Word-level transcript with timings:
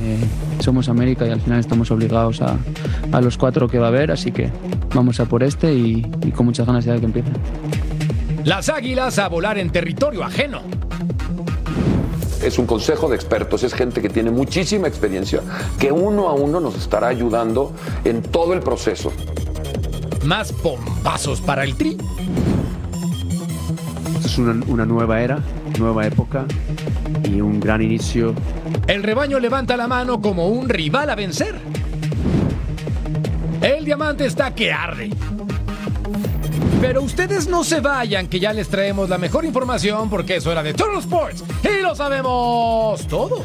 Eh, 0.00 0.18
somos 0.60 0.88
América 0.88 1.26
y 1.26 1.30
al 1.30 1.40
final 1.40 1.58
estamos 1.58 1.90
obligados 1.90 2.40
a, 2.40 2.56
a, 3.10 3.20
los 3.20 3.36
cuatro 3.36 3.68
que 3.68 3.78
va 3.78 3.86
a 3.86 3.88
haber, 3.88 4.12
así 4.12 4.30
que 4.30 4.50
vamos 4.94 5.18
a 5.18 5.24
por 5.24 5.42
este 5.42 5.74
y, 5.74 6.06
y 6.24 6.30
con 6.30 6.46
muchas 6.46 6.66
ganas 6.66 6.84
ya 6.84 6.92
de 6.92 7.00
que 7.00 7.06
empiece. 7.06 7.30
Las 8.44 8.68
águilas 8.68 9.18
a 9.18 9.28
volar 9.28 9.58
en 9.58 9.70
territorio 9.70 10.22
ajeno. 10.22 10.62
Es 12.42 12.58
un 12.58 12.66
consejo 12.66 13.08
de 13.08 13.16
expertos, 13.16 13.64
es 13.64 13.74
gente 13.74 14.00
que 14.00 14.08
tiene 14.08 14.30
muchísima 14.30 14.86
experiencia, 14.86 15.42
que 15.78 15.90
uno 15.90 16.28
a 16.28 16.34
uno 16.34 16.60
nos 16.60 16.76
estará 16.76 17.08
ayudando 17.08 17.72
en 18.04 18.22
todo 18.22 18.54
el 18.54 18.60
proceso. 18.60 19.12
Más 20.24 20.54
bombazos 20.62 21.40
para 21.40 21.64
el 21.64 21.74
tri. 21.74 21.98
Es 24.24 24.38
una, 24.38 24.64
una 24.68 24.86
nueva 24.86 25.20
era, 25.20 25.40
nueva 25.78 26.06
época 26.06 26.44
y 27.24 27.40
un 27.40 27.58
gran 27.58 27.82
inicio. 27.82 28.34
El 28.88 29.02
rebaño 29.02 29.38
levanta 29.38 29.76
la 29.76 29.86
mano 29.86 30.22
como 30.22 30.48
un 30.48 30.66
rival 30.66 31.10
a 31.10 31.14
vencer. 31.14 31.54
El 33.60 33.84
diamante 33.84 34.24
está 34.24 34.54
que 34.54 34.72
arde. 34.72 35.10
Pero 36.80 37.02
ustedes 37.02 37.48
no 37.48 37.64
se 37.64 37.80
vayan, 37.80 38.28
que 38.28 38.40
ya 38.40 38.54
les 38.54 38.68
traemos 38.70 39.10
la 39.10 39.18
mejor 39.18 39.44
información 39.44 40.08
porque 40.08 40.36
es 40.36 40.46
hora 40.46 40.62
de 40.62 40.72
Total 40.72 41.00
Sports 41.00 41.44
y 41.62 41.82
lo 41.82 41.94
sabemos 41.94 43.06
todos. 43.08 43.42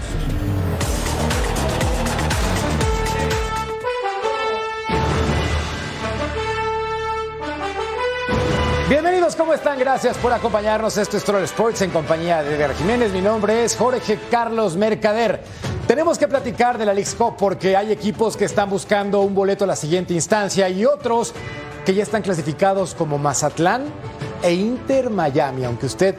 ¿Cómo 9.37 9.53
están? 9.53 9.79
Gracias 9.79 10.17
por 10.17 10.33
acompañarnos. 10.33 10.97
Esto 10.97 11.15
es 11.15 11.23
Troll 11.23 11.43
Sports 11.43 11.81
en 11.81 11.91
compañía 11.91 12.43
de 12.43 12.55
Edgar 12.55 12.75
Jiménez. 12.75 13.13
Mi 13.13 13.21
nombre 13.21 13.63
es 13.63 13.73
Jorge 13.77 14.19
Carlos 14.29 14.75
Mercader. 14.75 15.41
Tenemos 15.87 16.17
que 16.17 16.27
platicar 16.27 16.77
de 16.77 16.85
la 16.85 16.93
League 16.93 17.09
Cup 17.17 17.37
porque 17.37 17.77
hay 17.77 17.93
equipos 17.93 18.35
que 18.35 18.43
están 18.43 18.69
buscando 18.69 19.21
un 19.21 19.33
boleto 19.33 19.63
a 19.63 19.67
la 19.67 19.77
siguiente 19.77 20.13
instancia 20.13 20.67
y 20.67 20.83
otros 20.83 21.33
que 21.85 21.93
ya 21.93 22.03
están 22.03 22.21
clasificados 22.21 22.95
como 22.95 23.17
Mazatlán 23.17 23.85
e 24.41 24.53
Inter 24.55 25.09
Miami, 25.09 25.63
aunque 25.63 25.85
usted 25.85 26.15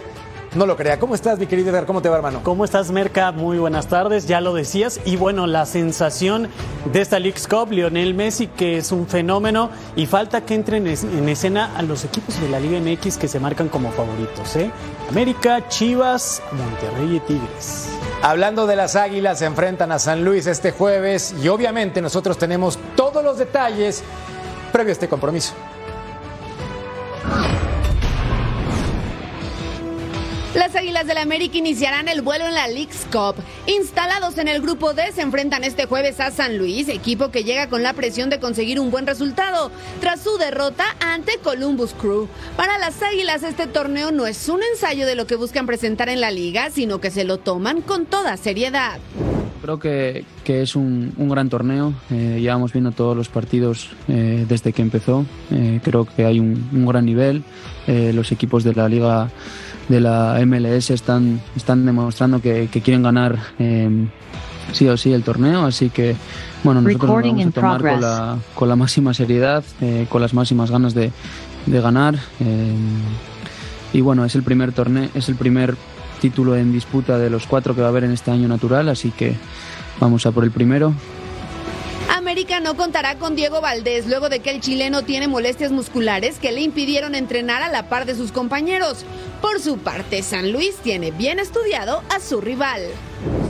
no 0.55 0.67
lo 0.67 0.77
crea. 0.77 0.99
¿Cómo 0.99 1.15
estás, 1.15 1.39
mi 1.39 1.47
querido 1.47 1.71
Edgar? 1.71 1.87
¿Cómo 1.87 2.01
te 2.01 2.09
va, 2.09 2.17
hermano? 2.17 2.41
¿Cómo 2.43 2.65
estás, 2.65 2.91
Merca? 2.91 3.33
Muy 3.33 3.59
buenas 3.59 3.89
tardes, 3.89 4.27
ya 4.27 4.41
lo 4.41 4.55
decías. 4.55 5.01
Y 5.05 5.17
bueno, 5.17 5.47
la 5.47 5.67
sensación 5.67 6.49
de 6.93 7.01
esta 7.01 7.19
League 7.19 7.41
Cup, 7.49 7.73
Lionel 7.73 8.15
Messi, 8.15 8.47
que 8.47 8.79
es 8.79 8.93
un 8.93 9.07
fenómeno, 9.07 9.71
y 9.97 10.07
falta 10.07 10.43
que 10.43 10.55
entren 10.55 10.87
en 10.87 11.29
escena 11.29 11.77
a 11.77 11.83
los 11.83 12.05
equipos 12.05 12.41
de 12.41 12.49
la 12.49 12.61
Liga 12.61 12.79
MX 12.81 13.19
que 13.19 13.29
se 13.29 13.41
marcan 13.41 13.69
como 13.69 13.91
favoritos, 13.93 14.57
¿eh? 14.57 14.71
América, 15.09 15.69
Chivas, 15.69 16.43
Monterrey 16.53 17.17
y 17.17 17.21
Tigres. 17.21 17.89
Hablando 18.23 18.67
de 18.67 18.77
las 18.77 18.97
Águilas, 18.97 19.41
se 19.41 19.47
enfrentan 19.47 19.93
a 19.93 19.99
San 19.99 20.25
Luis 20.25 20.47
este 20.47 20.71
jueves 20.71 21.35
y 21.43 21.49
obviamente 21.49 22.01
nosotros 22.01 22.39
tenemos 22.39 22.79
todos 22.97 23.23
los 23.23 23.39
detalles 23.39 24.03
previo 24.73 24.91
a 24.91 24.93
este 24.93 25.09
compromiso. 25.09 25.55
Las 30.55 30.77
Águilas 30.77 31.09
del 31.09 31.19
América 31.19 31.59
iniciarán 31.59 32.07
el 32.07 32.23
vuelo 32.23 32.47
en 32.47 32.55
la 32.55 32.69
League's 32.69 33.07
Cup. 33.11 33.35
Instalados 33.67 34.39
en 34.39 34.47
el 34.47 34.63
grupo 34.63 34.95
D, 34.95 35.11
se 35.11 35.23
enfrentan 35.23 35.65
este 35.65 35.87
jueves 35.87 36.21
a 36.21 36.31
San 36.31 36.59
Luis, 36.59 36.89
equipo 36.89 37.33
que 37.33 37.43
llega 37.43 37.69
con 37.69 37.83
la 37.83 37.93
presión 37.93 38.31
de 38.31 38.39
conseguir 38.39 38.79
un 38.79 38.93
buen 38.93 39.05
resultado 39.05 39.73
tras 40.01 40.23
su 40.23 40.39
derrota 40.39 40.85
ante 41.01 41.39
Columbus 41.39 41.93
Crew. 41.95 42.29
Para 42.57 42.79
las 42.79 43.03
Águilas, 43.03 43.43
este 43.43 43.67
torneo 43.67 44.13
no 44.13 44.29
es 44.29 44.49
un 44.49 44.63
ensayo 44.63 45.07
de 45.07 45.17
lo 45.17 45.27
que 45.27 45.35
buscan 45.35 45.67
presentar 45.67 46.09
en 46.09 46.21
la 46.21 46.31
liga, 46.31 46.71
sino 46.71 47.01
que 47.01 47.11
se 47.11 47.25
lo 47.25 47.39
toman 47.39 47.83
con 47.83 48.07
toda 48.07 48.37
seriedad. 48.37 49.01
Creo 49.65 49.79
que, 49.79 50.27
que 50.45 50.61
es 50.61 50.77
un, 50.77 51.15
un, 51.17 51.31
gran 51.31 51.49
torneo. 51.49 51.95
Eh, 52.11 52.37
llevamos 52.39 52.75
viendo 52.75 52.93
todos 52.93 53.17
los 53.17 53.31
partidos 53.31 53.89
eh, 54.09 54.45
desde 54.47 54.75
que 54.75 54.83
empezó. 54.83 55.25
Eh, 55.51 55.81
creo 55.83 56.05
que 56.05 56.27
hay 56.27 56.39
un, 56.39 56.69
un 56.71 56.85
gran 56.85 57.07
nivel. 57.07 57.43
los 57.87 58.31
equipos 58.31 58.63
de 58.63 58.75
la 58.75 58.91
liga 58.91 59.31
de 59.89 60.03
la 60.03 60.39
MLS 60.45 60.91
están, 60.91 61.41
están 61.57 61.87
demostrando 61.87 62.43
que, 62.43 62.69
que 62.71 62.83
quieren 62.83 63.03
ganar 63.03 63.39
sí 64.73 64.87
o 64.87 64.99
sí 64.99 65.15
el 65.15 65.23
torneo. 65.23 65.65
Así 65.65 65.89
que, 65.89 66.15
bueno, 66.63 66.83
nosotros 66.83 67.11
nos 67.11 67.23
vamos 67.23 67.47
a 67.47 67.51
tomar 67.51 67.81
con 67.81 68.01
la, 68.03 68.39
con 68.55 68.69
la, 68.69 68.77
máxima 68.77 69.15
seriedad, 69.15 69.65
con 70.11 70.21
las 70.21 70.35
máximas 70.35 70.71
ganas 70.71 70.93
de, 70.93 71.11
de 71.65 71.81
ganar. 71.81 72.17
y 73.95 74.01
bueno, 74.03 74.27
es 74.27 74.35
el 74.35 74.43
primer 74.43 74.73
torneo, 74.73 75.09
es 75.15 75.31
el 75.31 75.37
primer 75.37 75.75
título 76.25 76.57
en 76.57 76.73
disputa 76.73 77.19
de 77.19 77.29
los 77.29 77.47
cuatro 77.47 77.75
que 77.75 77.83
va 77.83 77.89
a 77.89 77.91
haber 77.91 78.05
en 78.05 78.13
este 78.13 78.31
año 78.31 78.49
natural, 78.49 78.89
así 78.89 79.11
que 79.11 79.37
vamos 80.01 80.25
a 80.25 80.33
por 80.33 80.43
el 80.43 80.51
primero. 80.51 80.95
América 82.09 82.61
no 82.61 82.77
contará 82.77 83.17
con 83.17 83.35
Diego 83.35 83.61
Valdés 83.61 84.07
luego 84.07 84.29
de 84.29 84.41
que 84.41 84.51
el 84.51 84.61
chileno 84.61 85.03
tiene 85.03 85.29
molestias 85.29 85.73
musculares 85.73 86.39
que 86.39 86.53
le 86.53 86.61
impidieron 86.63 87.15
entrenar 87.15 87.63
a 87.63 87.69
la 87.69 87.89
par 87.89 88.07
de 88.07 88.15
sus 88.15 88.33
compañeros. 88.33 89.05
Por 89.41 89.61
su 89.61 89.79
parte, 89.79 90.23
San 90.23 90.53
Luis 90.53 90.77
tiene 90.77 91.11
bien 91.11 91.39
estudiado 91.39 92.03
a 92.15 92.21
su 92.21 92.41
rival. 92.41 92.81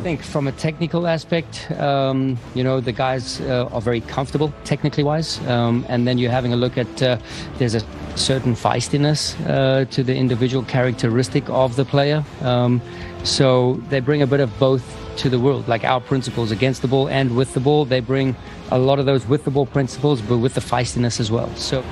Think 0.02 0.20
from 0.20 0.48
a 0.48 0.52
technical 0.52 1.06
aspect, 1.06 1.70
um, 1.80 2.36
you 2.54 2.62
know, 2.62 2.80
the 2.80 2.92
guys 2.92 3.40
uh, 3.40 3.68
are 3.72 3.80
very 3.80 4.00
comfortable 4.00 4.52
technically 4.64 5.02
wise. 5.02 5.40
Um, 5.48 5.84
and 5.88 6.06
then 6.06 6.18
you're 6.18 6.32
having 6.32 6.52
a 6.52 6.56
look 6.56 6.76
at, 6.76 7.02
uh, 7.02 7.16
there's 7.58 7.74
a 7.74 7.82
certain 8.16 8.54
feistiness 8.54 9.34
uh, 9.48 9.84
to 9.86 10.02
the 10.02 10.14
individual 10.14 10.64
characteristic 10.64 11.48
of 11.48 11.76
the 11.76 11.84
player. 11.84 12.22
Um, 12.42 12.80
so 13.24 13.80
they 13.88 14.00
bring 14.00 14.22
a 14.22 14.26
bit 14.26 14.40
of 14.40 14.50
both 14.58 14.82
to 15.18 15.28
the 15.28 15.38
world, 15.38 15.68
like 15.68 15.84
our 15.84 16.00
principles 16.00 16.50
against 16.50 16.82
the 16.82 16.88
ball 16.88 17.08
and 17.08 17.36
with 17.36 17.52
the 17.54 17.60
ball. 17.60 17.84
They 17.84 18.00
bring 18.00 18.34
a 18.70 18.78
lot 18.78 18.98
of 18.98 19.06
those 19.06 19.26
with 19.28 19.44
the 19.44 19.50
ball 19.50 19.66
principles, 19.66 20.20
but 20.22 20.38
with 20.38 20.54
the 20.54 20.60
feistiness 20.60 21.20
as 21.20 21.30
well. 21.30 21.48
So. 21.56 21.82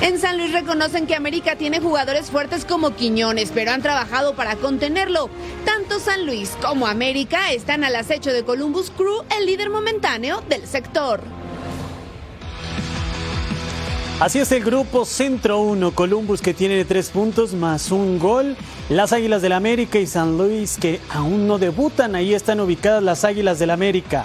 En 0.00 0.18
San 0.18 0.36
Luis 0.36 0.52
reconocen 0.52 1.06
que 1.06 1.14
América 1.14 1.56
tiene 1.56 1.80
jugadores 1.80 2.30
fuertes 2.30 2.64
como 2.64 2.90
Quiñones, 2.90 3.52
pero 3.52 3.70
han 3.70 3.82
trabajado 3.82 4.34
para 4.34 4.56
contenerlo. 4.56 5.30
Tanto 5.64 6.00
San 6.00 6.26
Luis 6.26 6.56
como 6.60 6.86
América 6.86 7.52
están 7.52 7.84
al 7.84 7.94
acecho 7.94 8.32
de 8.32 8.42
Columbus 8.44 8.90
Crew, 8.90 9.22
el 9.38 9.46
líder 9.46 9.70
momentáneo 9.70 10.42
del 10.48 10.66
sector. 10.66 11.41
Así 14.22 14.38
es 14.38 14.52
el 14.52 14.62
grupo 14.62 15.04
Centro 15.04 15.58
1, 15.58 15.96
Columbus 15.96 16.40
que 16.40 16.54
tiene 16.54 16.84
tres 16.84 17.10
puntos 17.10 17.54
más 17.54 17.90
un 17.90 18.20
gol. 18.20 18.56
Las 18.88 19.12
Águilas 19.12 19.42
del 19.42 19.50
América 19.50 19.98
y 19.98 20.06
San 20.06 20.38
Luis 20.38 20.78
que 20.78 21.00
aún 21.10 21.48
no 21.48 21.58
debutan, 21.58 22.14
ahí 22.14 22.32
están 22.32 22.60
ubicadas 22.60 23.02
las 23.02 23.24
Águilas 23.24 23.58
del 23.58 23.70
América. 23.70 24.24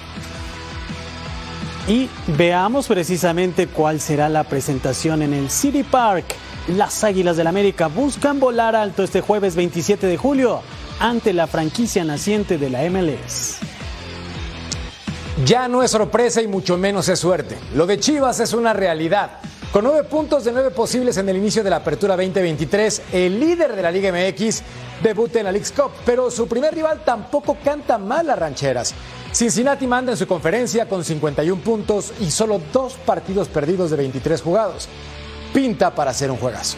Y 1.87 2.09
veamos 2.37 2.85
precisamente 2.87 3.65
cuál 3.65 3.99
será 3.99 4.29
la 4.29 4.43
presentación 4.43 5.23
en 5.23 5.33
el 5.33 5.49
City 5.49 5.81
Park. 5.81 6.25
Las 6.67 7.03
Águilas 7.03 7.35
del 7.35 7.47
América 7.47 7.87
buscan 7.87 8.39
volar 8.39 8.75
alto 8.75 9.01
este 9.01 9.21
jueves 9.21 9.55
27 9.55 10.05
de 10.05 10.17
julio 10.17 10.61
ante 10.99 11.33
la 11.33 11.47
franquicia 11.47 12.03
naciente 12.03 12.59
de 12.59 12.69
la 12.69 12.87
MLS. 12.87 13.57
Ya 15.43 15.67
no 15.67 15.81
es 15.81 15.89
sorpresa 15.89 16.39
y 16.43 16.47
mucho 16.47 16.77
menos 16.77 17.09
es 17.09 17.17
suerte. 17.17 17.57
Lo 17.73 17.87
de 17.87 17.99
Chivas 17.99 18.39
es 18.39 18.53
una 18.53 18.73
realidad. 18.73 19.39
Con 19.77 19.83
nueve 19.83 20.05
puntos 20.05 20.43
de 20.43 20.51
nueve 20.51 20.71
posibles 20.71 21.17
en 21.17 21.29
el 21.29 21.37
inicio 21.37 21.63
de 21.63 21.69
la 21.69 21.75
apertura 21.75 22.15
2023, 22.17 23.03
el 23.13 23.39
líder 23.39 23.75
de 23.75 23.83
la 23.83 23.91
Liga 23.91 24.11
MX 24.11 24.63
debuta 25.03 25.37
en 25.37 25.45
la 25.45 25.51
League's 25.51 25.71
Cup, 25.71 25.91
pero 26.03 26.31
su 26.31 26.47
primer 26.47 26.73
rival 26.73 27.03
tampoco 27.05 27.55
canta 27.63 27.99
mal 27.99 28.25
las 28.25 28.39
rancheras. 28.39 28.95
Cincinnati 29.31 29.85
manda 29.85 30.13
en 30.13 30.17
su 30.17 30.25
conferencia 30.25 30.89
con 30.89 31.03
51 31.03 31.61
puntos 31.61 32.11
y 32.19 32.31
solo 32.31 32.59
dos 32.73 32.93
partidos 33.05 33.49
perdidos 33.49 33.91
de 33.91 33.97
23 33.97 34.41
jugados. 34.41 34.89
Pinta 35.53 35.93
para 35.93 36.11
ser 36.11 36.31
un 36.31 36.37
juegazo. 36.37 36.77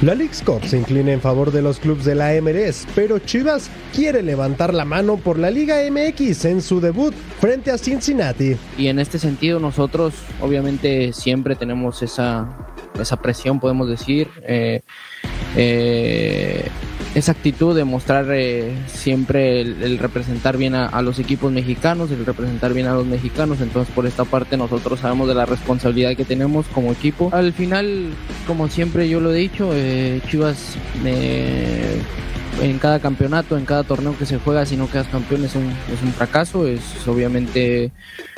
La 0.00 0.14
League's 0.14 0.42
Cup 0.42 0.64
se 0.64 0.78
inclina 0.78 1.10
en 1.12 1.20
favor 1.20 1.50
de 1.50 1.60
los 1.60 1.80
clubes 1.80 2.04
de 2.04 2.14
la 2.14 2.30
MLS, 2.40 2.86
pero 2.94 3.18
Chivas 3.18 3.68
quiere 3.92 4.22
levantar 4.22 4.72
la 4.72 4.84
mano 4.84 5.16
por 5.16 5.40
la 5.40 5.50
Liga 5.50 5.78
MX 5.90 6.44
en 6.44 6.62
su 6.62 6.80
debut 6.80 7.12
frente 7.40 7.72
a 7.72 7.78
Cincinnati. 7.78 8.56
Y 8.76 8.86
en 8.86 9.00
este 9.00 9.18
sentido 9.18 9.58
nosotros 9.58 10.14
obviamente 10.40 11.12
siempre 11.12 11.56
tenemos 11.56 12.00
esa, 12.04 12.48
esa 13.00 13.20
presión, 13.20 13.58
podemos 13.58 13.88
decir. 13.88 14.28
Eh, 14.46 14.82
eh, 15.56 16.68
esa 17.14 17.32
actitud 17.32 17.74
de 17.74 17.84
mostrar 17.84 18.26
eh, 18.30 18.72
siempre 18.86 19.60
el, 19.60 19.98
representar 19.98 20.56
bien 20.56 20.74
a, 20.74 21.02
los 21.02 21.18
equipos 21.18 21.50
mexicanos, 21.50 22.10
el 22.10 22.24
representar 22.24 22.74
bien 22.74 22.86
a 22.86 22.94
los 22.94 23.06
mexicanos. 23.06 23.60
Entonces, 23.60 23.92
por 23.94 24.06
esta 24.06 24.24
parte, 24.24 24.56
nosotros 24.56 25.00
sabemos 25.00 25.28
de 25.28 25.34
la 25.34 25.46
responsabilidad 25.46 26.16
que 26.16 26.24
tenemos 26.24 26.66
como 26.66 26.92
equipo. 26.92 27.30
Al 27.32 27.52
final, 27.52 28.10
como 28.46 28.68
siempre 28.68 29.08
yo 29.08 29.20
lo 29.20 29.32
he 29.32 29.36
dicho, 29.36 29.70
eh, 29.72 30.20
Chivas 30.28 30.76
eh, 31.04 32.00
en 32.62 32.78
cada 32.78 32.98
campeonato, 32.98 33.56
en 33.56 33.64
cada 33.64 33.84
torneo 33.84 34.16
que 34.18 34.26
se 34.26 34.38
juega, 34.38 34.66
si 34.66 34.76
no 34.76 34.90
quedas 34.90 35.08
campeón 35.08 35.44
es 35.44 35.54
un, 35.54 35.66
es 35.66 36.02
un 36.02 36.12
fracaso. 36.12 36.66
Es 36.66 36.82
obviamente 37.06 37.92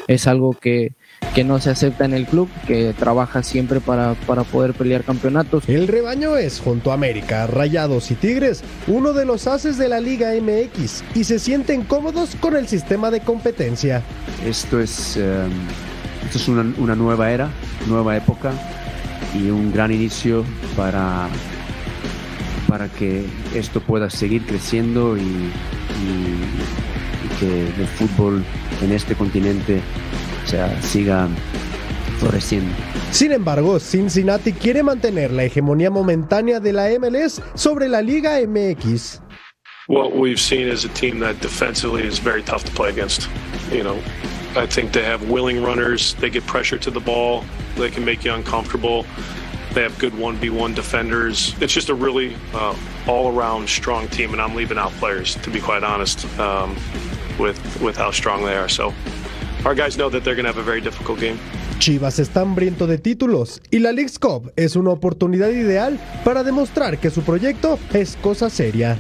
es 0.06 0.26
algo 0.26 0.52
que 0.52 0.92
que 1.34 1.44
no 1.44 1.60
se 1.60 1.70
acepta 1.70 2.04
en 2.04 2.14
el 2.14 2.26
club, 2.26 2.48
que 2.66 2.94
trabaja 2.98 3.42
siempre 3.42 3.80
para, 3.80 4.14
para 4.26 4.44
poder 4.44 4.74
pelear 4.74 5.04
campeonatos. 5.04 5.68
El 5.68 5.86
rebaño 5.86 6.36
es, 6.36 6.60
junto 6.60 6.90
a 6.90 6.94
América, 6.94 7.46
Rayados 7.46 8.10
y 8.10 8.14
Tigres, 8.14 8.62
uno 8.86 9.12
de 9.12 9.24
los 9.24 9.46
haces 9.46 9.78
de 9.78 9.88
la 9.88 10.00
Liga 10.00 10.32
MX 10.34 11.04
y 11.14 11.24
se 11.24 11.38
sienten 11.38 11.84
cómodos 11.84 12.36
con 12.40 12.56
el 12.56 12.66
sistema 12.66 13.10
de 13.10 13.20
competencia. 13.20 14.02
Esto 14.44 14.80
es, 14.80 15.16
em, 15.16 15.50
esto 16.24 16.38
es 16.38 16.48
una, 16.48 16.74
una, 16.78 16.96
nueva 16.96 17.30
era, 17.30 17.48
nueva 17.86 18.16
época 18.16 18.52
y 19.34 19.50
un 19.50 19.72
gran 19.72 19.92
inicio 19.92 20.44
para, 20.76 21.28
para 22.66 22.88
que 22.88 23.24
esto 23.54 23.80
pueda 23.80 24.10
seguir 24.10 24.44
creciendo 24.46 25.16
y, 25.16 25.20
y 25.20 27.38
que 27.38 27.68
el 27.80 27.86
fútbol 27.86 28.44
en 28.82 28.92
este 28.92 29.14
continente 29.14 29.80
sea, 30.46 30.80
siga 30.82 31.28
floreciendo. 32.18 32.74
Sin 33.10 33.32
embargo, 33.32 33.80
Cincinnati 33.80 34.52
quiere 34.52 34.82
mantener 34.82 35.32
la 35.32 35.44
hegemonía 35.44 35.90
momentánea 35.90 36.60
de 36.60 36.72
la 36.72 36.88
MLS 36.98 37.42
sobre 37.54 37.88
la 37.88 38.02
Liga 38.02 38.40
MX. 38.40 39.20
What 39.88 40.14
we've 40.14 40.38
seen 40.38 40.68
is 40.68 40.84
a 40.84 40.88
team 40.90 41.18
that 41.20 41.40
defensively 41.40 42.06
is 42.06 42.20
very 42.20 42.42
tough 42.42 42.64
to 42.64 42.70
play 42.70 42.90
against. 42.90 43.28
You 43.72 43.82
know, 43.82 43.98
I 44.54 44.66
think 44.66 44.92
they 44.92 45.02
have 45.02 45.28
willing 45.28 45.64
runners. 45.64 46.14
They 46.14 46.30
get 46.30 46.46
pressure 46.46 46.78
to 46.78 46.90
the 46.90 47.00
ball. 47.00 47.44
They 47.76 47.90
can 47.90 48.04
make 48.04 48.24
you 48.24 48.32
uncomfortable. 48.32 49.04
They 49.74 49.82
have 49.82 49.98
good 49.98 50.12
1v1 50.12 50.74
defenders. 50.74 51.54
It's 51.60 51.72
just 51.72 51.88
a 51.88 51.94
really 51.94 52.36
uh, 52.54 52.76
all 53.08 53.36
around 53.36 53.68
strong 53.68 54.08
team, 54.08 54.32
and 54.32 54.40
I'm 54.40 54.54
leaving 54.54 54.78
out 54.78 54.92
players, 54.92 55.36
to 55.36 55.50
be 55.50 55.60
quite 55.60 55.82
honest, 55.82 56.24
um, 56.38 56.76
with, 57.38 57.80
with 57.80 57.96
how 57.96 58.10
strong 58.10 58.44
they 58.44 58.56
are. 58.56 58.68
So 58.68 58.92
Our 59.64 59.74
guys 59.74 59.96
know 59.96 60.10
that 60.10 60.22
they're 60.22 60.34
going 60.34 60.46
to 60.46 60.52
have 60.52 60.58
a 60.58 60.64
very 60.64 60.80
difficult 60.80 61.20
game. 61.20 61.38
Chivas 61.78 62.18
está 62.18 62.40
hambriento 62.40 62.86
de 62.86 62.98
títulos 62.98 63.60
y 63.70 63.78
la 63.78 63.92
League's 63.92 64.18
Cup 64.18 64.52
es 64.56 64.76
una 64.76 64.90
oportunidad 64.90 65.50
ideal 65.50 65.98
para 66.24 66.42
demostrar 66.42 66.98
que 66.98 67.10
su 67.10 67.22
proyecto 67.22 67.78
es 67.92 68.16
cosa 68.22 68.50
seria. 68.50 68.98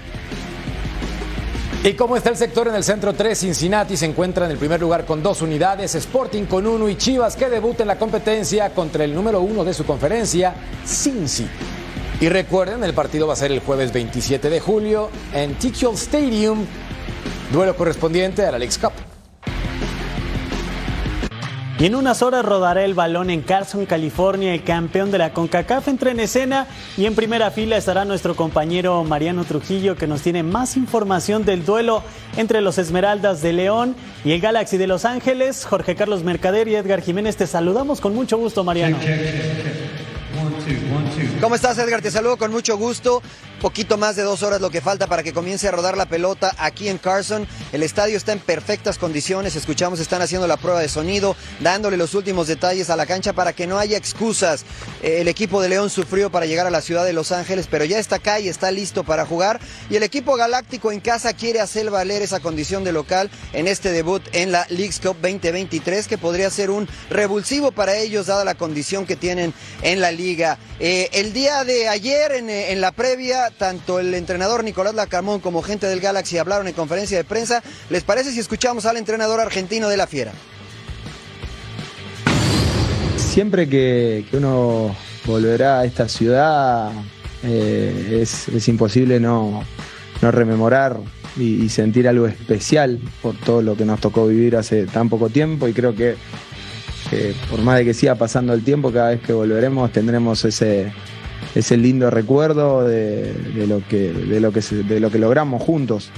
¿Y 1.82 1.94
cómo 1.94 2.14
está 2.14 2.28
el 2.28 2.36
sector 2.36 2.68
en 2.68 2.74
el 2.74 2.84
centro 2.84 3.14
3? 3.14 3.38
Cincinnati 3.38 3.96
se 3.96 4.04
encuentra 4.04 4.44
en 4.44 4.52
el 4.52 4.58
primer 4.58 4.80
lugar 4.80 5.06
con 5.06 5.22
dos 5.22 5.40
unidades, 5.40 5.94
Sporting 5.94 6.44
con 6.44 6.66
uno 6.66 6.90
y 6.90 6.96
Chivas 6.96 7.36
que 7.36 7.48
debuta 7.48 7.82
en 7.82 7.88
la 7.88 7.98
competencia 7.98 8.74
contra 8.74 9.04
el 9.04 9.14
número 9.14 9.40
uno 9.40 9.64
de 9.64 9.72
su 9.72 9.84
conferencia, 9.86 10.54
Cincy. 10.86 11.46
Y 12.20 12.28
recuerden, 12.28 12.84
el 12.84 12.92
partido 12.92 13.26
va 13.26 13.32
a 13.32 13.36
ser 13.36 13.50
el 13.50 13.60
jueves 13.60 13.94
27 13.94 14.50
de 14.50 14.60
julio 14.60 15.08
en 15.32 15.54
TQL 15.54 15.94
Stadium, 15.94 16.66
duelo 17.50 17.74
correspondiente 17.74 18.44
a 18.44 18.52
la 18.52 18.58
League's 18.58 18.76
Cup. 18.76 18.92
Y 21.80 21.86
en 21.86 21.94
unas 21.94 22.20
horas 22.20 22.44
rodará 22.44 22.84
el 22.84 22.92
balón 22.92 23.30
en 23.30 23.40
Carson, 23.40 23.86
California. 23.86 24.52
El 24.52 24.62
campeón 24.64 25.10
de 25.10 25.16
la 25.16 25.32
CONCACAF 25.32 25.88
entra 25.88 26.10
en 26.10 26.20
escena 26.20 26.66
y 26.98 27.06
en 27.06 27.14
primera 27.14 27.50
fila 27.50 27.78
estará 27.78 28.04
nuestro 28.04 28.36
compañero 28.36 29.02
Mariano 29.02 29.44
Trujillo 29.44 29.96
que 29.96 30.06
nos 30.06 30.20
tiene 30.20 30.42
más 30.42 30.76
información 30.76 31.46
del 31.46 31.64
duelo 31.64 32.02
entre 32.36 32.60
los 32.60 32.76
Esmeraldas 32.76 33.40
de 33.40 33.54
León 33.54 33.96
y 34.26 34.32
el 34.32 34.42
Galaxy 34.42 34.76
de 34.76 34.88
Los 34.88 35.06
Ángeles. 35.06 35.64
Jorge 35.64 35.94
Carlos 35.96 36.22
Mercader 36.22 36.68
y 36.68 36.74
Edgar 36.74 37.00
Jiménez, 37.00 37.38
te 37.38 37.46
saludamos 37.46 38.02
con 38.02 38.14
mucho 38.14 38.36
gusto, 38.36 38.62
Mariano. 38.62 38.98
¿Cómo 41.40 41.54
estás, 41.54 41.78
Edgar? 41.78 42.02
Te 42.02 42.10
saludo 42.10 42.36
con 42.36 42.50
mucho 42.50 42.76
gusto. 42.76 43.22
Poquito 43.62 43.96
más 43.96 44.14
de 44.14 44.22
dos 44.22 44.42
horas 44.42 44.60
lo 44.60 44.68
que 44.70 44.82
falta 44.82 45.06
para 45.06 45.22
que 45.22 45.32
comience 45.32 45.68
a 45.68 45.70
rodar 45.70 45.96
la 45.96 46.04
pelota 46.04 46.54
aquí 46.58 46.88
en 46.88 46.98
Carson. 46.98 47.46
El 47.72 47.82
estadio 47.82 48.18
está 48.18 48.32
en 48.32 48.40
perfectas 48.40 48.98
condiciones. 48.98 49.56
Escuchamos, 49.56 50.00
están 50.00 50.20
haciendo 50.20 50.46
la 50.46 50.58
prueba 50.58 50.80
de 50.80 50.88
sonido, 50.88 51.36
dándole 51.60 51.96
los 51.96 52.14
últimos 52.14 52.46
detalles 52.46 52.90
a 52.90 52.96
la 52.96 53.06
cancha 53.06 53.32
para 53.32 53.54
que 53.54 53.66
no 53.66 53.78
haya 53.78 53.96
excusas. 53.96 54.64
Eh, 55.02 55.20
el 55.20 55.28
equipo 55.28 55.62
de 55.62 55.70
León 55.70 55.88
sufrió 55.88 56.30
para 56.30 56.44
llegar 56.44 56.66
a 56.66 56.70
la 56.70 56.82
ciudad 56.82 57.06
de 57.06 57.14
Los 57.14 57.32
Ángeles, 57.32 57.68
pero 57.70 57.86
ya 57.86 57.98
está 57.98 58.16
acá 58.16 58.38
y 58.38 58.48
está 58.48 58.70
listo 58.70 59.04
para 59.04 59.24
jugar. 59.24 59.60
Y 59.88 59.96
el 59.96 60.02
equipo 60.02 60.36
galáctico 60.36 60.92
en 60.92 61.00
casa 61.00 61.32
quiere 61.32 61.60
hacer 61.60 61.90
valer 61.90 62.20
esa 62.20 62.40
condición 62.40 62.84
de 62.84 62.92
local 62.92 63.30
en 63.54 63.66
este 63.66 63.92
debut 63.92 64.22
en 64.32 64.52
la 64.52 64.66
League's 64.68 65.00
Cup 65.00 65.16
2023, 65.22 66.06
que 66.06 66.18
podría 66.18 66.50
ser 66.50 66.70
un 66.70 66.86
revulsivo 67.08 67.72
para 67.72 67.96
ellos, 67.96 68.26
dada 68.26 68.44
la 68.44 68.56
condición 68.56 69.06
que 69.06 69.16
tienen 69.16 69.54
en 69.82 70.00
la 70.00 70.12
liga. 70.12 70.58
Eh, 70.80 71.08
día 71.32 71.64
de 71.64 71.88
ayer, 71.88 72.32
en, 72.32 72.50
eh, 72.50 72.72
en 72.72 72.80
la 72.80 72.92
previa, 72.92 73.50
tanto 73.50 73.98
el 73.98 74.14
entrenador 74.14 74.64
Nicolás 74.64 74.94
Lacamón 74.94 75.40
como 75.40 75.62
gente 75.62 75.86
del 75.86 76.00
Galaxy 76.00 76.38
hablaron 76.38 76.68
en 76.68 76.74
conferencia 76.74 77.16
de 77.16 77.24
prensa. 77.24 77.62
¿Les 77.88 78.02
parece 78.02 78.32
si 78.32 78.40
escuchamos 78.40 78.86
al 78.86 78.96
entrenador 78.96 79.40
argentino 79.40 79.88
de 79.88 79.96
la 79.96 80.06
Fiera? 80.06 80.32
Siempre 83.16 83.68
que, 83.68 84.24
uno 84.32 84.94
volverá 85.24 85.80
a 85.80 85.84
esta 85.84 86.08
ciudad, 86.08 86.90
eh, 87.44 88.18
es, 88.22 88.68
imposible 88.68 89.20
no, 89.20 89.62
rememorar 90.20 90.98
y, 91.36 91.68
sentir 91.68 92.08
algo 92.08 92.26
especial 92.26 92.98
por 93.22 93.36
todo 93.36 93.62
lo 93.62 93.76
que 93.76 93.84
nos 93.84 94.00
tocó 94.00 94.26
vivir 94.26 94.56
hace 94.56 94.86
tan 94.86 95.08
poco 95.08 95.28
tiempo 95.28 95.68
y 95.68 95.72
creo 95.72 95.94
que 95.94 96.16
por 97.50 97.60
más 97.60 97.78
de 97.78 97.84
que 97.84 97.94
siga 97.94 98.14
pasando 98.14 98.52
el 98.52 98.62
tiempo, 98.62 98.92
cada 98.92 99.10
vez 99.10 99.20
que 99.20 99.32
volveremos 99.32 99.90
tendremos 99.92 100.44
ese, 100.44 100.92
ese 101.54 101.76
lindo 101.76 102.10
recuerdo 102.10 102.86
de, 102.86 103.34
lo, 103.66 103.82
que, 103.86 104.12
de, 104.12 104.40
lo, 104.40 104.52
que 104.52 104.60
de 104.60 105.00
lo 105.00 105.10
que 105.10 105.18
logramos 105.18 105.62
juntos. 105.62 106.10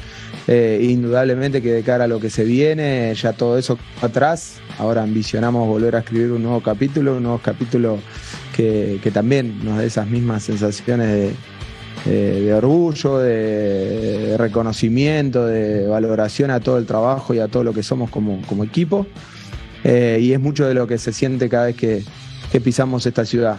Eh, 0.49 0.81
indudablemente 0.91 1.63
que 1.63 1.73
de 1.73 1.83
cara 1.83 2.05
a 2.05 2.07
lo 2.09 2.19
que 2.19 2.29
se 2.29 2.45
viene, 2.45 3.15
ya 3.15 3.33
todo 3.33 3.59
eso 3.59 3.79
atrás, 4.01 4.57
ahora 4.79 5.05
ambicionamos 5.05 5.69
volver 5.69 5.95
a 5.95 6.01
escribir 6.01 6.33
un 6.33 6.43
nuevo 6.43 6.61
capítulo, 6.61 7.17
un 7.17 7.23
nuevo 7.23 7.39
capítulo 7.39 7.99
que, 8.57 8.99
también 9.15 9.65
nos 9.65 9.79
dé 9.79 9.87
esas 9.87 10.09
mismas 10.09 10.43
sensaciones 10.43 11.37
de, 12.05 12.55
orgullo, 12.55 13.19
de, 13.19 14.35
reconocimiento, 14.37 15.47
de 15.47 15.87
valoración 15.87 16.51
a 16.51 16.59
todo 16.59 16.77
el 16.77 16.87
trabajo 16.87 17.35
y 17.35 17.39
a 17.39 17.47
todo 17.47 17.63
lo 17.63 17.73
que 17.73 17.85
somos 17.85 18.11
como, 18.11 18.65
equipo. 18.65 19.07
Eh, 19.85 20.19
y 20.21 20.33
es 20.33 20.41
mucho 20.41 20.67
de 20.67 20.75
lo 20.75 20.89
que 20.89 20.99
se 20.99 21.13
siente 21.13 21.49
cada 21.49 21.67
vez 21.67 21.77
que 21.77 22.61
pisamos 22.61 23.07
esta 23.07 23.25
ciudad. 23.25 23.59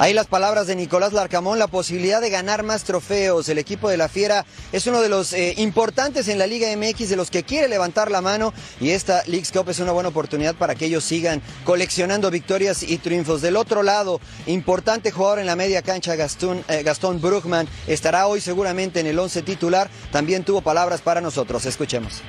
Ahí 0.00 0.14
las 0.14 0.28
palabras 0.28 0.68
de 0.68 0.76
Nicolás 0.76 1.12
Larcamón, 1.12 1.58
la 1.58 1.66
posibilidad 1.66 2.20
de 2.20 2.30
ganar 2.30 2.62
más 2.62 2.84
trofeos. 2.84 3.48
El 3.48 3.58
equipo 3.58 3.88
de 3.88 3.96
la 3.96 4.08
Fiera 4.08 4.46
es 4.70 4.86
uno 4.86 5.00
de 5.00 5.08
los 5.08 5.32
eh, 5.32 5.54
importantes 5.56 6.28
en 6.28 6.38
la 6.38 6.46
Liga 6.46 6.68
MX, 6.76 7.08
de 7.08 7.16
los 7.16 7.32
que 7.32 7.42
quiere 7.42 7.66
levantar 7.66 8.08
la 8.08 8.20
mano 8.20 8.54
y 8.80 8.90
esta 8.90 9.24
League's 9.26 9.50
Cup 9.50 9.68
es 9.70 9.80
una 9.80 9.90
buena 9.90 10.10
oportunidad 10.10 10.54
para 10.54 10.76
que 10.76 10.84
ellos 10.84 11.02
sigan 11.02 11.42
coleccionando 11.64 12.30
victorias 12.30 12.84
y 12.84 12.98
triunfos. 12.98 13.42
Del 13.42 13.56
otro 13.56 13.82
lado, 13.82 14.20
importante 14.46 15.10
jugador 15.10 15.40
en 15.40 15.46
la 15.46 15.56
media 15.56 15.82
cancha, 15.82 16.14
Gastón, 16.14 16.62
eh, 16.68 16.84
Bruckman, 17.20 17.66
estará 17.88 18.28
hoy 18.28 18.40
seguramente 18.40 19.00
en 19.00 19.08
el 19.08 19.18
once 19.18 19.42
titular. 19.42 19.90
También 20.12 20.44
tuvo 20.44 20.60
palabras 20.60 21.00
para 21.00 21.20
nosotros. 21.20 21.66
Escuchemos. 21.66 22.22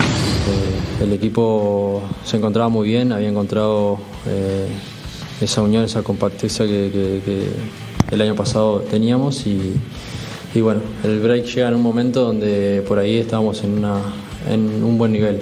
Eh, 0.00 1.04
el 1.04 1.12
equipo 1.12 2.02
se 2.24 2.36
encontraba 2.36 2.68
muy 2.68 2.88
bien, 2.88 3.12
había 3.12 3.28
encontrado 3.28 4.00
esa 5.40 5.62
unión, 5.62 5.84
esa 5.84 6.02
compacteza 6.02 6.64
que, 6.64 7.20
el 8.10 8.20
año 8.20 8.36
pasado 8.36 8.80
teníamos 8.80 9.46
y, 9.46 10.60
bueno, 10.60 10.80
el 11.04 11.20
break 11.20 11.44
llega 11.44 11.68
en 11.68 11.74
un 11.74 11.82
momento 11.82 12.22
donde 12.22 12.82
por 12.86 12.98
ahí 12.98 13.16
estábamos 13.16 13.62
en, 13.64 13.78
una, 13.78 14.00
en 14.48 14.82
un 14.82 14.96
buen 14.96 15.12
nivel. 15.12 15.40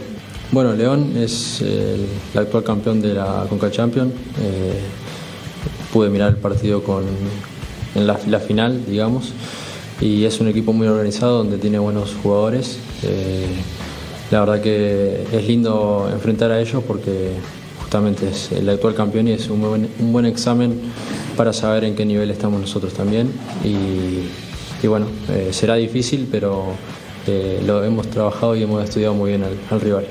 Bueno, 0.50 0.72
León 0.72 1.12
es 1.16 1.60
el, 1.62 2.06
actual 2.34 2.64
campeón 2.64 3.00
de 3.00 3.14
la 3.14 3.46
Conca 3.48 3.70
Champion. 3.70 4.08
Eh, 4.08 4.80
pude 5.92 6.10
mirar 6.10 6.30
el 6.30 6.36
partido 6.36 6.82
con, 6.82 7.04
en 7.94 8.06
la, 8.06 8.40
final, 8.40 8.84
digamos, 8.86 9.32
y 10.00 10.24
es 10.24 10.40
un 10.40 10.48
equipo 10.48 10.72
muy 10.72 10.88
organizado 10.88 11.38
donde 11.38 11.58
tiene 11.58 11.78
buenos 11.78 12.16
jugadores. 12.22 12.78
Eh, 13.02 13.46
la 14.30 14.40
verdad 14.40 14.60
que 14.60 15.24
es 15.32 15.46
lindo 15.46 16.08
enfrentar 16.12 16.50
a 16.50 16.60
ellos 16.60 16.82
porque 16.86 17.32
es 17.94 18.50
el 18.50 18.68
actual 18.68 18.94
campeón 18.94 19.28
y 19.28 19.32
es 19.32 19.48
un 19.48 19.60
buen, 19.60 19.88
un 20.00 20.12
buen 20.12 20.26
examen 20.26 20.80
para 21.36 21.52
saber 21.52 21.84
en 21.84 21.94
qué 21.94 22.04
nivel 22.04 22.30
estamos 22.30 22.60
nosotros 22.60 22.92
también. 22.92 23.32
Y, 23.62 24.84
y 24.84 24.86
bueno, 24.88 25.06
eh, 25.30 25.50
será 25.52 25.76
difícil, 25.76 26.28
pero 26.30 26.74
eh, 27.28 27.62
lo 27.64 27.84
hemos 27.84 28.08
trabajado 28.08 28.56
y 28.56 28.64
hemos 28.64 28.82
estudiado 28.82 29.14
muy 29.14 29.30
bien 29.30 29.44
al 29.70 29.80
rival. 29.80 30.06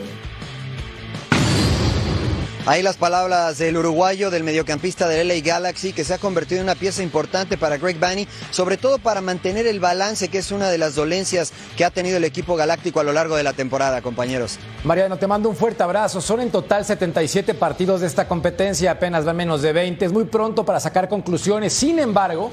Ahí 2.66 2.82
las 2.82 2.96
palabras 2.96 3.58
del 3.58 3.76
uruguayo, 3.76 4.32
del 4.32 4.46
mediocampista 4.46 5.10
del 5.10 5.28
LA 5.28 5.42
Galaxy, 5.44 5.92
que 5.92 6.06
se 6.06 6.14
ha 6.14 6.18
convertido 6.18 6.62
en 6.62 6.68
una 6.68 6.76
pieza 6.76 7.04
importante 7.04 7.58
para 7.58 7.78
Greg 7.78 8.00
Banney, 8.00 8.26
sobre 8.52 8.78
todo 8.78 9.00
para 9.00 9.20
mantener 9.20 9.68
el 9.68 9.82
balance, 9.82 10.30
que 10.30 10.38
es 10.38 10.50
una 10.50 10.70
de 10.70 10.78
las 10.78 10.96
dolencias 10.96 11.52
que 11.76 11.84
ha 11.84 11.90
tenido 11.90 12.16
el 12.16 12.24
equipo 12.24 12.56
galáctico 12.56 13.02
a 13.02 13.04
lo 13.04 13.12
largo 13.12 13.36
de 13.36 13.44
la 13.44 13.52
temporada, 13.52 14.02
compañeros. 14.02 14.60
Mariano, 14.86 15.18
te 15.18 15.28
mando 15.28 15.50
un 15.50 15.58
fuerte 15.58 15.84
abrazo. 15.84 16.22
Son 16.22 16.40
en 16.40 16.52
total 16.52 16.86
77 16.86 17.54
partidos 17.54 18.00
de 18.00 18.08
esta 18.08 18.30
competencia, 18.30 18.92
apenas 18.92 19.28
va 19.28 19.34
menos 19.34 19.62
de 19.62 19.74
20. 19.74 20.06
Es 20.06 20.14
muy 20.14 20.24
pronto 20.24 20.64
para 20.64 20.80
sacar 20.80 21.10
conclusiones. 21.10 21.74
Sin 21.74 22.00
embargo, 22.00 22.50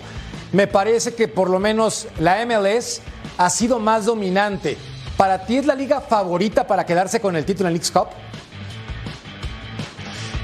me 0.50 0.66
parece 0.66 1.14
que 1.14 1.28
por 1.28 1.48
lo 1.48 1.60
menos 1.60 2.08
la 2.18 2.44
MLS 2.44 3.00
ha 3.38 3.48
sido 3.48 3.78
más 3.78 4.06
dominante. 4.06 4.76
¿Para 5.16 5.46
ti 5.46 5.58
es 5.58 5.66
la 5.66 5.76
liga 5.76 6.00
favorita 6.00 6.66
para 6.66 6.84
quedarse 6.84 7.20
con 7.20 7.36
el 7.36 7.44
título 7.44 7.68
en 7.68 7.74
League's 7.74 7.92
Cup? 7.92 8.08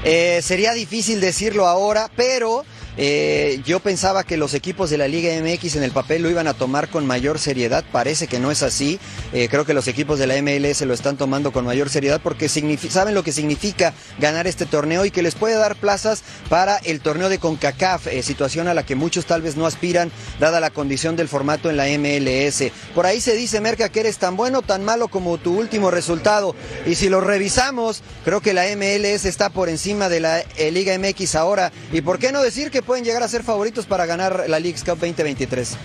Eh, 0.09 0.41
sería 0.41 0.71
difícil 0.71 1.19
decirlo 1.19 1.67
ahora, 1.67 2.09
pero 2.15 2.63
eh, 2.99 3.61
yo 3.63 3.79
pensaba 3.79 4.23
que 4.23 4.37
los 4.37 4.55
equipos 4.55 4.89
de 4.89 4.97
la 4.97 5.07
Liga 5.07 5.29
MX 5.39 5.75
en 5.75 5.83
el 5.83 5.91
papel 5.91 6.23
lo 6.23 6.31
iban 6.31 6.47
a 6.47 6.55
tomar 6.55 6.89
con 6.89 7.05
mayor 7.05 7.37
seriedad. 7.37 7.85
Parece 7.91 8.27
que 8.27 8.39
no 8.39 8.49
es 8.49 8.63
así. 8.63 8.99
Eh, 9.33 9.47
creo 9.49 9.65
que 9.65 9.75
los 9.75 9.87
equipos 9.87 10.17
de 10.17 10.25
la 10.25 10.41
MLS 10.41 10.81
lo 10.81 10.95
están 10.95 11.15
tomando 11.15 11.51
con 11.51 11.65
mayor 11.65 11.89
seriedad 11.89 12.19
porque 12.23 12.49
saben 12.49 13.13
lo 13.13 13.23
que 13.23 13.31
significa 13.31 13.93
ganar 14.17 14.47
este 14.47 14.65
torneo 14.65 15.05
y 15.05 15.11
que 15.11 15.21
les 15.21 15.35
puede 15.35 15.55
dar 15.55 15.75
plazas 15.75 16.23
para 16.49 16.77
el 16.77 16.99
torneo 17.01 17.29
de 17.29 17.37
CONCACAF, 17.37 18.07
eh, 18.07 18.23
situación 18.23 18.67
a 18.67 18.73
la 18.73 18.83
que 18.83 18.95
muchos 18.95 19.25
tal 19.25 19.43
vez 19.43 19.55
no 19.57 19.67
aspiran, 19.67 20.11
dada 20.39 20.59
la 20.59 20.71
condición 20.71 21.15
del 21.15 21.27
formato 21.27 21.69
en 21.69 21.77
la 21.77 21.85
MLS. 21.85 22.71
Por 22.95 23.05
ahí 23.05 23.21
se 23.21 23.35
dice, 23.35 23.61
Merca, 23.61 23.89
que 23.89 23.99
eres 23.99 24.17
tan 24.17 24.35
bueno, 24.35 24.63
tan 24.63 24.83
malo 24.83 25.07
como 25.07 25.37
tu 25.37 25.55
último 25.57 25.91
resultado. 25.91 26.55
Y 26.87 26.95
si 26.95 27.09
lo 27.09 27.21
revisamos, 27.21 28.01
creo 28.25 28.41
que 28.41 28.53
la 28.53 28.65
MLS 28.75 29.25
está 29.25 29.49
por 29.49 29.69
encima 29.69 30.09
de 30.09 30.19
la 30.19 30.43
Liga 30.71 30.97
MX 30.97 31.35
ahora. 31.35 31.71
¿Y 31.91 32.01
por 32.01 32.17
qué 32.17 32.31
no 32.31 32.41
decir 32.41 32.71
que 32.71 32.81
pueden 32.87 33.03
llegar 33.03 33.21
a 33.21 33.27
ser 33.27 33.43
favoritos 33.43 33.85
para 33.85 34.05
ganar 34.05 34.45
la 34.47 34.59
League 34.59 34.79
Cup 34.79 34.97
2023. 34.97 35.75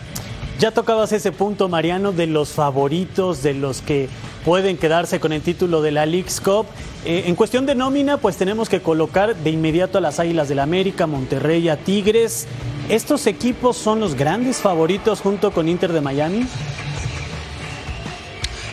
Ya 0.60 0.70
tocabas 0.70 1.10
ese 1.10 1.32
punto, 1.32 1.68
Mariano, 1.68 2.12
de 2.12 2.28
los 2.28 2.50
favoritos, 2.50 3.42
de 3.42 3.52
los 3.52 3.82
que 3.82 4.08
pueden 4.44 4.78
quedarse 4.78 5.18
con 5.18 5.32
el 5.32 5.42
título 5.42 5.82
de 5.82 5.90
la 5.90 6.06
League's 6.06 6.40
Cup. 6.40 6.66
Eh, 7.04 7.24
en 7.26 7.34
cuestión 7.34 7.66
de 7.66 7.74
nómina, 7.74 8.18
pues 8.18 8.36
tenemos 8.36 8.68
que 8.68 8.80
colocar 8.80 9.34
de 9.34 9.50
inmediato 9.50 9.98
a 9.98 10.00
las 10.00 10.20
Águilas 10.20 10.46
del 10.48 10.58
la 10.58 10.62
América, 10.62 11.08
Monterrey, 11.08 11.68
a 11.68 11.76
Tigres. 11.76 12.46
¿Estos 12.88 13.26
equipos 13.26 13.76
son 13.76 13.98
los 13.98 14.14
grandes 14.14 14.58
favoritos 14.58 15.20
junto 15.20 15.50
con 15.50 15.68
Inter 15.68 15.92
de 15.92 16.00
Miami? 16.00 16.46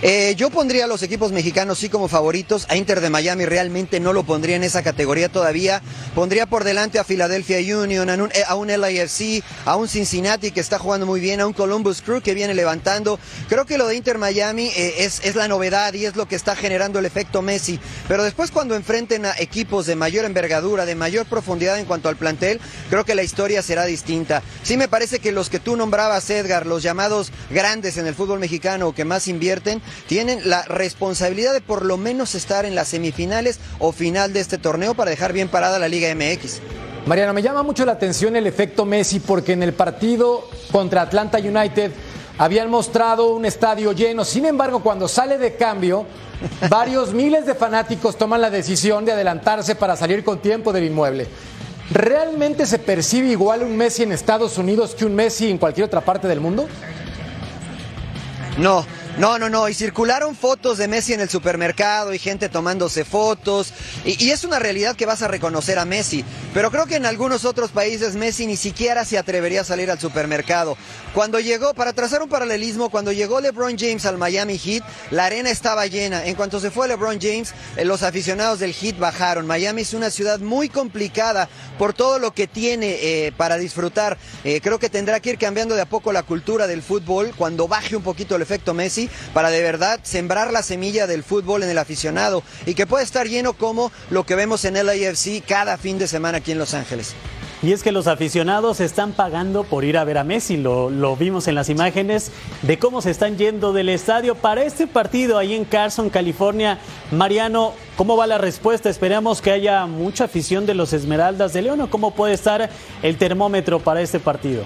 Eh, 0.01 0.33
yo 0.37 0.49
pondría 0.49 0.85
a 0.85 0.87
los 0.87 1.03
equipos 1.03 1.33
mexicanos 1.33 1.79
sí 1.79 1.89
como 1.89 2.07
favoritos. 2.07 2.65
A 2.69 2.77
Inter 2.77 3.01
de 3.01 3.09
Miami 3.09 3.45
realmente 3.45 3.99
no 3.99 4.13
lo 4.13 4.23
pondría 4.23 4.55
en 4.55 4.63
esa 4.63 4.81
categoría 4.81 5.27
todavía. 5.27 5.81
Pondría 6.15 6.45
por 6.45 6.63
delante 6.63 6.99
a 6.99 7.03
Philadelphia 7.03 7.59
Union, 7.77 8.09
a 8.09 8.13
un, 8.13 8.29
a 8.47 8.55
un 8.55 8.67
LAFC, 8.69 9.43
a 9.65 9.75
un 9.75 9.89
Cincinnati 9.89 10.51
que 10.51 10.61
está 10.61 10.79
jugando 10.79 11.05
muy 11.05 11.19
bien, 11.19 11.41
a 11.41 11.47
un 11.47 11.53
Columbus 11.53 12.01
Crew 12.01 12.21
que 12.21 12.33
viene 12.33 12.53
levantando. 12.53 13.19
Creo 13.49 13.65
que 13.65 13.77
lo 13.77 13.87
de 13.87 13.97
Inter 13.97 14.17
Miami 14.17 14.67
eh, 14.67 14.95
es, 14.99 15.19
es 15.25 15.35
la 15.35 15.49
novedad 15.49 15.93
y 15.93 16.05
es 16.05 16.15
lo 16.15 16.27
que 16.27 16.35
está 16.35 16.55
generando 16.55 16.99
el 16.99 17.05
efecto 17.05 17.41
Messi. 17.41 17.77
Pero 18.07 18.23
después 18.23 18.51
cuando 18.51 18.75
enfrenten 18.75 19.25
a 19.25 19.33
equipos 19.37 19.85
de 19.85 19.97
mayor 19.97 20.23
envergadura, 20.23 20.85
de 20.85 20.95
mayor 20.95 21.25
profundidad 21.25 21.77
en 21.77 21.85
cuanto 21.85 22.07
al 22.07 22.15
plantel, 22.15 22.61
creo 22.89 23.03
que 23.03 23.15
la 23.15 23.23
historia 23.23 23.61
será 23.61 23.83
distinta. 23.83 24.43
Sí 24.63 24.77
me 24.77 24.87
parece 24.87 25.19
que 25.19 25.33
los 25.33 25.49
que 25.49 25.59
tú 25.59 25.75
nombrabas, 25.75 26.29
Edgar, 26.29 26.65
los 26.65 26.83
llamados 26.83 27.33
grandes 27.49 27.97
en 27.97 28.07
el 28.07 28.15
fútbol 28.15 28.39
mexicano 28.39 28.95
que 28.95 29.03
más 29.03 29.27
invierten, 29.27 29.81
tienen 30.07 30.49
la 30.49 30.63
responsabilidad 30.63 31.53
de 31.53 31.61
por 31.61 31.85
lo 31.85 31.97
menos 31.97 32.35
estar 32.35 32.65
en 32.65 32.75
las 32.75 32.89
semifinales 32.89 33.59
o 33.79 33.91
final 33.91 34.33
de 34.33 34.39
este 34.39 34.57
torneo 34.57 34.93
para 34.93 35.11
dejar 35.11 35.33
bien 35.33 35.47
parada 35.47 35.79
la 35.79 35.87
Liga 35.87 36.13
MX. 36.13 36.59
Mariano, 37.05 37.33
me 37.33 37.41
llama 37.41 37.63
mucho 37.63 37.85
la 37.85 37.93
atención 37.93 38.35
el 38.35 38.45
efecto 38.47 38.85
Messi 38.85 39.19
porque 39.19 39.53
en 39.53 39.63
el 39.63 39.73
partido 39.73 40.47
contra 40.71 41.01
Atlanta 41.01 41.39
United 41.39 41.91
habían 42.37 42.69
mostrado 42.69 43.31
un 43.31 43.45
estadio 43.45 43.91
lleno. 43.91 44.23
Sin 44.23 44.45
embargo, 44.45 44.81
cuando 44.81 45.07
sale 45.07 45.37
de 45.37 45.55
cambio, 45.55 46.05
varios 46.69 47.13
miles 47.13 47.45
de 47.45 47.55
fanáticos 47.55 48.17
toman 48.17 48.41
la 48.41 48.49
decisión 48.49 49.05
de 49.05 49.11
adelantarse 49.11 49.75
para 49.75 49.95
salir 49.95 50.23
con 50.23 50.39
tiempo 50.39 50.71
del 50.71 50.85
inmueble. 50.85 51.27
¿Realmente 51.91 52.65
se 52.65 52.77
percibe 52.77 53.29
igual 53.29 53.63
un 53.63 53.75
Messi 53.75 54.03
en 54.03 54.11
Estados 54.11 54.57
Unidos 54.57 54.93
que 54.95 55.05
un 55.05 55.15
Messi 55.15 55.49
en 55.49 55.57
cualquier 55.57 55.87
otra 55.87 56.01
parte 56.01 56.27
del 56.27 56.39
mundo? 56.39 56.67
No, 58.57 58.85
no, 59.19 59.37
no, 59.37 59.49
no. 59.49 59.67
Y 59.67 59.73
circularon 59.73 60.33
fotos 60.33 60.77
de 60.77 60.87
Messi 60.87 61.11
en 61.11 61.19
el 61.19 61.27
supermercado 61.27 62.13
y 62.13 62.19
gente 62.19 62.47
tomándose 62.47 63.03
fotos. 63.03 63.73
Y, 64.05 64.29
es 64.29 64.45
una 64.45 64.59
realidad 64.59 64.95
que 64.95 65.05
vas 65.05 65.21
a 65.21 65.27
reconocer 65.27 65.77
a 65.77 65.83
Messi. 65.83 66.23
Pero 66.53 66.71
creo 66.71 66.85
que 66.85 66.95
en 66.95 67.05
algunos 67.05 67.43
otros 67.43 67.71
países 67.71 68.15
Messi 68.15 68.47
ni 68.47 68.55
siquiera 68.55 69.03
se 69.03 69.17
atrevería 69.17 69.59
a 69.59 69.65
salir 69.65 69.91
al 69.91 69.99
supermercado. 69.99 70.77
Cuando 71.13 71.41
llegó, 71.41 71.73
para 71.73 71.91
trazar 71.91 72.21
un 72.23 72.29
paralelismo, 72.29 72.89
cuando 72.89 73.11
llegó 73.11 73.41
LeBron 73.41 73.77
James 73.77 74.05
al 74.05 74.17
Miami 74.17 74.57
Heat, 74.57 74.83
la 75.11 75.25
arena 75.25 75.49
estaba 75.49 75.85
llena. 75.85 76.25
En 76.25 76.35
cuanto 76.35 76.61
se 76.61 76.71
fue 76.71 76.87
LeBron 76.87 77.19
James, 77.19 77.53
eh, 77.75 77.83
los 77.83 78.03
aficionados 78.03 78.59
del 78.59 78.73
Heat 78.73 78.99
bajaron. 78.99 79.45
Miami 79.45 79.81
es 79.81 79.93
una 79.93 80.11
ciudad 80.11 80.39
muy 80.39 80.69
complicada 80.69 81.49
por 81.77 81.93
todo 81.93 82.19
lo 82.19 82.33
que 82.33 82.47
tiene 82.47 82.97
eh, 83.01 83.33
para 83.35 83.57
disfrutar. 83.57 84.17
Eh, 84.45 84.61
creo 84.61 84.79
que 84.79 84.89
tendrá 84.89 85.19
que 85.19 85.31
ir 85.31 85.37
cambiando 85.37 85.75
de 85.75 85.81
a 85.81 85.89
poco 85.89 86.13
la 86.13 86.23
cultura 86.23 86.67
del 86.67 86.81
fútbol 86.81 87.33
cuando 87.35 87.67
baje 87.67 87.97
un 87.97 88.03
poquito 88.03 88.37
el 88.37 88.41
efecto 88.41 88.73
Messi 88.73 89.08
para 89.33 89.49
de 89.49 89.61
verdad 89.61 89.99
sembrar 90.03 90.51
la 90.51 90.63
semilla 90.63 91.07
del 91.07 91.23
fútbol 91.23 91.63
en 91.63 91.69
el 91.69 91.77
aficionado 91.77 92.43
y 92.65 92.73
que 92.73 92.87
pueda 92.87 93.03
estar 93.03 93.27
lleno 93.27 93.53
como 93.53 93.91
lo 94.09 94.25
que 94.25 94.35
vemos 94.35 94.65
en 94.65 94.77
el 94.77 94.89
AFC 94.89 95.43
cada 95.45 95.77
fin 95.77 95.97
de 95.97 96.07
semana 96.07 96.39
aquí 96.39 96.51
en 96.51 96.59
Los 96.59 96.73
Ángeles. 96.73 97.15
Y 97.61 97.73
es 97.73 97.83
que 97.83 97.91
los 97.91 98.07
aficionados 98.07 98.79
están 98.79 99.11
pagando 99.11 99.65
por 99.65 99.83
ir 99.83 99.97
a 99.97 100.05
ver 100.05 100.17
a 100.17 100.23
Messi, 100.23 100.55
lo, 100.55 100.89
lo, 100.89 101.17
vimos 101.17 101.49
en 101.49 101.55
las 101.55 101.67
imágenes 101.67 102.31
de 102.61 102.79
cómo 102.79 103.01
se 103.01 103.11
están 103.11 103.37
yendo 103.37 103.73
del 103.73 103.89
estadio 103.89 104.35
para 104.35 104.63
este 104.63 104.87
partido 104.87 105.37
ahí 105.37 105.53
en 105.53 105.65
Carson, 105.65 106.09
California. 106.09 106.79
Mariano, 107.11 107.73
¿cómo 107.97 108.15
va 108.15 108.27
la 108.27 108.37
respuesta? 108.37 108.89
Esperamos 108.89 109.41
que 109.41 109.51
haya 109.51 109.85
mucha 109.87 110.23
afición 110.23 110.65
de 110.65 110.73
los 110.73 110.93
Esmeraldas 110.93 111.51
de 111.51 111.63
León 111.63 111.81
o 111.81 111.89
cómo 111.89 112.11
puede 112.11 112.33
estar 112.33 112.69
el 113.03 113.17
termómetro 113.17 113.79
para 113.79 114.01
este 114.01 114.21
partido. 114.21 114.63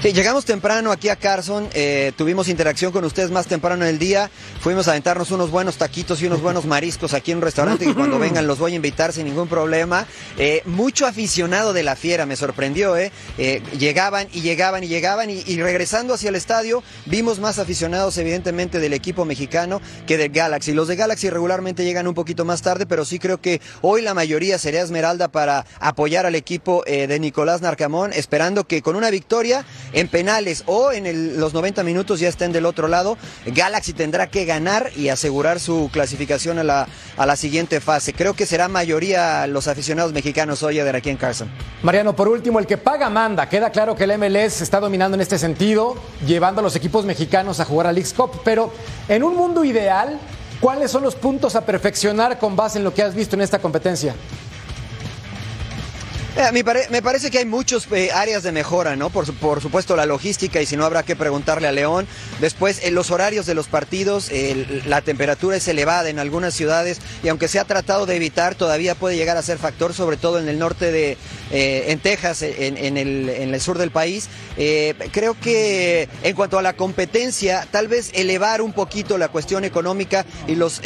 Sí, 0.00 0.12
llegamos 0.12 0.44
temprano 0.44 0.92
aquí 0.92 1.08
a 1.08 1.16
Carson, 1.16 1.68
eh, 1.74 2.12
tuvimos 2.16 2.46
interacción 2.46 2.92
con 2.92 3.04
ustedes 3.04 3.32
más 3.32 3.48
temprano 3.48 3.82
en 3.82 3.90
el 3.90 3.98
día, 3.98 4.30
fuimos 4.60 4.86
a 4.86 4.92
aventarnos 4.92 5.32
unos 5.32 5.50
buenos 5.50 5.76
taquitos 5.76 6.22
y 6.22 6.26
unos 6.26 6.40
buenos 6.40 6.66
mariscos 6.66 7.14
aquí 7.14 7.32
en 7.32 7.38
un 7.38 7.42
restaurante 7.42 7.84
que 7.84 7.94
cuando 7.94 8.16
vengan 8.20 8.46
los 8.46 8.60
voy 8.60 8.74
a 8.74 8.76
invitar 8.76 9.12
sin 9.12 9.24
ningún 9.24 9.48
problema. 9.48 10.06
Eh, 10.36 10.62
mucho 10.66 11.04
aficionado 11.04 11.72
de 11.72 11.82
la 11.82 11.96
fiera, 11.96 12.26
me 12.26 12.36
sorprendió, 12.36 12.96
¿eh? 12.96 13.10
eh 13.38 13.60
llegaban 13.76 14.28
y 14.32 14.40
llegaban 14.42 14.84
y 14.84 14.86
llegaban 14.86 15.30
y, 15.30 15.42
y, 15.44 15.60
regresando 15.60 16.14
hacia 16.14 16.28
el 16.28 16.36
estadio 16.36 16.84
vimos 17.06 17.40
más 17.40 17.58
aficionados 17.58 18.16
evidentemente 18.18 18.78
del 18.78 18.92
equipo 18.92 19.24
mexicano 19.24 19.80
que 20.06 20.16
del 20.16 20.30
Galaxy. 20.30 20.74
Los 20.74 20.86
de 20.86 20.94
Galaxy 20.94 21.28
regularmente 21.28 21.84
llegan 21.84 22.06
un 22.06 22.14
poquito 22.14 22.44
más 22.44 22.62
tarde, 22.62 22.86
pero 22.86 23.04
sí 23.04 23.18
creo 23.18 23.40
que 23.40 23.60
hoy 23.80 24.02
la 24.02 24.14
mayoría 24.14 24.58
sería 24.58 24.82
Esmeralda 24.82 25.26
para 25.26 25.66
apoyar 25.80 26.24
al 26.24 26.36
equipo 26.36 26.84
de 26.86 27.18
Nicolás 27.18 27.62
Narcamón, 27.62 28.12
esperando 28.12 28.62
que 28.62 28.80
con 28.80 28.94
una 28.94 29.10
victoria 29.10 29.64
en 29.92 30.08
penales 30.08 30.62
o 30.66 30.92
en 30.92 31.38
los 31.38 31.54
90 31.54 31.82
minutos 31.82 32.20
ya 32.20 32.28
estén 32.28 32.52
del 32.52 32.66
otro 32.66 32.88
lado. 32.88 33.16
Galaxy 33.46 33.92
tendrá 33.92 34.28
que 34.28 34.44
ganar 34.44 34.90
y 34.96 35.08
asegurar 35.08 35.60
su 35.60 35.90
clasificación 35.92 36.58
a 36.58 36.64
la, 36.64 37.36
siguiente 37.36 37.80
fase. 37.80 38.12
Creo 38.12 38.34
que 38.34 38.46
será 38.46 38.68
mayoría 38.68 39.46
los 39.46 39.68
aficionados 39.68 40.12
mexicanos 40.12 40.62
hoy 40.62 40.76
de 40.76 40.90
aquí 40.90 41.10
en 41.10 41.16
Carson. 41.16 41.48
Mariano, 41.82 42.16
por 42.16 42.28
último, 42.28 42.58
el 42.58 42.66
que 42.66 42.76
paga 42.76 43.10
manda. 43.10 43.48
Queda 43.48 43.70
claro 43.70 43.94
que 43.94 44.04
el 44.04 44.18
MLS 44.18 44.60
está 44.60 44.80
dominando 44.80 45.14
en 45.14 45.20
este 45.20 45.38
sentido, 45.38 45.96
llevando 46.26 46.60
a 46.60 46.62
los 46.62 46.74
equipos 46.76 47.04
mexicanos 47.04 47.60
a 47.60 47.64
jugar 47.64 47.86
a 47.86 47.92
League 47.92 48.10
Cup, 48.16 48.40
pero 48.44 48.72
en 49.08 49.22
un 49.22 49.36
mundo 49.36 49.64
ideal, 49.64 50.18
¿cuáles 50.60 50.90
son 50.90 51.02
los 51.02 51.14
puntos 51.14 51.54
a 51.54 51.64
perfeccionar 51.64 52.38
con 52.38 52.56
base 52.56 52.78
en 52.78 52.84
lo 52.84 52.92
que 52.92 53.02
has 53.02 53.14
visto 53.14 53.36
en 53.36 53.42
esta 53.42 53.58
competencia? 53.58 54.14
Eh, 56.38 56.52
me, 56.52 57.02
parece 57.02 57.32
que 57.32 57.38
hay 57.38 57.44
muchas 57.44 57.88
eh, 57.90 58.12
áreas 58.14 58.44
de 58.44 58.52
mejora, 58.52 58.94
¿no? 58.94 59.10
Por, 59.10 59.34
por, 59.38 59.60
supuesto 59.60 59.96
la 59.96 60.06
logística 60.06 60.62
y 60.62 60.66
si 60.66 60.76
no 60.76 60.84
habrá 60.84 61.02
que 61.02 61.16
preguntarle 61.16 61.66
a 61.66 61.72
León. 61.72 62.06
Después 62.40 62.84
en 62.84 62.94
los 62.94 63.10
horarios 63.10 63.44
de 63.44 63.56
los 63.56 63.66
partidos, 63.66 64.30
la 64.86 65.00
temperatura 65.00 65.56
es 65.56 65.66
elevada 65.66 66.08
en 66.10 66.20
algunas 66.20 66.54
ciudades 66.54 67.00
y 67.24 67.28
aunque 67.28 67.48
se 67.48 67.58
ha 67.58 67.64
tratado 67.64 68.06
de 68.06 68.14
evitar, 68.14 68.54
todavía 68.54 68.94
puede 68.94 69.16
llegar 69.16 69.36
a 69.36 69.42
ser 69.42 69.58
factor, 69.58 69.94
sobre 69.94 70.16
todo 70.16 70.38
en 70.38 70.48
el 70.48 70.60
norte 70.60 70.92
de, 70.92 71.16
eh, 71.50 71.86
en 71.88 71.98
Texas, 71.98 72.42
en, 72.42 72.76
el, 72.76 73.28
en, 73.28 73.52
el, 73.52 73.60
sur 73.60 73.76
del 73.76 73.90
país. 73.90 74.28
creo 75.10 75.34
que 75.40 76.08
en 76.22 76.36
cuanto 76.36 76.56
a 76.56 76.62
la 76.62 76.74
competencia, 76.74 77.66
tal 77.68 77.88
vez 77.88 78.12
elevar 78.14 78.62
un 78.62 78.72
poquito 78.72 79.18
la 79.18 79.26
cuestión 79.26 79.64
económica 79.64 80.24
y 80.46 80.54
los 80.54 80.80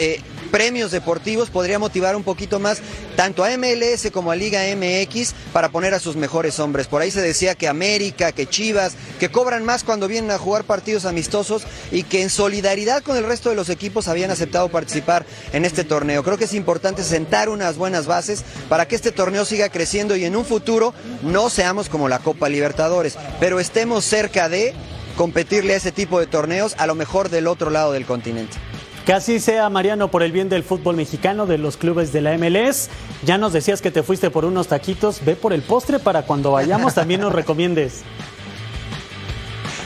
premios 0.51 0.93
deportivos 0.93 1.51
podría 1.51 1.79
motivar 1.79 2.17
un 2.17 2.23
poquito 2.23 2.59
más 2.59 2.81
tanto 3.17 3.45
a 3.45 3.51
MLS 3.59 4.11
como 4.13 4.31
a 4.31 4.37
Liga 4.37 4.61
MX 4.77 5.35
para 5.53 5.71
poner 5.71 5.95
a 5.95 6.01
sus 6.01 6.17
mejores 6.17 6.59
hombres. 6.59 6.87
Por 6.87 7.03
ahí 7.03 7.11
se 7.11 7.21
decía 7.21 7.55
que 7.55 7.69
América, 7.69 8.33
que 8.33 8.47
Chivas, 8.47 8.95
que 9.21 9.31
cobran 9.31 9.65
más 9.65 9.85
cuando 9.85 10.09
vienen 10.09 10.31
a 10.31 10.39
jugar 10.39 10.65
partidos 10.65 11.05
amistosos 11.05 11.63
y 11.91 12.05
que 12.05 12.23
en 12.23 12.31
solidaridad 12.31 13.03
con 13.03 13.17
el 13.17 13.25
resto 13.25 13.51
de 13.51 13.57
los 13.57 13.69
equipos 13.69 14.09
habían 14.09 14.31
aceptado 14.31 14.69
participar 14.69 15.25
en 15.53 15.65
este 15.65 15.85
torneo. 15.85 16.23
Creo 16.23 16.39
que 16.39 16.45
es 16.45 16.55
importante 16.55 17.05
sentar 17.05 17.49
unas 17.49 17.77
buenas 17.77 18.07
bases 18.07 18.45
para 18.69 18.87
que 18.87 18.97
este 18.97 19.13
torneo 19.13 19.45
siga 19.45 19.69
creciendo 19.69 20.17
y 20.17 20.25
en 20.25 20.37
un 20.37 20.45
futuro 20.45 20.95
no 21.23 21.51
seamos 21.51 21.89
como 21.89 22.09
la 22.09 22.19
Copa 22.19 22.49
Libertadores, 22.49 23.17
pero 23.41 23.61
estemos 23.61 24.05
cerca 24.05 24.49
de 24.49 24.75
competirle 25.17 25.75
a 25.75 25.77
ese 25.77 25.93
tipo 25.93 26.19
de 26.21 26.27
torneos 26.27 26.75
a 26.79 26.87
lo 26.87 26.95
mejor 26.95 27.29
del 27.29 27.47
otro 27.47 27.71
lado 27.71 27.93
del 27.93 28.07
continente. 28.07 28.57
Que 29.05 29.13
así 29.13 29.41
sea, 29.41 29.69
Mariano, 29.69 30.09
por 30.09 30.23
el 30.23 30.31
bien 30.31 30.49
del 30.49 30.63
fútbol 30.63 30.95
mexicano, 30.95 31.47
de 31.47 31.59
los 31.59 31.77
clubes 31.77 32.13
de 32.13 32.21
la 32.21 32.39
MLS. 32.39 32.89
Ya 33.25 33.37
nos 33.37 33.53
decías 33.53 33.83
que 33.83 33.91
te 33.91 34.05
fuiste 34.05 34.31
por 34.31 34.45
unos 34.45 34.69
taquitos. 34.69 35.25
Ve 35.25 35.35
por 35.35 35.53
el 35.53 35.63
postre 35.63 35.99
para 35.99 36.23
cuando 36.23 36.53
vayamos 36.53 36.95
también 36.95 37.21
nos 37.21 37.33
recomiendes. 37.33 38.03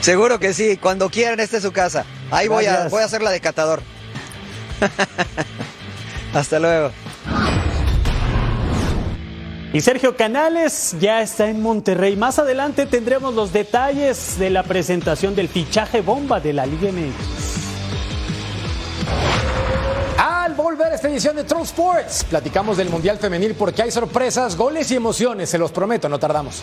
Seguro 0.02 0.38
que 0.38 0.52
sí, 0.52 0.76
cuando 0.76 1.08
quieran, 1.08 1.40
esta 1.40 1.56
es 1.56 1.62
su 1.62 1.73
casa. 1.73 2.04
Ahí 2.30 2.46
voy 2.49 2.66
a, 2.66 2.88
voy 2.88 3.02
a 3.02 3.06
hacer 3.06 3.23
la 3.23 3.30
de 3.30 3.40
catador. 3.40 3.80
Hasta 6.35 6.58
luego. 6.58 6.90
Y 9.73 9.80
Sergio 9.80 10.16
Canales 10.16 10.94
ya 11.00 11.23
está 11.23 11.49
en 11.49 11.62
Monterrey. 11.62 12.16
Más 12.16 12.38
adelante 12.38 12.85
tendremos 12.85 13.35
los 13.35 13.52
detalles 13.52 14.38
de 14.38 14.50
la 14.50 14.62
presentación 14.62 15.35
del 15.35 15.49
fichaje 15.49 16.02
bomba 16.02 16.38
de 16.38 16.52
la 16.52 16.66
Liga 16.66 16.92
MX 16.92 17.65
volver 20.76 20.92
esta 20.92 21.09
edición 21.09 21.35
de 21.37 21.45
Troll 21.45 21.62
Sports. 21.62 22.25
Platicamos 22.25 22.76
del 22.76 22.90
Mundial 22.90 23.18
Femenil 23.18 23.54
porque 23.54 23.83
hay 23.83 23.90
sorpresas, 23.90 24.56
goles 24.56 24.90
y 24.90 24.97
emociones, 24.97 25.49
se 25.49 25.59
los 25.59 25.73
prometo, 25.73 26.09
no 26.09 26.18
tardamos. 26.18 26.62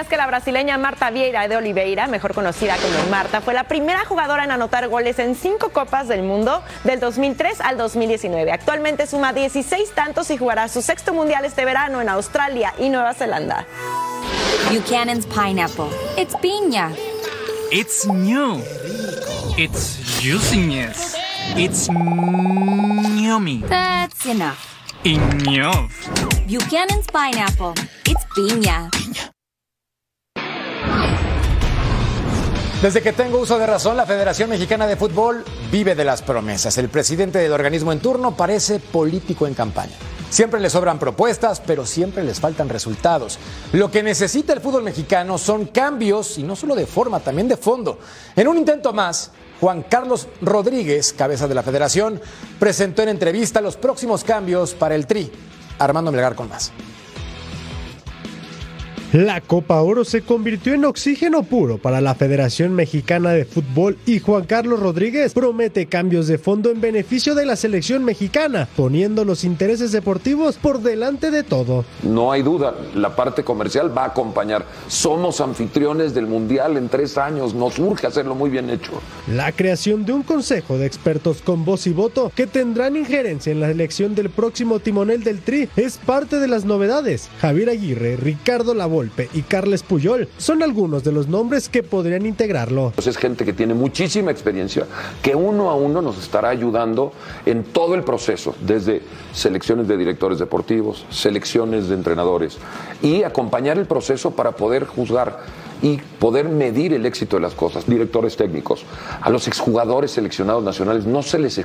¿Sabías 0.00 0.08
que 0.08 0.16
la 0.16 0.26
brasileña 0.28 0.78
Marta 0.78 1.10
Vieira 1.10 1.46
de 1.46 1.58
Oliveira, 1.58 2.06
mejor 2.06 2.32
conocida 2.32 2.74
como 2.76 3.10
Marta, 3.10 3.42
fue 3.42 3.52
la 3.52 3.64
primera 3.64 4.06
jugadora 4.06 4.44
en 4.44 4.50
anotar 4.50 4.88
goles 4.88 5.18
en 5.18 5.34
cinco 5.34 5.72
Copas 5.74 6.08
del 6.08 6.22
Mundo 6.22 6.62
del 6.84 7.00
2003 7.00 7.60
al 7.60 7.76
2019? 7.76 8.50
Actualmente 8.50 9.06
suma 9.06 9.34
16 9.34 9.94
tantos 9.94 10.30
y 10.30 10.38
jugará 10.38 10.68
su 10.68 10.80
sexto 10.80 11.12
mundial 11.12 11.44
este 11.44 11.66
verano 11.66 12.00
en 12.00 12.08
Australia 12.08 12.72
y 12.78 12.88
Nueva 12.88 13.12
Zelanda. 13.12 13.66
Buchanan's 14.72 15.26
Pineapple. 15.26 15.90
It's 16.16 16.34
piña. 16.36 16.92
It's 17.70 18.06
new. 18.06 18.62
It's 19.58 19.98
juiciness. 20.18 21.14
It's 21.58 21.88
yummy. 21.88 23.62
That's 23.68 24.24
enough. 24.24 24.56
Enough. 25.04 25.92
Buchanan's 26.46 27.06
Pineapple. 27.12 27.74
It's 28.06 28.24
piña. 28.34 28.88
Desde 32.82 33.02
que 33.02 33.12
tengo 33.12 33.38
uso 33.38 33.58
de 33.58 33.66
razón, 33.66 33.94
la 33.94 34.06
Federación 34.06 34.48
Mexicana 34.48 34.86
de 34.86 34.96
Fútbol 34.96 35.44
vive 35.70 35.94
de 35.94 36.02
las 36.02 36.22
promesas. 36.22 36.78
El 36.78 36.88
presidente 36.88 37.38
del 37.38 37.52
organismo 37.52 37.92
en 37.92 38.00
turno 38.00 38.34
parece 38.34 38.80
político 38.80 39.46
en 39.46 39.52
campaña. 39.52 39.92
Siempre 40.30 40.60
le 40.60 40.70
sobran 40.70 40.98
propuestas, 40.98 41.60
pero 41.60 41.84
siempre 41.84 42.24
les 42.24 42.40
faltan 42.40 42.70
resultados. 42.70 43.38
Lo 43.72 43.90
que 43.90 44.02
necesita 44.02 44.54
el 44.54 44.62
fútbol 44.62 44.82
mexicano 44.82 45.36
son 45.36 45.66
cambios, 45.66 46.38
y 46.38 46.42
no 46.42 46.56
solo 46.56 46.74
de 46.74 46.86
forma, 46.86 47.20
también 47.20 47.48
de 47.48 47.58
fondo. 47.58 47.98
En 48.34 48.48
un 48.48 48.56
intento 48.56 48.94
más, 48.94 49.30
Juan 49.60 49.82
Carlos 49.82 50.28
Rodríguez, 50.40 51.12
cabeza 51.12 51.46
de 51.46 51.54
la 51.54 51.62
federación, 51.62 52.18
presentó 52.58 53.02
en 53.02 53.10
entrevista 53.10 53.60
los 53.60 53.76
próximos 53.76 54.24
cambios 54.24 54.72
para 54.72 54.94
el 54.94 55.06
Tri. 55.06 55.30
Armando 55.78 56.10
Melgar 56.10 56.34
con 56.34 56.48
más. 56.48 56.72
La 59.12 59.40
Copa 59.40 59.82
Oro 59.82 60.04
se 60.04 60.22
convirtió 60.22 60.72
en 60.72 60.84
oxígeno 60.84 61.42
puro 61.42 61.78
para 61.78 62.00
la 62.00 62.14
Federación 62.14 62.76
Mexicana 62.76 63.30
de 63.30 63.44
Fútbol 63.44 63.98
y 64.06 64.20
Juan 64.20 64.44
Carlos 64.44 64.78
Rodríguez 64.78 65.34
promete 65.34 65.86
cambios 65.86 66.28
de 66.28 66.38
fondo 66.38 66.70
en 66.70 66.80
beneficio 66.80 67.34
de 67.34 67.44
la 67.44 67.56
selección 67.56 68.04
mexicana, 68.04 68.68
poniendo 68.76 69.24
los 69.24 69.42
intereses 69.42 69.90
deportivos 69.90 70.58
por 70.58 70.80
delante 70.80 71.32
de 71.32 71.42
todo. 71.42 71.84
No 72.04 72.30
hay 72.30 72.42
duda, 72.42 72.72
la 72.94 73.16
parte 73.16 73.42
comercial 73.42 73.90
va 73.98 74.04
a 74.04 74.08
acompañar. 74.10 74.64
Somos 74.86 75.40
anfitriones 75.40 76.14
del 76.14 76.28
Mundial 76.28 76.76
en 76.76 76.88
tres 76.88 77.18
años, 77.18 77.52
nos 77.52 77.80
urge 77.80 78.06
hacerlo 78.06 78.36
muy 78.36 78.48
bien 78.48 78.70
hecho. 78.70 78.92
La 79.26 79.50
creación 79.50 80.04
de 80.04 80.12
un 80.12 80.22
consejo 80.22 80.78
de 80.78 80.86
expertos 80.86 81.42
con 81.42 81.64
voz 81.64 81.88
y 81.88 81.92
voto 81.92 82.30
que 82.36 82.46
tendrán 82.46 82.96
injerencia 82.96 83.50
en 83.50 83.58
la 83.58 83.72
elección 83.72 84.14
del 84.14 84.30
próximo 84.30 84.78
timonel 84.78 85.24
del 85.24 85.40
Tri 85.40 85.68
es 85.74 85.96
parte 85.98 86.38
de 86.38 86.46
las 86.46 86.64
novedades. 86.64 87.28
Javier 87.40 87.70
Aguirre, 87.70 88.14
Ricardo 88.14 88.72
Labo 88.72 88.99
y 89.32 89.42
Carles 89.42 89.82
Puyol 89.82 90.28
son 90.36 90.62
algunos 90.62 91.04
de 91.04 91.12
los 91.12 91.28
nombres 91.28 91.68
que 91.68 91.82
podrían 91.82 92.26
integrarlo. 92.26 92.92
Pues 92.94 93.06
es 93.06 93.16
gente 93.16 93.44
que 93.44 93.52
tiene 93.52 93.74
muchísima 93.74 94.30
experiencia, 94.30 94.86
que 95.22 95.34
uno 95.34 95.70
a 95.70 95.74
uno 95.74 96.02
nos 96.02 96.18
estará 96.18 96.50
ayudando 96.50 97.12
en 97.46 97.64
todo 97.64 97.94
el 97.94 98.02
proceso, 98.02 98.54
desde 98.60 99.02
selecciones 99.32 99.88
de 99.88 99.96
directores 99.96 100.38
deportivos, 100.38 101.06
selecciones 101.10 101.88
de 101.88 101.94
entrenadores 101.94 102.58
y 103.02 103.22
acompañar 103.22 103.78
el 103.78 103.86
proceso 103.86 104.32
para 104.32 104.52
poder 104.52 104.84
juzgar 104.84 105.40
y 105.82 105.96
poder 106.18 106.48
medir 106.48 106.92
el 106.92 107.06
éxito 107.06 107.36
de 107.36 107.42
las 107.42 107.54
cosas. 107.54 107.86
Directores 107.86 108.36
técnicos, 108.36 108.84
a 109.20 109.30
los 109.30 109.48
exjugadores 109.48 110.10
seleccionados 110.10 110.62
nacionales 110.62 111.06
no 111.06 111.22
se 111.22 111.38
les, 111.38 111.60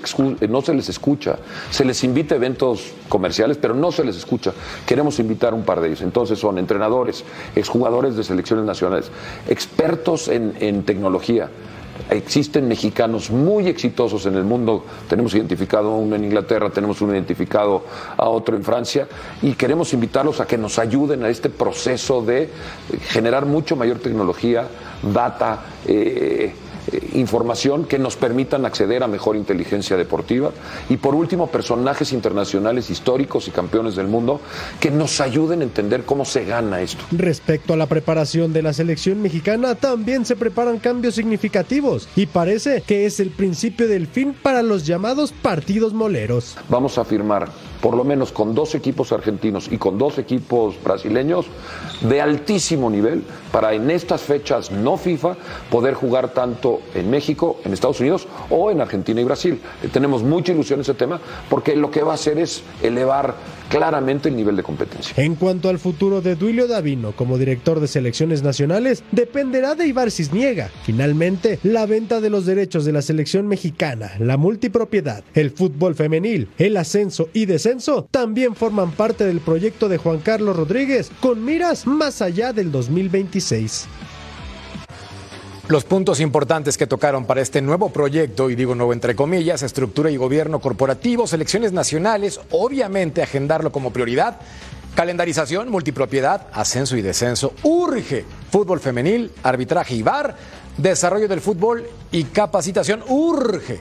no 0.50 0.62
se 0.62 0.74
les 0.74 0.90
escucha, 0.90 1.38
se 1.72 1.86
les 1.86 2.04
invita 2.04 2.36
a 2.36 2.38
eventos 2.38 2.94
comerciales, 3.10 3.58
pero 3.58 3.74
no 3.74 3.92
se 3.92 4.04
les 4.04 4.16
escucha. 4.16 4.54
Queremos 4.86 5.20
invitar 5.20 5.54
un 5.54 5.64
par 5.64 5.82
de 5.82 5.88
ellos. 5.88 6.02
Entonces 6.02 6.40
son 6.40 6.58
entrenadores, 6.58 7.24
exjugadores 7.56 8.16
de 8.16 8.24
selecciones 8.24 8.66
nacionales, 8.66 9.12
expertos 9.48 10.28
en 10.28 10.84
tecnología 10.84 11.50
Existen 12.10 12.68
mexicanos 12.68 13.32
muy 13.32 13.68
exitosos 13.68 14.26
en 14.26 14.36
el 14.36 14.44
mundo. 14.44 14.86
Tenemos 15.10 15.34
identificado 15.34 15.92
a 15.92 15.98
uno 15.98 16.16
en 16.16 16.26
Inglaterra, 16.26 16.70
tenemos 16.70 17.02
uno 17.02 17.14
identificado 17.14 17.84
a 18.18 18.30
otro 18.30 18.56
en 18.56 18.64
Francia 18.64 19.08
y 19.42 19.54
queremos 19.54 19.94
invitarlos 19.94 20.40
a 20.40 20.46
que 20.46 20.58
nos 20.58 20.78
ayuden 20.78 21.24
a 21.24 21.30
este 21.30 21.50
proceso 21.50 22.22
de 22.22 22.50
generar 23.08 23.46
mucho 23.46 23.76
mayor 23.76 24.00
tecnología, 24.00 24.68
data, 25.02 25.66
eh, 25.88 26.54
eh, 26.92 27.10
información 27.14 27.86
que 27.86 28.00
nos 28.00 28.16
permitan 28.16 28.66
acceder 28.66 29.04
a 29.04 29.08
mejor 29.08 29.36
inteligencia 29.36 29.98
deportiva. 29.98 30.52
Y 30.90 30.98
por 30.98 31.16
último, 31.16 31.48
personajes 31.48 32.14
internacionales 32.14 32.90
históricos 32.90 33.48
y 33.48 33.52
campeones 33.52 33.96
del 33.96 34.08
mundo 34.08 34.42
que 34.80 34.92
nos 34.92 35.22
ayuden 35.22 35.62
a 35.62 35.64
entender 35.64 36.04
cómo 36.04 36.26
se 36.26 36.46
gana 36.46 36.82
esto. 36.82 37.04
Respecto 37.12 37.74
a 37.74 37.78
la 37.78 37.88
preparación 37.88 38.54
de 38.54 38.62
la 38.62 38.74
selección 38.74 39.22
mexicana, 39.22 39.76
también 39.76 40.26
se 40.26 40.36
preparan 40.36 40.80
cambios 40.80 41.16
significativos 41.16 42.08
y 42.16 42.26
parece 42.26 42.82
que 42.82 43.06
es 43.06 43.20
el 43.20 43.32
principio 43.32 43.88
del 43.88 44.08
fin 44.08 44.36
para 44.42 44.62
los 44.62 44.86
llamados 44.86 45.32
partidos 45.32 45.94
moleros. 45.94 46.58
Vamos 46.70 46.98
a 46.98 47.06
firmar 47.06 47.50
por 47.82 47.96
lo 47.96 48.04
menos 48.04 48.32
con 48.32 48.56
dos 48.56 48.76
equipos 48.76 49.12
argentinos 49.12 49.70
y 49.72 49.78
con 49.78 49.98
dos 49.98 50.18
equipos 50.18 50.76
brasileños 50.84 51.46
de 52.02 52.22
altísimo 52.22 52.90
nivel 52.90 53.24
para 53.52 53.74
en 53.74 53.90
estas 53.90 54.22
fechas 54.22 54.72
no 54.72 54.98
FIFA 54.98 55.36
poder 55.70 55.94
jugar 55.94 56.30
tanto 56.34 56.82
en 56.94 57.10
México, 57.10 57.60
en 57.64 57.74
Estados 57.74 58.00
Unidos 58.00 58.28
o 58.50 58.72
en 58.72 58.82
Argentina 58.82 59.22
y 59.22 59.24
Brasil. 59.24 59.60
Eh, 59.84 59.90
tenemos 59.92 60.24
mucha 60.24 60.52
ilusión 60.52 60.80
en 60.80 60.82
ese 60.82 60.94
tema 60.94 61.20
porque 61.50 61.76
lo 61.76 61.92
que 61.92 62.04
va 62.04 62.12
a 62.12 62.16
hacer 62.16 62.38
es 62.38 62.64
elevar 62.82 63.36
claramente 63.70 64.30
el 64.30 64.36
nivel 64.36 64.56
de 64.56 64.64
competencia. 64.64 65.14
En 65.18 65.36
cuanto 65.36 65.70
al 65.70 65.80
futuro 65.80 66.22
de 66.22 66.36
Duilio 66.36 66.68
Davino 66.68 67.14
como 67.14 67.38
director 67.38 67.80
de 67.80 67.88
selecciones 67.88 68.44
nacionales, 68.44 69.04
dependerá 69.12 69.76
de 69.76 69.88
Ibar 69.88 70.12
Cisniega. 70.12 70.70
Finalmente, 70.84 71.60
la 71.64 71.86
venta 71.86 72.22
de 72.22 72.30
los 72.30 72.46
derechos 72.46 72.86
de 72.86 72.92
la 72.92 73.02
selección 73.02 73.48
mexicana, 73.48 74.12
la 74.20 74.38
multipropiedad, 74.38 75.24
el 75.34 75.52
fútbol 75.52 75.96
femenil, 75.96 76.50
el 76.58 76.78
ascenso 76.78 77.30
y 77.34 77.46
descenso 77.46 77.65
también 78.12 78.56
forman 78.56 78.92
parte 78.92 79.26
del 79.26 79.40
proyecto 79.40 79.90
de 79.90 79.98
Juan 79.98 80.20
Carlos 80.20 80.56
Rodríguez 80.56 81.10
con 81.20 81.44
miras 81.44 81.88
más 81.88 82.22
allá 82.22 82.54
del 82.54 82.72
2026. 82.72 83.88
Los 85.68 85.84
puntos 85.84 86.20
importantes 86.20 86.78
que 86.78 86.86
tocaron 86.86 87.26
para 87.26 87.42
este 87.42 87.64
nuevo 87.64 87.90
proyecto, 87.90 88.52
y 88.52 88.56
digo 88.56 88.76
nuevo 88.76 88.94
entre 88.94 89.16
comillas, 89.16 89.64
estructura 89.64 90.12
y 90.12 90.18
gobierno 90.18 90.60
corporativo, 90.60 91.26
selecciones 91.26 91.72
nacionales, 91.72 92.40
obviamente 92.52 93.24
agendarlo 93.24 93.72
como 93.72 93.92
prioridad, 93.92 94.40
calendarización, 94.94 95.72
multipropiedad, 95.72 96.46
ascenso 96.54 96.96
y 96.98 97.02
descenso, 97.02 97.54
urge 97.64 98.26
fútbol 98.52 98.80
femenil, 98.80 99.32
arbitraje 99.42 99.96
y 99.96 100.04
bar, 100.04 100.36
desarrollo 100.78 101.28
del 101.28 101.42
fútbol 101.42 101.88
y 102.12 102.26
capacitación, 102.26 103.04
urge. 103.08 103.80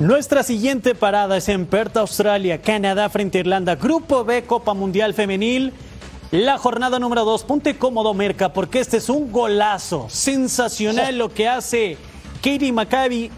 Nuestra 0.00 0.42
siguiente 0.42 0.96
parada 0.96 1.36
es 1.36 1.48
en 1.48 1.66
Perth, 1.66 1.96
Australia, 1.98 2.60
Canadá 2.60 3.08
frente 3.08 3.38
a 3.38 3.42
Irlanda, 3.42 3.76
Grupo 3.76 4.24
B, 4.24 4.42
Copa 4.42 4.74
Mundial 4.74 5.14
Femenil. 5.14 5.72
La 6.32 6.58
jornada 6.58 6.98
número 6.98 7.24
2, 7.24 7.44
ponte 7.44 7.76
cómodo, 7.76 8.12
Merca, 8.12 8.52
porque 8.52 8.80
este 8.80 8.96
es 8.96 9.08
un 9.08 9.30
golazo 9.30 10.08
sensacional 10.10 11.16
lo 11.16 11.32
que 11.32 11.46
hace 11.46 11.96
Katie 12.42 12.72
Maccabi. 12.72 13.30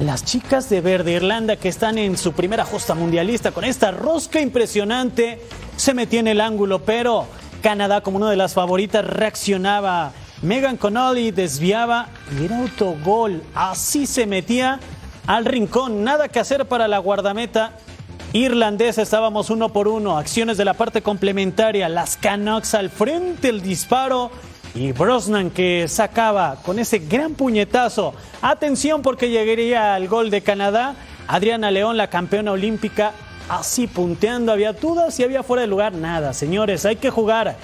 Las 0.00 0.24
chicas 0.24 0.70
de 0.70 0.80
Verde 0.80 1.12
Irlanda 1.12 1.56
que 1.56 1.68
están 1.68 1.98
en 1.98 2.16
su 2.16 2.32
primera 2.32 2.64
justa 2.64 2.94
mundialista 2.94 3.52
con 3.52 3.64
esta 3.64 3.90
rosca 3.90 4.40
impresionante 4.40 5.42
se 5.76 5.92
metía 5.92 6.20
en 6.20 6.28
el 6.28 6.40
ángulo, 6.40 6.78
pero 6.78 7.26
Canadá 7.62 8.00
como 8.00 8.16
una 8.16 8.30
de 8.30 8.36
las 8.36 8.54
favoritas 8.54 9.04
reaccionaba. 9.04 10.12
Megan 10.40 10.78
Connolly 10.78 11.32
desviaba 11.32 12.08
y 12.40 12.46
era 12.46 12.60
autogol. 12.60 13.42
Así 13.54 14.06
se 14.06 14.26
metía 14.26 14.80
al 15.26 15.44
rincón. 15.44 16.04
Nada 16.04 16.28
que 16.28 16.40
hacer 16.40 16.66
para 16.66 16.88
la 16.88 16.98
guardameta 16.98 17.72
irlandesa. 18.32 19.02
Estábamos 19.02 19.50
uno 19.50 19.70
por 19.70 19.88
uno. 19.88 20.18
Acciones 20.18 20.56
de 20.56 20.64
la 20.64 20.74
parte 20.74 21.02
complementaria. 21.02 21.88
Las 21.88 22.16
Canucks 22.16 22.74
al 22.74 22.90
frente, 22.90 23.48
el 23.48 23.62
disparo. 23.62 24.30
Y 24.74 24.92
Brosnan 24.92 25.50
que 25.50 25.86
sacaba 25.86 26.56
con 26.62 26.78
ese 26.78 26.98
gran 26.98 27.34
puñetazo. 27.34 28.14
Atención 28.40 29.02
porque 29.02 29.28
llegaría 29.28 29.94
al 29.94 30.08
gol 30.08 30.30
de 30.30 30.42
Canadá. 30.42 30.94
Adriana 31.28 31.70
León, 31.70 31.96
la 31.96 32.08
campeona 32.08 32.52
olímpica, 32.52 33.12
así 33.48 33.86
punteando. 33.86 34.50
Había 34.50 34.72
dudas 34.72 35.18
y 35.20 35.24
había 35.24 35.42
fuera 35.42 35.62
de 35.62 35.66
lugar. 35.66 35.92
Nada, 35.92 36.32
señores, 36.32 36.86
hay 36.86 36.96
que 36.96 37.10
jugar. 37.10 37.56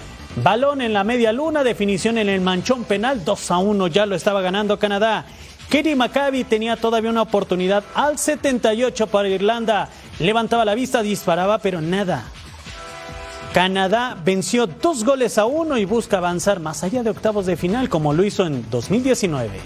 Balón 0.42 0.83
en 0.83 0.92
la 0.92 1.03
media 1.03 1.33
luna, 1.33 1.64
definición 1.64 2.18
en 2.18 2.29
el 2.29 2.42
manchón 2.42 2.85
penal. 2.85 3.25
2 3.25 3.51
a 3.51 3.59
1 3.59 3.87
ya 3.88 4.05
lo 4.05 4.14
estaba 4.14 4.42
ganando 4.42 4.79
Canadá. 4.79 5.25
Katie 5.71 5.97
Maccabi 5.97 6.45
tenía 6.45 6.77
todavía 6.77 7.11
una 7.11 7.23
oportunidad 7.23 7.85
al 7.95 8.19
78 8.19 9.07
para 9.09 9.29
Irlanda. 9.29 9.91
Levantaba 10.19 10.65
la 10.65 10.75
vista, 10.75 11.03
disparaba, 11.03 11.59
pero 11.59 11.83
nada. 11.83 12.25
Canadá 13.53 14.17
venció 14.25 14.67
dos 14.67 15.05
goles 15.05 15.37
a 15.37 15.45
uno 15.45 15.77
y 15.77 15.85
busca 15.85 16.19
avanzar 16.19 16.61
más 16.61 16.85
allá 16.85 17.03
de 17.03 17.11
octavos 17.11 17.45
de 17.45 17.57
final 17.57 17.91
como 17.91 18.15
lo 18.15 18.25
hizo 18.25 18.47
en 18.47 18.69
2019. 18.71 19.61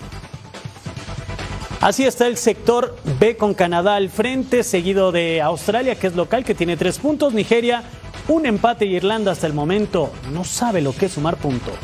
Así 1.80 2.04
está 2.04 2.26
el 2.26 2.36
sector 2.36 2.96
B 3.20 3.36
con 3.36 3.54
Canadá 3.54 3.96
al 3.96 4.08
frente, 4.08 4.62
seguido 4.64 5.12
de 5.12 5.40
Australia, 5.40 5.96
que 5.96 6.08
es 6.08 6.16
local, 6.16 6.44
que 6.44 6.54
tiene 6.54 6.76
tres 6.76 6.98
puntos, 6.98 7.32
Nigeria, 7.32 7.82
un 8.28 8.46
empate 8.46 8.86
y 8.86 8.96
Irlanda 8.96 9.32
hasta 9.32 9.46
el 9.46 9.52
momento 9.52 10.12
no 10.32 10.44
sabe 10.44 10.80
lo 10.80 10.94
que 10.94 11.06
es 11.06 11.12
sumar 11.12 11.36
puntos. 11.36 11.74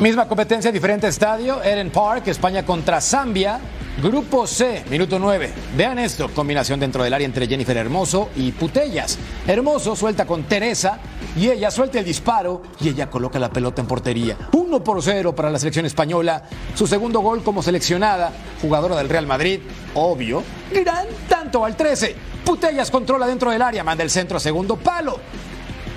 Misma 0.00 0.26
competencia, 0.26 0.72
diferente 0.72 1.06
estadio. 1.06 1.62
Eden 1.62 1.90
Park, 1.90 2.26
España 2.26 2.66
contra 2.66 3.00
Zambia. 3.00 3.60
Grupo 4.02 4.44
C, 4.44 4.82
minuto 4.90 5.20
9. 5.20 5.52
Vean 5.76 6.00
esto, 6.00 6.28
combinación 6.34 6.80
dentro 6.80 7.04
del 7.04 7.14
área 7.14 7.24
entre 7.24 7.46
Jennifer 7.46 7.76
Hermoso 7.76 8.30
y 8.34 8.50
Putellas. 8.50 9.16
Hermoso 9.46 9.94
suelta 9.94 10.26
con 10.26 10.42
Teresa 10.42 10.98
y 11.36 11.48
ella 11.48 11.70
suelta 11.70 12.00
el 12.00 12.04
disparo 12.04 12.62
y 12.80 12.88
ella 12.88 13.08
coloca 13.08 13.38
la 13.38 13.50
pelota 13.50 13.82
en 13.82 13.86
portería. 13.86 14.36
1 14.50 14.82
por 14.82 15.00
0 15.00 15.32
para 15.32 15.48
la 15.48 15.60
selección 15.60 15.86
española. 15.86 16.42
Su 16.74 16.88
segundo 16.88 17.20
gol 17.20 17.44
como 17.44 17.62
seleccionada, 17.62 18.32
jugadora 18.60 18.96
del 18.96 19.08
Real 19.08 19.28
Madrid, 19.28 19.60
obvio. 19.94 20.42
Gran 20.72 21.06
tanto 21.28 21.64
al 21.64 21.76
13. 21.76 22.16
Putellas 22.44 22.90
controla 22.90 23.28
dentro 23.28 23.52
del 23.52 23.62
área, 23.62 23.84
manda 23.84 24.02
el 24.02 24.10
centro 24.10 24.38
a 24.38 24.40
segundo 24.40 24.74
palo. 24.74 25.20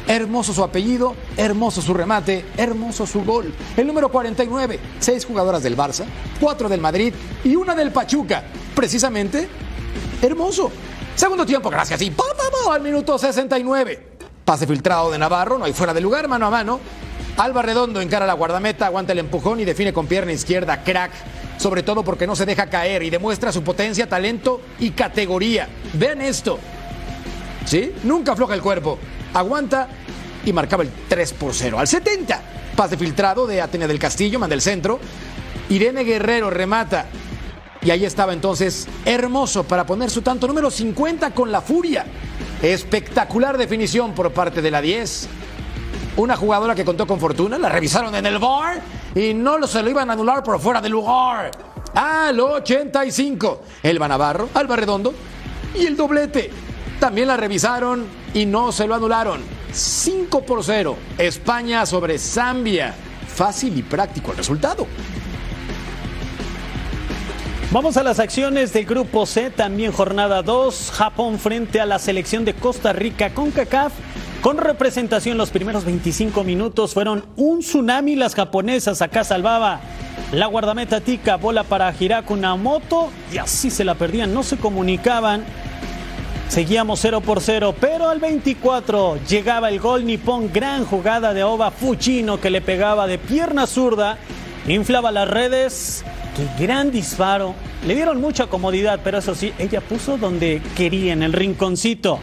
Hermoso 0.08 0.54
su 0.54 0.64
apellido, 0.64 1.16
hermoso 1.36 1.82
su 1.82 1.94
remate, 1.94 2.46
hermoso 2.56 3.06
su 3.06 3.26
gol. 3.26 3.54
El 3.76 3.88
número 3.88 4.10
49, 4.10 4.80
seis 5.00 5.26
jugadoras 5.26 5.62
del 5.62 5.76
Barça, 5.76 6.06
cuatro 6.40 6.70
del 6.70 6.80
Madrid 6.80 7.14
y 7.44 7.58
una 7.58 7.76
del 7.76 7.92
Pachuca. 7.92 8.46
Precisamente, 8.74 9.50
hermoso. 10.22 10.72
Segundo 11.14 11.46
tiempo, 11.46 11.70
gracias. 11.70 12.02
Y 12.02 12.12
¡pam, 12.12 12.28
al 12.72 12.82
minuto 12.82 13.18
69. 13.18 14.08
Pase 14.46 14.66
filtrado 14.66 15.12
de 15.12 15.18
Navarro, 15.18 15.58
no 15.58 15.66
hay 15.66 15.74
fuera 15.74 15.94
de 15.94 16.00
lugar, 16.00 16.30
mano 16.30 16.48
a 16.48 16.52
mano. 16.52 16.80
Alba 17.36 17.62
Redondo 17.62 18.00
encara 18.00 18.26
la 18.26 18.34
guardameta, 18.34 18.86
aguanta 18.86 19.12
el 19.12 19.20
empujón 19.20 19.60
y 19.60 19.66
define 19.66 19.92
con 19.92 20.08
pierna 20.08 20.32
izquierda, 20.32 20.84
crack. 20.84 21.12
Sobre 21.58 21.84
todo 21.84 22.04
porque 22.04 22.28
no 22.28 22.36
se 22.36 22.46
deja 22.46 22.68
caer 22.68 23.04
y 23.04 23.10
demuestra 23.10 23.52
su 23.52 23.62
potencia, 23.62 24.08
talento 24.08 24.62
y 24.80 24.92
categoría. 24.92 25.68
Vean 25.94 26.22
esto. 26.22 26.60
¿Sí? 27.66 27.94
Nunca 28.04 28.32
afloja 28.32 28.54
el 28.54 28.62
cuerpo 28.62 28.98
aguanta 29.40 29.88
y 30.46 30.54
marcaba 30.54 30.84
el 30.84 30.90
3 31.08 31.34
por 31.34 31.54
0. 31.54 31.80
Al 31.80 31.88
70, 31.88 32.42
pase 32.76 32.98
filtrado 32.98 33.48
de 33.48 33.62
Atenea 33.62 33.88
del 33.88 34.00
Castillo, 34.00 34.40
manda 34.40 34.56
el 34.56 34.62
centro. 34.62 35.00
Irene 35.70 36.04
Guerrero 36.04 36.50
remata. 36.50 37.08
Y 37.82 37.92
ahí 37.92 38.06
estaba 38.06 38.34
entonces 38.34 38.88
hermoso 39.06 39.64
para 39.64 39.86
poner 39.86 40.10
su 40.10 40.22
tanto 40.22 40.48
número 40.48 40.72
50 40.72 41.32
con 41.32 41.52
la 41.52 41.62
furia. 41.62 42.06
Espectacular 42.62 43.58
definición 43.58 44.14
por 44.14 44.32
parte 44.32 44.62
de 44.62 44.72
la 44.72 44.82
10. 44.82 45.30
Una 46.18 46.36
jugadora 46.36 46.74
que 46.74 46.84
contó 46.84 47.06
con 47.06 47.20
fortuna, 47.20 47.58
la 47.60 47.70
revisaron 47.70 48.16
en 48.16 48.26
el 48.26 48.40
bar 48.40 48.82
y 49.14 49.34
no 49.34 49.66
se 49.68 49.84
lo 49.84 49.90
iban 49.90 50.10
a 50.10 50.14
anular 50.14 50.44
por 50.44 50.60
fuera 50.60 50.82
del 50.82 50.94
lugar. 50.94 51.52
Al 51.94 52.40
85, 52.40 53.62
Elba 53.84 54.08
Navarro, 54.08 54.50
Alba 54.54 54.76
Redondo 54.76 55.14
y 55.76 55.86
el 55.86 55.96
doblete. 55.96 56.50
También 57.00 57.28
la 57.28 57.38
revisaron 57.38 58.06
y 58.34 58.46
no 58.46 58.72
se 58.72 58.88
lo 58.88 58.96
anularon. 58.96 59.42
5 59.72 60.46
por 60.46 60.64
0. 60.64 60.96
España 61.18 61.86
sobre 61.86 62.18
Zambia. 62.18 62.94
Fácil 63.28 63.78
y 63.78 63.84
práctico 63.84 64.32
el 64.32 64.38
resultado. 64.38 64.88
Vamos 67.70 67.98
a 67.98 68.04
las 68.04 68.20
acciones 68.20 68.72
del 68.72 68.86
grupo 68.86 69.26
C, 69.26 69.50
también 69.50 69.92
jornada 69.92 70.42
2, 70.42 70.92
Japón 70.94 71.38
frente 71.38 71.82
a 71.82 71.86
la 71.86 72.00
selección 72.00 72.46
de 72.46 72.54
Costa 72.54 72.94
Rica 72.94 73.34
con 73.34 73.52
CACAF. 73.52 73.92
Con 74.42 74.58
representación 74.58 75.38
los 75.38 75.50
primeros 75.50 75.84
25 75.84 76.46
minutos 76.46 76.94
fueron 76.94 77.26
un 77.36 77.60
tsunami 77.60 78.16
las 78.16 78.36
japonesas, 78.36 79.02
acá 79.02 79.26
salvaba 79.26 79.82
la 80.32 80.46
guardameta 80.46 81.02
Tika, 81.02 81.36
bola 81.36 81.64
para 81.64 81.94
Hiraku 81.98 82.38
Namoto 82.38 83.10
y 83.34 83.38
así 83.38 83.70
se 83.70 83.84
la 83.84 83.96
perdían, 83.96 84.34
no 84.34 84.44
se 84.44 84.58
comunicaban. 84.58 85.44
Seguíamos 86.50 87.00
0 87.02 87.22
por 87.22 87.42
0, 87.42 87.76
pero 87.80 88.10
al 88.10 88.20
24 88.20 89.20
llegaba 89.28 89.70
el 89.70 89.80
gol 89.80 90.06
nipón, 90.06 90.52
gran 90.52 90.86
jugada 90.86 91.34
de 91.34 91.44
Oba 91.44 91.72
Fuchino 91.72 92.40
que 92.40 92.50
le 92.50 92.62
pegaba 92.62 93.06
de 93.06 93.18
pierna 93.18 93.68
zurda, 93.68 94.18
inflaba 94.66 95.12
las 95.12 95.28
redes, 95.28 96.06
qué 96.36 96.64
gran 96.64 96.90
disparo. 96.90 97.54
Le 97.86 97.96
dieron 97.96 98.22
mucha 98.22 98.48
comodidad, 98.48 99.02
pero 99.04 99.18
eso 99.18 99.36
sí, 99.36 99.54
ella 99.60 99.82
puso 99.82 100.18
donde 100.18 100.62
quería, 100.76 101.14
en 101.14 101.22
el 101.22 101.34
rinconcito. 101.34 102.20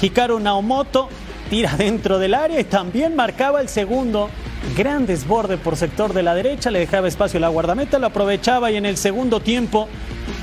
Hikaru 0.00 0.38
Naomoto 0.38 1.08
tira 1.50 1.76
dentro 1.76 2.18
del 2.18 2.34
área 2.34 2.60
y 2.60 2.64
también 2.64 3.16
marcaba 3.16 3.60
el 3.60 3.68
segundo. 3.68 4.30
Gran 4.74 5.06
desborde 5.06 5.58
por 5.58 5.76
sector 5.76 6.12
de 6.12 6.22
la 6.22 6.34
derecha, 6.34 6.70
le 6.70 6.80
dejaba 6.80 7.08
espacio 7.08 7.38
a 7.38 7.40
la 7.40 7.48
guardameta, 7.48 7.98
lo 7.98 8.08
aprovechaba 8.08 8.70
y 8.70 8.76
en 8.76 8.86
el 8.86 8.96
segundo 8.96 9.40
tiempo 9.40 9.88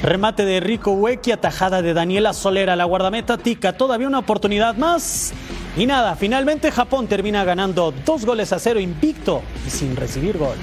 Remate 0.01 0.45
de 0.45 0.59
Rico 0.59 0.91
Huequi, 0.91 1.31
atajada 1.31 1.81
de 1.81 1.93
Daniela 1.93 2.33
Solera, 2.33 2.75
la 2.75 2.85
guardameta 2.85 3.37
Tica, 3.37 3.73
todavía 3.73 4.07
una 4.07 4.19
oportunidad 4.19 4.75
más. 4.75 5.33
Y 5.77 5.85
nada, 5.85 6.15
finalmente 6.15 6.71
Japón 6.71 7.07
termina 7.07 7.43
ganando 7.43 7.93
dos 8.05 8.25
goles 8.25 8.53
a 8.53 8.59
cero 8.59 8.79
invicto 8.79 9.41
y 9.65 9.69
sin 9.69 9.95
recibir 9.95 10.37
gol. 10.37 10.55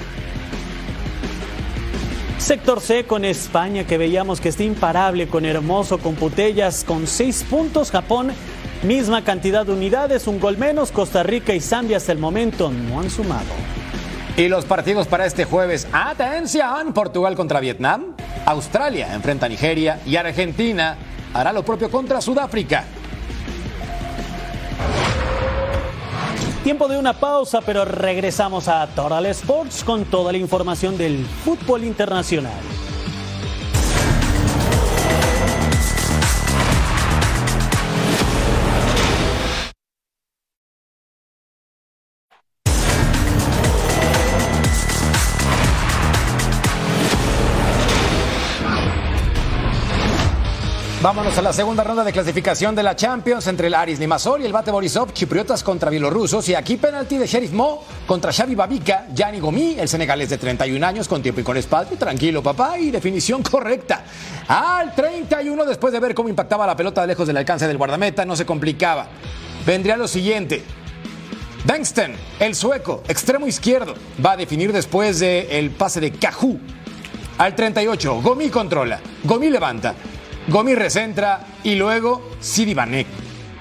Sector 2.37 2.81
C 2.81 3.05
con 3.05 3.23
España, 3.23 3.85
que 3.85 3.97
veíamos 3.97 4.41
que 4.41 4.49
está 4.49 4.63
imparable, 4.63 5.27
con 5.27 5.45
Hermoso, 5.45 5.99
con 5.99 6.15
Putellas, 6.15 6.83
con 6.83 7.05
seis 7.05 7.45
puntos. 7.47 7.91
Japón, 7.91 8.31
misma 8.83 9.23
cantidad 9.23 9.65
de 9.65 9.73
unidades, 9.73 10.27
un 10.27 10.39
gol 10.39 10.57
menos. 10.57 10.91
Costa 10.91 11.23
Rica 11.23 11.53
y 11.53 11.59
Zambia 11.59 11.97
hasta 11.97 12.11
el 12.11 12.17
momento 12.17 12.71
no 12.71 12.99
han 12.99 13.09
sumado. 13.09 13.51
Y 14.37 14.47
los 14.47 14.65
partidos 14.65 15.07
para 15.07 15.25
este 15.25 15.45
jueves. 15.45 15.87
Atención, 15.91 16.93
Portugal 16.93 17.35
contra 17.35 17.59
Vietnam, 17.59 18.15
Australia 18.45 19.13
enfrenta 19.13 19.45
a 19.45 19.49
Nigeria 19.49 19.99
y 20.05 20.15
Argentina 20.15 20.97
hará 21.33 21.53
lo 21.53 21.63
propio 21.63 21.89
contra 21.89 22.21
Sudáfrica. 22.21 22.85
Tiempo 26.63 26.87
de 26.87 26.97
una 26.97 27.13
pausa, 27.13 27.61
pero 27.61 27.85
regresamos 27.85 28.67
a 28.67 28.85
Total 28.87 29.25
Sports 29.27 29.83
con 29.83 30.05
toda 30.05 30.31
la 30.31 30.37
información 30.37 30.95
del 30.95 31.25
fútbol 31.25 31.83
internacional. 31.83 32.61
Vámonos 51.01 51.35
a 51.35 51.41
la 51.41 51.51
segunda 51.51 51.83
ronda 51.83 52.03
de 52.03 52.13
clasificación 52.13 52.75
de 52.75 52.83
la 52.83 52.95
Champions 52.95 53.47
entre 53.47 53.65
el 53.65 53.73
Aris 53.73 53.97
Limassol 53.97 54.43
y 54.43 54.45
el 54.45 54.53
Bate 54.53 54.69
Borisov, 54.69 55.11
chipriotas 55.13 55.63
contra 55.63 55.89
bielorrusos 55.89 56.47
y 56.47 56.53
aquí 56.53 56.77
penalti 56.77 57.17
de 57.17 57.25
Sheriff 57.25 57.53
Mo 57.53 57.83
contra 58.05 58.31
Xavi 58.31 58.53
Babica, 58.53 59.07
Gianni 59.11 59.39
Gomi, 59.39 59.79
el 59.79 59.89
senegalés 59.89 60.29
de 60.29 60.37
31 60.37 60.85
años 60.85 61.07
con 61.07 61.23
tiempo 61.23 61.41
y 61.41 61.43
con 61.43 61.57
espacio, 61.57 61.97
tranquilo 61.97 62.43
papá 62.43 62.77
y 62.77 62.91
definición 62.91 63.41
correcta. 63.51 64.03
Al 64.47 64.93
31 64.93 65.65
después 65.65 65.91
de 65.91 65.99
ver 65.99 66.13
cómo 66.13 66.29
impactaba 66.29 66.67
la 66.67 66.75
pelota 66.75 67.03
lejos 67.07 67.25
del 67.25 67.37
alcance 67.37 67.67
del 67.67 67.79
guardameta, 67.79 68.23
no 68.23 68.35
se 68.35 68.45
complicaba. 68.45 69.07
Vendría 69.65 69.97
lo 69.97 70.07
siguiente. 70.07 70.63
Bengsten, 71.65 72.13
el 72.39 72.53
sueco, 72.53 73.01
extremo 73.07 73.47
izquierdo, 73.47 73.95
va 74.23 74.33
a 74.33 74.37
definir 74.37 74.71
después 74.71 75.19
del 75.19 75.47
el 75.49 75.71
pase 75.71 75.99
de 75.99 76.11
Cajú. 76.11 76.59
Al 77.39 77.55
38, 77.55 78.21
Gomi 78.21 78.49
controla, 78.49 78.99
Gomi 79.23 79.49
levanta, 79.49 79.95
Gomi 80.47 80.75
recentra 80.75 81.45
y 81.63 81.75
luego 81.75 82.21
Banek 82.75 83.07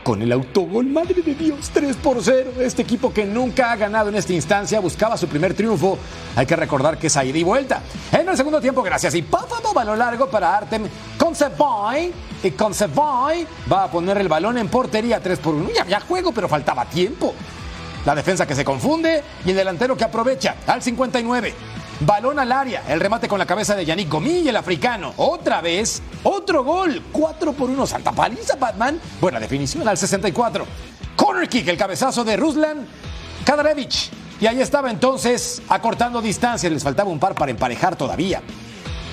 con 0.02 0.22
el 0.22 0.32
autogol. 0.32 0.86
Madre 0.86 1.22
de 1.22 1.34
Dios, 1.34 1.70
3 1.72 1.96
por 1.96 2.22
0. 2.22 2.52
Este 2.60 2.82
equipo 2.82 3.12
que 3.12 3.24
nunca 3.24 3.72
ha 3.72 3.76
ganado 3.76 4.08
en 4.08 4.16
esta 4.16 4.32
instancia 4.32 4.80
buscaba 4.80 5.16
su 5.16 5.28
primer 5.28 5.54
triunfo. 5.54 5.98
Hay 6.36 6.46
que 6.46 6.56
recordar 6.56 6.98
que 6.98 7.08
es 7.08 7.16
ahí 7.16 7.30
y 7.30 7.44
vuelta. 7.44 7.82
En 8.10 8.28
el 8.28 8.36
segundo 8.36 8.60
tiempo, 8.60 8.82
gracias. 8.82 9.14
Y 9.14 9.22
pa, 9.22 9.44
pa, 9.46 9.84
lo 9.84 9.94
largo 9.94 10.28
para 10.28 10.56
Artem 10.56 10.88
Concevoy. 11.18 12.12
Y 12.42 12.50
Concevoy 12.52 13.46
va 13.70 13.84
a 13.84 13.90
poner 13.90 14.18
el 14.18 14.28
balón 14.28 14.56
en 14.58 14.68
portería 14.68 15.20
3 15.20 15.38
por 15.38 15.54
1. 15.54 15.70
Ya 15.74 15.82
había 15.82 16.00
juego, 16.00 16.32
pero 16.32 16.48
faltaba 16.48 16.86
tiempo. 16.86 17.34
La 18.06 18.14
defensa 18.14 18.46
que 18.46 18.54
se 18.54 18.64
confunde 18.64 19.22
y 19.44 19.50
el 19.50 19.56
delantero 19.56 19.96
que 19.96 20.04
aprovecha 20.04 20.56
al 20.66 20.82
59. 20.82 21.54
Balón 22.00 22.38
al 22.38 22.50
área, 22.50 22.82
el 22.88 22.98
remate 22.98 23.28
con 23.28 23.38
la 23.38 23.44
cabeza 23.44 23.76
de 23.76 23.84
Yannick 23.84 24.08
Gomi 24.08 24.48
el 24.48 24.56
africano. 24.56 25.12
Otra 25.18 25.60
vez, 25.60 26.00
otro 26.22 26.64
gol, 26.64 27.02
4 27.12 27.52
por 27.52 27.68
1. 27.68 27.86
Santa 27.86 28.12
paliza, 28.12 28.56
Batman. 28.56 28.98
Buena 29.20 29.38
definición 29.38 29.86
al 29.86 29.98
64. 29.98 30.64
Corner 31.14 31.46
kick, 31.46 31.68
el 31.68 31.76
cabezazo 31.76 32.24
de 32.24 32.38
Ruslan 32.38 32.86
Kadarevich. 33.44 34.10
Y 34.40 34.46
ahí 34.46 34.62
estaba 34.62 34.90
entonces 34.90 35.60
acortando 35.68 36.22
distancias. 36.22 36.72
Les 36.72 36.82
faltaba 36.82 37.10
un 37.10 37.18
par 37.18 37.34
para 37.34 37.50
emparejar 37.50 37.96
todavía. 37.96 38.40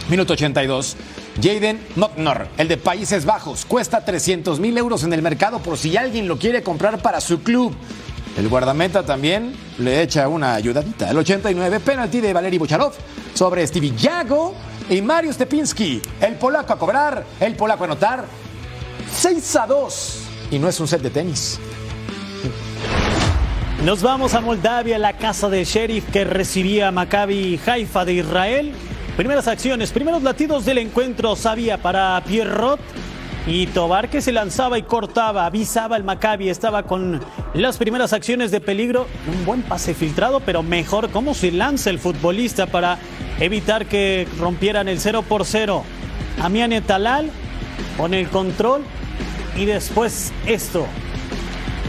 Minuto 0.09 0.31
82. 0.31 0.95
Jaden 1.41 1.85
Notnor, 1.97 2.47
el 2.57 2.69
de 2.69 2.77
Países 2.77 3.25
Bajos, 3.25 3.65
cuesta 3.65 4.03
300 4.05 4.59
mil 4.59 4.75
euros 4.77 5.03
en 5.03 5.11
el 5.11 5.21
mercado 5.21 5.59
por 5.59 5.77
si 5.77 5.97
alguien 5.97 6.27
lo 6.27 6.39
quiere 6.39 6.63
comprar 6.63 7.01
para 7.01 7.19
su 7.19 7.43
club. 7.43 7.75
El 8.37 8.49
guardameta 8.49 9.03
también 9.03 9.55
le 9.79 10.03
echa 10.03 10.27
una 10.27 10.53
ayudadita. 10.53 11.09
El 11.09 11.17
89, 11.17 11.79
penalti 11.79 12.21
de 12.21 12.33
Valery 12.33 12.59
Bocharov 12.59 12.93
sobre 13.33 13.65
Stevie 13.65 13.95
Yago 13.97 14.53
y 14.91 15.01
Mario 15.01 15.33
Stepinski. 15.33 15.99
El 16.21 16.35
polaco 16.35 16.71
a 16.71 16.77
cobrar, 16.77 17.25
el 17.39 17.55
polaco 17.55 17.83
a 17.83 17.87
anotar. 17.87 18.25
6 19.11 19.55
a 19.55 19.65
2. 19.65 20.19
Y 20.51 20.59
no 20.59 20.69
es 20.69 20.79
un 20.79 20.87
set 20.87 21.01
de 21.01 21.09
tenis. 21.09 21.59
Nos 23.83 24.03
vamos 24.03 24.35
a 24.35 24.41
Moldavia, 24.41 24.99
la 24.99 25.17
casa 25.17 25.49
del 25.49 25.65
sheriff 25.65 26.11
que 26.11 26.23
recibía 26.23 26.89
a 26.89 26.91
Maccabi 26.91 27.59
Haifa 27.65 28.05
de 28.05 28.13
Israel. 28.13 28.73
Primeras 29.15 29.47
acciones, 29.47 29.91
primeros 29.91 30.21
latidos 30.21 30.63
del 30.63 30.77
encuentro. 30.77 31.35
Sabía 31.35 31.81
para 31.81 32.23
Pierrot 32.23 32.79
y 33.47 33.65
Tobar 33.67 34.09
que 34.09 34.21
se 34.21 34.33
lanzaba 34.33 34.77
y 34.77 34.83
cortaba, 34.83 35.45
avisaba 35.45 35.95
el 35.95 36.03
Maccabi, 36.03 36.49
estaba 36.49 36.83
con 36.83 37.21
las 37.53 37.77
primeras 37.77 38.11
acciones 38.11 38.51
de 38.51 38.59
peligro. 38.59 39.07
Un 39.27 39.45
buen 39.45 39.61
pase 39.61 39.93
filtrado, 39.93 40.41
pero 40.41 40.63
mejor 40.63 41.09
cómo 41.09 41.33
se 41.33 41.51
lanza 41.51 41.89
el 41.89 41.97
futbolista 41.97 42.65
para 42.65 42.97
evitar 43.39 43.85
que 43.85 44.27
rompieran 44.37 44.89
el 44.89 44.99
0 44.99 45.23
por 45.27 45.45
0. 45.45 45.83
Amiane 46.41 46.81
Talal 46.81 47.31
con 47.95 48.13
el 48.13 48.27
control 48.27 48.83
y 49.55 49.63
después 49.63 50.33
esto. 50.45 50.85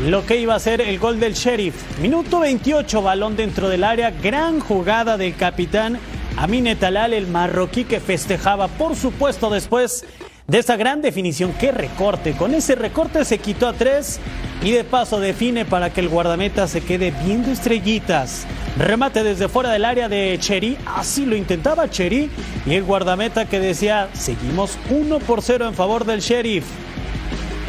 Lo 0.07 0.25
que 0.25 0.39
iba 0.39 0.55
a 0.55 0.61
ser 0.61 0.81
el 0.81 1.01
gol 1.01 1.19
del 1.19 1.35
sheriff. 1.35 1.99
Minuto 1.99 2.39
28, 2.39 3.03
balón 3.03 3.37
dentro 3.37 3.69
del 3.69 3.83
área. 3.83 4.13
Gran 4.13 4.61
jugada 4.61 5.17
del 5.17 5.35
capitán 5.35 5.99
Amine 6.37 6.77
Talal, 6.77 7.15
el 7.15 7.27
marroquí 7.27 7.83
que 7.83 7.99
festejaba, 7.99 8.69
por 8.69 8.95
supuesto, 8.95 9.51
después 9.51 10.07
de 10.49 10.59
esa 10.59 10.79
gran 10.79 11.03
definición. 11.03 11.53
Qué 11.53 11.73
recorte. 11.73 12.33
Con 12.33 12.55
ese 12.55 12.75
recorte 12.75 13.25
se 13.27 13.37
quitó 13.37 13.69
a 13.69 13.75
tres 13.75 14.19
y 14.63 14.71
de 14.71 14.83
paso 14.83 15.21
define 15.21 15.67
para 15.67 15.91
que 15.91 16.01
el 16.01 16.09
guardameta 16.09 16.67
se 16.67 16.81
quede 16.81 17.13
viendo 17.25 17.51
estrellitas. 17.51 18.47
Remate 18.79 19.23
desde 19.23 19.49
fuera 19.49 19.71
del 19.71 19.85
área 19.85 20.09
de 20.09 20.39
Cheri. 20.41 20.79
Así 20.87 21.27
lo 21.27 21.37
intentaba 21.37 21.91
Cheri. 21.91 22.31
Y 22.65 22.75
el 22.75 22.85
guardameta 22.85 23.45
que 23.45 23.61
decía, 23.61 24.09
seguimos 24.15 24.79
1 24.89 25.19
por 25.21 25.43
0 25.43 25.69
en 25.69 25.75
favor 25.75 26.07
del 26.07 26.21
sheriff. 26.21 26.65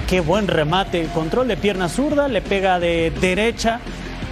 Qué 0.07 0.21
buen 0.21 0.47
remate. 0.47 1.03
Control 1.13 1.49
de 1.49 1.57
pierna 1.57 1.89
zurda. 1.89 2.29
Le 2.29 2.41
pega 2.41 2.79
de 2.79 3.11
derecha. 3.19 3.81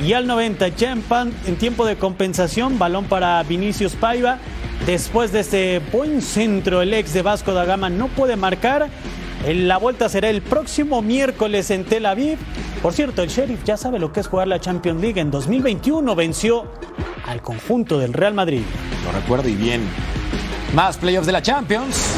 Y 0.01 0.13
al 0.13 0.25
90, 0.25 0.67
Jampan 0.79 1.33
en 1.47 1.57
tiempo 1.57 1.85
de 1.85 1.97
compensación. 1.97 2.79
Balón 2.79 3.05
para 3.05 3.43
Vinicius 3.43 3.95
Paiva. 3.95 4.39
Después 4.85 5.31
de 5.31 5.41
este 5.41 5.79
buen 5.91 6.21
centro, 6.21 6.81
el 6.81 6.93
ex 6.93 7.13
de 7.13 7.21
Vasco 7.21 7.53
da 7.53 7.65
Gama 7.65 7.89
no 7.89 8.07
puede 8.07 8.35
marcar. 8.35 8.89
La 9.45 9.77
vuelta 9.77 10.09
será 10.09 10.29
el 10.29 10.41
próximo 10.41 11.01
miércoles 11.01 11.69
en 11.71 11.85
Tel 11.85 12.05
Aviv. 12.05 12.37
Por 12.81 12.93
cierto, 12.93 13.21
el 13.21 13.29
Sheriff 13.29 13.63
ya 13.63 13.77
sabe 13.77 13.99
lo 13.99 14.11
que 14.11 14.19
es 14.19 14.27
jugar 14.27 14.47
la 14.47 14.59
Champions 14.59 15.01
League. 15.01 15.19
En 15.19 15.31
2021 15.31 16.15
venció 16.15 16.71
al 17.25 17.41
conjunto 17.41 17.99
del 17.99 18.13
Real 18.13 18.33
Madrid. 18.33 18.61
Lo 19.05 19.11
recuerdo 19.11 19.49
y 19.49 19.55
bien. 19.55 19.81
Más 20.73 20.97
playoffs 20.97 21.27
de 21.27 21.33
la 21.33 21.41
Champions. 21.41 22.15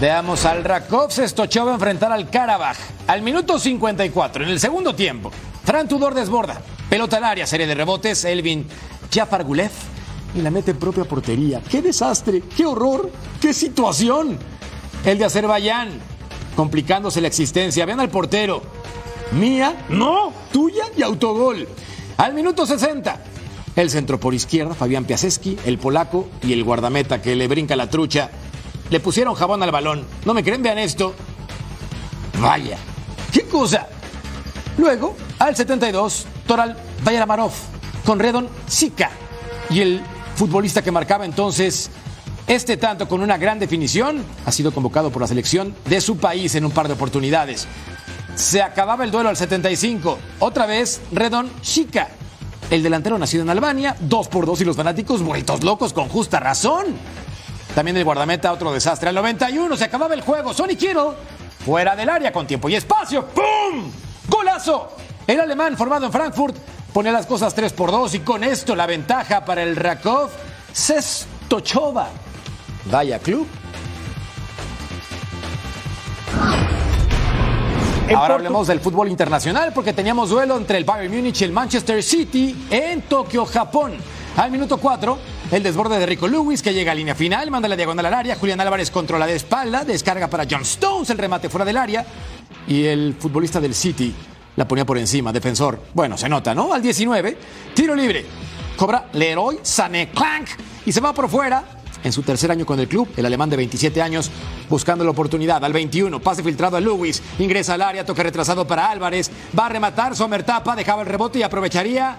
Veamos 0.00 0.44
al 0.44 0.64
Rakov 0.64 1.10
Stochov 1.10 1.70
enfrentar 1.70 2.12
al 2.12 2.28
Karabaj. 2.28 2.76
Al 3.06 3.22
minuto 3.22 3.58
54, 3.58 4.44
en 4.44 4.50
el 4.50 4.60
segundo 4.60 4.94
tiempo. 4.94 5.30
Fran 5.64 5.88
Tudor 5.88 6.14
desborda. 6.14 6.60
Pelota 6.90 7.16
al 7.16 7.24
área, 7.24 7.46
serie 7.46 7.66
de 7.66 7.74
rebotes. 7.74 8.24
Elvin 8.24 8.66
Jafargulev 9.12 9.70
y 10.34 10.42
la 10.42 10.50
mete 10.50 10.72
en 10.72 10.78
propia 10.78 11.04
portería. 11.04 11.62
¡Qué 11.62 11.82
desastre! 11.82 12.42
¡Qué 12.56 12.66
horror! 12.66 13.10
¡Qué 13.40 13.52
situación! 13.52 14.38
El 15.04 15.18
de 15.18 15.24
Azerbaiyán, 15.24 15.90
complicándose 16.56 17.20
la 17.20 17.28
existencia. 17.28 17.86
Vean 17.86 18.00
al 18.00 18.08
portero. 18.08 18.62
Mía, 19.32 19.86
no, 19.88 20.32
tuya 20.52 20.84
y 20.96 21.02
autogol. 21.02 21.68
Al 22.16 22.34
minuto 22.34 22.66
60, 22.66 23.20
el 23.76 23.90
centro 23.90 24.20
por 24.20 24.34
izquierda, 24.34 24.74
Fabián 24.74 25.04
Piaseski, 25.04 25.58
el 25.64 25.78
polaco 25.78 26.28
y 26.42 26.52
el 26.52 26.64
guardameta 26.64 27.20
que 27.20 27.34
le 27.34 27.48
brinca 27.48 27.76
la 27.76 27.90
trucha. 27.90 28.30
Le 28.90 29.00
pusieron 29.00 29.34
jabón 29.34 29.62
al 29.62 29.72
balón. 29.72 30.04
¿No 30.24 30.34
me 30.34 30.44
creen? 30.44 30.62
Vean 30.62 30.78
esto. 30.78 31.14
Vaya, 32.40 32.78
qué 33.32 33.42
cosa. 33.44 33.88
Luego, 34.78 35.16
al 35.38 35.56
72, 35.56 36.26
Toral 36.46 36.76
Bayramarov 37.04 37.52
con 38.04 38.18
Redon 38.18 38.48
Sika 38.66 39.10
y 39.70 39.80
el 39.80 40.02
futbolista 40.34 40.82
que 40.82 40.90
marcaba 40.90 41.24
entonces 41.24 41.90
este 42.46 42.76
tanto 42.76 43.08
con 43.08 43.22
una 43.22 43.38
gran 43.38 43.58
definición, 43.58 44.22
ha 44.44 44.52
sido 44.52 44.72
convocado 44.72 45.10
por 45.10 45.22
la 45.22 45.28
selección 45.28 45.74
de 45.86 46.00
su 46.00 46.18
país 46.18 46.54
en 46.54 46.64
un 46.66 46.72
par 46.72 46.88
de 46.88 46.94
oportunidades. 46.94 47.66
Se 48.34 48.60
acababa 48.60 49.04
el 49.04 49.10
duelo 49.10 49.30
al 49.30 49.36
75. 49.36 50.18
Otra 50.40 50.66
vez, 50.66 51.00
Redon 51.12 51.50
Chica. 51.62 52.08
El 52.70 52.82
delantero 52.82 53.18
nacido 53.18 53.42
en 53.44 53.50
Albania, 53.50 53.96
dos 54.00 54.28
por 54.28 54.46
dos 54.46 54.60
y 54.60 54.64
los 54.64 54.76
fanáticos 54.76 55.22
vueltos 55.22 55.62
locos 55.62 55.92
con 55.92 56.08
justa 56.08 56.40
razón. 56.40 56.86
También 57.74 57.96
el 57.96 58.04
guardameta, 58.04 58.52
otro 58.52 58.72
desastre. 58.72 59.08
Al 59.08 59.14
91 59.14 59.76
se 59.76 59.84
acababa 59.84 60.14
el 60.14 60.20
juego. 60.20 60.52
Sonny 60.52 60.76
Kittle, 60.76 61.12
fuera 61.64 61.96
del 61.96 62.10
área 62.10 62.32
con 62.32 62.46
tiempo 62.46 62.68
y 62.68 62.74
espacio. 62.74 63.26
¡Pum! 63.26 63.90
¡Golazo! 64.28 64.96
El 65.26 65.40
alemán 65.40 65.76
formado 65.76 66.06
en 66.06 66.12
Frankfurt 66.12 66.56
pone 66.94 67.10
las 67.10 67.26
cosas 67.26 67.52
3 67.56 67.72
por 67.72 67.90
2 67.90 68.14
y 68.14 68.20
con 68.20 68.44
esto 68.44 68.76
la 68.76 68.86
ventaja 68.86 69.44
para 69.44 69.64
el 69.64 69.74
Rakov 69.74 70.30
Sestochova. 70.72 72.08
Vaya 72.88 73.18
club. 73.18 73.48
Ahora 78.14 78.34
hablemos 78.34 78.68
del 78.68 78.78
fútbol 78.78 79.08
internacional 79.08 79.72
porque 79.74 79.92
teníamos 79.92 80.30
duelo 80.30 80.56
entre 80.56 80.78
el 80.78 80.84
Bayern 80.84 81.12
Múnich 81.12 81.40
y 81.40 81.44
el 81.44 81.52
Manchester 81.52 82.00
City 82.00 82.66
en 82.70 83.02
Tokio, 83.02 83.44
Japón. 83.44 83.94
Al 84.36 84.52
minuto 84.52 84.76
4, 84.76 85.18
el 85.50 85.62
desborde 85.64 85.98
de 85.98 86.06
Rico 86.06 86.28
Lewis 86.28 86.62
que 86.62 86.72
llega 86.72 86.92
a 86.92 86.94
línea 86.94 87.16
final, 87.16 87.50
manda 87.50 87.66
la 87.66 87.76
diagonal 87.76 88.06
al 88.06 88.14
área, 88.14 88.36
Julián 88.36 88.60
Álvarez 88.60 88.92
controla 88.92 89.26
de 89.26 89.34
espalda, 89.34 89.84
descarga 89.84 90.28
para 90.28 90.46
John 90.48 90.62
Stones, 90.62 91.10
el 91.10 91.18
remate 91.18 91.48
fuera 91.48 91.64
del 91.64 91.76
área 91.76 92.06
y 92.68 92.84
el 92.84 93.16
futbolista 93.18 93.60
del 93.60 93.74
City 93.74 94.14
la 94.56 94.68
ponía 94.68 94.84
por 94.84 94.98
encima, 94.98 95.32
defensor. 95.32 95.80
Bueno, 95.94 96.16
se 96.16 96.28
nota, 96.28 96.54
¿no? 96.54 96.72
Al 96.72 96.82
19, 96.82 97.36
tiro 97.74 97.94
libre. 97.94 98.24
Cobra 98.76 99.08
Leroy 99.12 99.58
Sané 99.62 100.10
Clank 100.10 100.48
y 100.84 100.92
se 100.92 101.00
va 101.00 101.12
por 101.12 101.28
fuera 101.28 101.64
en 102.02 102.12
su 102.12 102.22
tercer 102.22 102.50
año 102.50 102.66
con 102.66 102.78
el 102.78 102.86
club, 102.86 103.08
el 103.16 103.24
alemán 103.24 103.48
de 103.48 103.56
27 103.56 104.02
años, 104.02 104.30
buscando 104.68 105.04
la 105.04 105.10
oportunidad. 105.10 105.64
Al 105.64 105.72
21, 105.72 106.20
pase 106.20 106.42
filtrado 106.42 106.76
a 106.76 106.80
Lewis, 106.80 107.22
ingresa 107.38 107.74
al 107.74 107.82
área, 107.82 108.04
toque 108.04 108.22
retrasado 108.22 108.66
para 108.66 108.90
Álvarez, 108.90 109.30
va 109.58 109.66
a 109.66 109.68
rematar, 109.70 110.14
Sommer 110.14 110.42
tapa, 110.42 110.76
dejaba 110.76 111.02
el 111.02 111.08
rebote 111.08 111.38
y 111.38 111.42
aprovecharía 111.42 112.16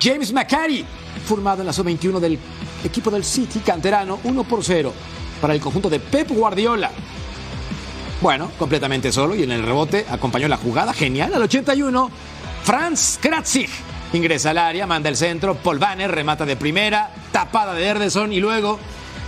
James 0.00 0.32
McCarry, 0.32 0.84
formado 1.24 1.60
en 1.60 1.66
la 1.66 1.72
sub-21 1.72 2.18
del 2.18 2.38
equipo 2.82 3.10
del 3.10 3.24
City, 3.24 3.60
canterano, 3.60 4.18
1 4.24 4.44
por 4.44 4.64
0 4.64 4.92
para 5.40 5.54
el 5.54 5.60
conjunto 5.60 5.88
de 5.88 6.00
Pep 6.00 6.30
Guardiola. 6.30 6.90
Bueno, 8.20 8.50
completamente 8.58 9.12
solo 9.12 9.36
y 9.36 9.44
en 9.44 9.52
el 9.52 9.62
rebote 9.62 10.04
acompañó 10.10 10.48
la 10.48 10.56
jugada, 10.56 10.92
genial, 10.92 11.32
al 11.34 11.42
81, 11.42 12.10
Franz 12.64 13.18
Kratzig. 13.22 13.70
Ingresa 14.12 14.50
al 14.50 14.58
área, 14.58 14.86
manda 14.86 15.08
el 15.08 15.16
centro, 15.16 15.54
Paul 15.54 15.78
Banner 15.78 16.10
remata 16.10 16.44
de 16.44 16.56
primera, 16.56 17.14
tapada 17.30 17.74
de 17.74 17.88
Ederson 17.88 18.32
y 18.32 18.40
luego 18.40 18.78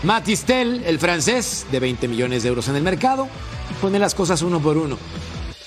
Matistel, 0.02 0.82
el 0.86 0.98
francés, 0.98 1.66
de 1.70 1.78
20 1.78 2.08
millones 2.08 2.42
de 2.42 2.48
euros 2.48 2.68
en 2.68 2.76
el 2.76 2.82
mercado, 2.82 3.28
pone 3.80 3.98
las 3.98 4.14
cosas 4.14 4.42
uno 4.42 4.58
por 4.58 4.76
uno. 4.76 4.96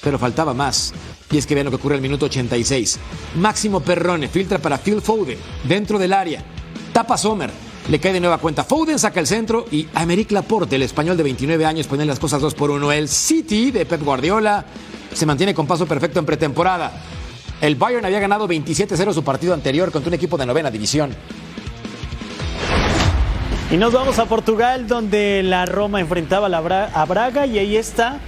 Pero 0.02 0.20
faltaba 0.20 0.54
más. 0.54 0.94
Y 1.32 1.38
es 1.38 1.46
que 1.46 1.56
vean 1.56 1.66
lo 1.66 1.72
que 1.72 1.78
ocurre 1.78 1.96
al 1.96 2.02
minuto 2.02 2.26
86. 2.26 3.00
Máximo 3.36 3.80
Perrone 3.80 4.28
filtra 4.28 4.58
para 4.58 4.80
Phil 4.80 5.02
Foden 5.02 5.38
dentro 5.64 5.98
del 5.98 6.14
área. 6.14 6.44
Tapa 6.92 7.18
Sommer. 7.18 7.52
Le 7.90 8.00
cae 8.00 8.14
de 8.14 8.22
nueva 8.22 8.38
cuenta 8.38 8.64
Foden, 8.64 8.98
saca 8.98 9.20
el 9.20 9.28
centro 9.28 9.66
y 9.70 9.88
Améric 9.94 10.32
Laporte, 10.32 10.78
el 10.78 10.84
español 10.84 11.18
de 11.18 11.24
29 11.24 11.66
años, 11.66 11.88
pone 11.88 12.06
las 12.06 12.18
cosas 12.18 12.42
2 12.42 12.56
por 12.56 12.72
1. 12.72 12.92
El 12.94 13.10
City 13.10 13.72
de 13.72 13.86
Pep 13.86 14.02
Guardiola 14.02 14.64
se 15.14 15.26
mantiene 15.26 15.54
con 15.54 15.68
paso 15.68 15.86
perfecto 15.86 16.20
en 16.20 16.26
pretemporada. 16.26 16.94
El 17.60 17.76
Bayern 17.76 18.06
había 18.06 18.20
ganado 18.20 18.48
27-0 18.48 19.14
su 19.14 19.24
partido 19.24 19.54
anterior 19.54 19.92
contra 19.92 20.10
un 20.10 20.14
equipo 20.14 20.38
de 20.38 20.46
novena 20.46 20.72
división. 20.72 21.14
Y 23.70 23.78
nos 23.78 23.92
vamos 23.92 24.18
a 24.20 24.26
Portugal, 24.26 24.88
donde 24.88 25.44
la 25.44 25.66
Roma 25.66 26.00
enfrentaba 26.00 26.48
a 26.48 27.06
Braga 27.06 27.46
y 27.46 27.60
ahí 27.60 27.76
está 27.76 28.20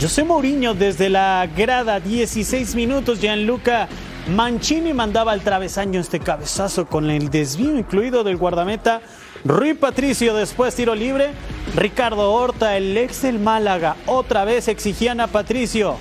José 0.00 0.24
Mourinho 0.24 0.74
desde 0.74 1.08
la 1.08 1.48
grada, 1.56 2.00
16 2.00 2.74
minutos, 2.74 3.20
Gianluca 3.20 3.88
Mancini 4.28 4.94
mandaba 4.94 5.32
al 5.32 5.42
travesaño 5.42 6.00
este 6.00 6.18
cabezazo 6.18 6.86
con 6.86 7.10
el 7.10 7.30
desvío 7.30 7.76
incluido 7.76 8.24
del 8.24 8.38
guardameta 8.38 9.02
Rui 9.44 9.74
Patricio, 9.74 10.34
después 10.34 10.74
tiro 10.74 10.94
libre, 10.94 11.32
Ricardo 11.76 12.32
Horta, 12.32 12.78
el 12.78 12.96
ex 12.96 13.20
del 13.20 13.38
Málaga, 13.38 13.96
otra 14.06 14.46
vez 14.46 14.68
exigían 14.68 15.20
a 15.20 15.26
Patricio, 15.26 15.96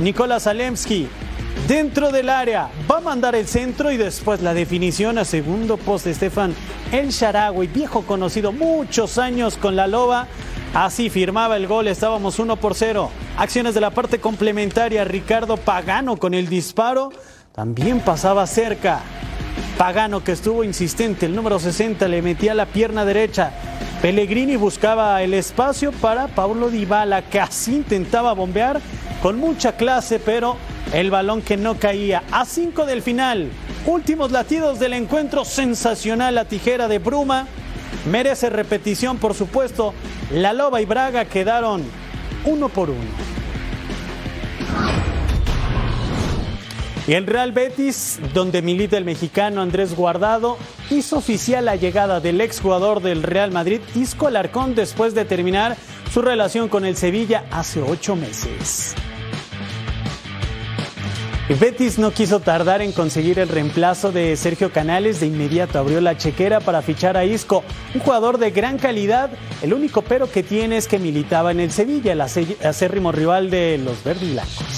Nicolás 0.00 0.48
Alemski, 0.48 1.06
dentro 1.68 2.10
del 2.10 2.28
área, 2.28 2.68
va 2.90 2.96
a 2.96 3.00
mandar 3.00 3.36
el 3.36 3.46
centro 3.46 3.92
y 3.92 3.96
después 3.96 4.42
la 4.42 4.54
definición 4.54 5.16
a 5.16 5.24
segundo 5.24 5.76
post 5.76 6.06
de 6.06 6.14
Stefan 6.14 6.56
El 6.90 7.10
Sharawi, 7.10 7.68
viejo 7.68 8.02
conocido 8.02 8.50
muchos 8.50 9.18
años 9.18 9.56
con 9.56 9.76
la 9.76 9.86
Loba. 9.86 10.26
Así 10.74 11.08
firmaba 11.08 11.56
el 11.56 11.66
gol, 11.66 11.86
estábamos 11.86 12.38
1 12.38 12.56
por 12.56 12.74
0. 12.74 13.10
Acciones 13.38 13.74
de 13.74 13.80
la 13.80 13.90
parte 13.90 14.18
complementaria, 14.18 15.04
Ricardo 15.04 15.56
Pagano 15.56 16.16
con 16.16 16.34
el 16.34 16.48
disparo, 16.48 17.10
también 17.58 17.98
pasaba 17.98 18.46
cerca. 18.46 19.00
Pagano 19.76 20.22
que 20.22 20.30
estuvo 20.30 20.62
insistente, 20.62 21.26
el 21.26 21.34
número 21.34 21.58
60 21.58 22.06
le 22.06 22.22
metía 22.22 22.54
la 22.54 22.66
pierna 22.66 23.04
derecha. 23.04 23.50
Pellegrini 24.00 24.54
buscaba 24.54 25.20
el 25.24 25.34
espacio 25.34 25.90
para 25.90 26.28
Paulo 26.28 26.70
Dybala 26.70 27.22
que 27.22 27.40
así 27.40 27.74
intentaba 27.74 28.32
bombear 28.32 28.80
con 29.20 29.40
mucha 29.40 29.72
clase, 29.72 30.20
pero 30.20 30.56
el 30.92 31.10
balón 31.10 31.42
que 31.42 31.56
no 31.56 31.74
caía. 31.80 32.22
A 32.30 32.44
5 32.44 32.86
del 32.86 33.02
final, 33.02 33.50
últimos 33.86 34.30
latidos 34.30 34.78
del 34.78 34.92
encuentro 34.92 35.44
sensacional, 35.44 36.36
la 36.36 36.44
tijera 36.44 36.86
de 36.86 37.00
Bruma. 37.00 37.48
Merece 38.08 38.50
repetición, 38.50 39.18
por 39.18 39.34
supuesto. 39.34 39.94
La 40.30 40.52
Loba 40.52 40.80
y 40.80 40.84
Braga 40.84 41.24
quedaron 41.24 41.82
uno 42.44 42.68
por 42.68 42.90
uno. 42.90 43.38
El 47.14 47.26
Real 47.26 47.52
Betis, 47.52 48.20
donde 48.34 48.60
milita 48.60 48.98
el 48.98 49.04
mexicano 49.04 49.62
Andrés 49.62 49.96
Guardado, 49.96 50.58
hizo 50.90 51.16
oficial 51.16 51.64
la 51.64 51.76
llegada 51.76 52.20
del 52.20 52.40
exjugador 52.40 53.00
del 53.00 53.22
Real 53.22 53.50
Madrid, 53.50 53.80
Isco 53.94 54.26
Alarcón, 54.26 54.74
después 54.74 55.14
de 55.14 55.24
terminar 55.24 55.76
su 56.12 56.20
relación 56.20 56.68
con 56.68 56.84
el 56.84 56.96
Sevilla 56.96 57.44
hace 57.50 57.80
ocho 57.80 58.14
meses. 58.14 58.94
Betis 61.58 61.98
no 61.98 62.10
quiso 62.10 62.40
tardar 62.40 62.82
en 62.82 62.92
conseguir 62.92 63.38
el 63.38 63.48
reemplazo 63.48 64.12
de 64.12 64.36
Sergio 64.36 64.70
Canales, 64.70 65.20
de 65.20 65.28
inmediato 65.28 65.78
abrió 65.78 66.02
la 66.02 66.18
chequera 66.18 66.60
para 66.60 66.82
fichar 66.82 67.16
a 67.16 67.24
Isco, 67.24 67.64
un 67.94 68.02
jugador 68.02 68.36
de 68.36 68.50
gran 68.50 68.76
calidad. 68.76 69.30
El 69.62 69.72
único 69.72 70.02
pero 70.02 70.30
que 70.30 70.42
tiene 70.42 70.76
es 70.76 70.86
que 70.86 70.98
militaba 70.98 71.52
en 71.52 71.60
el 71.60 71.72
Sevilla, 71.72 72.12
el 72.12 72.20
acérrimo 72.20 73.12
rival 73.12 73.48
de 73.48 73.80
los 73.82 74.04
verdiblancos. 74.04 74.77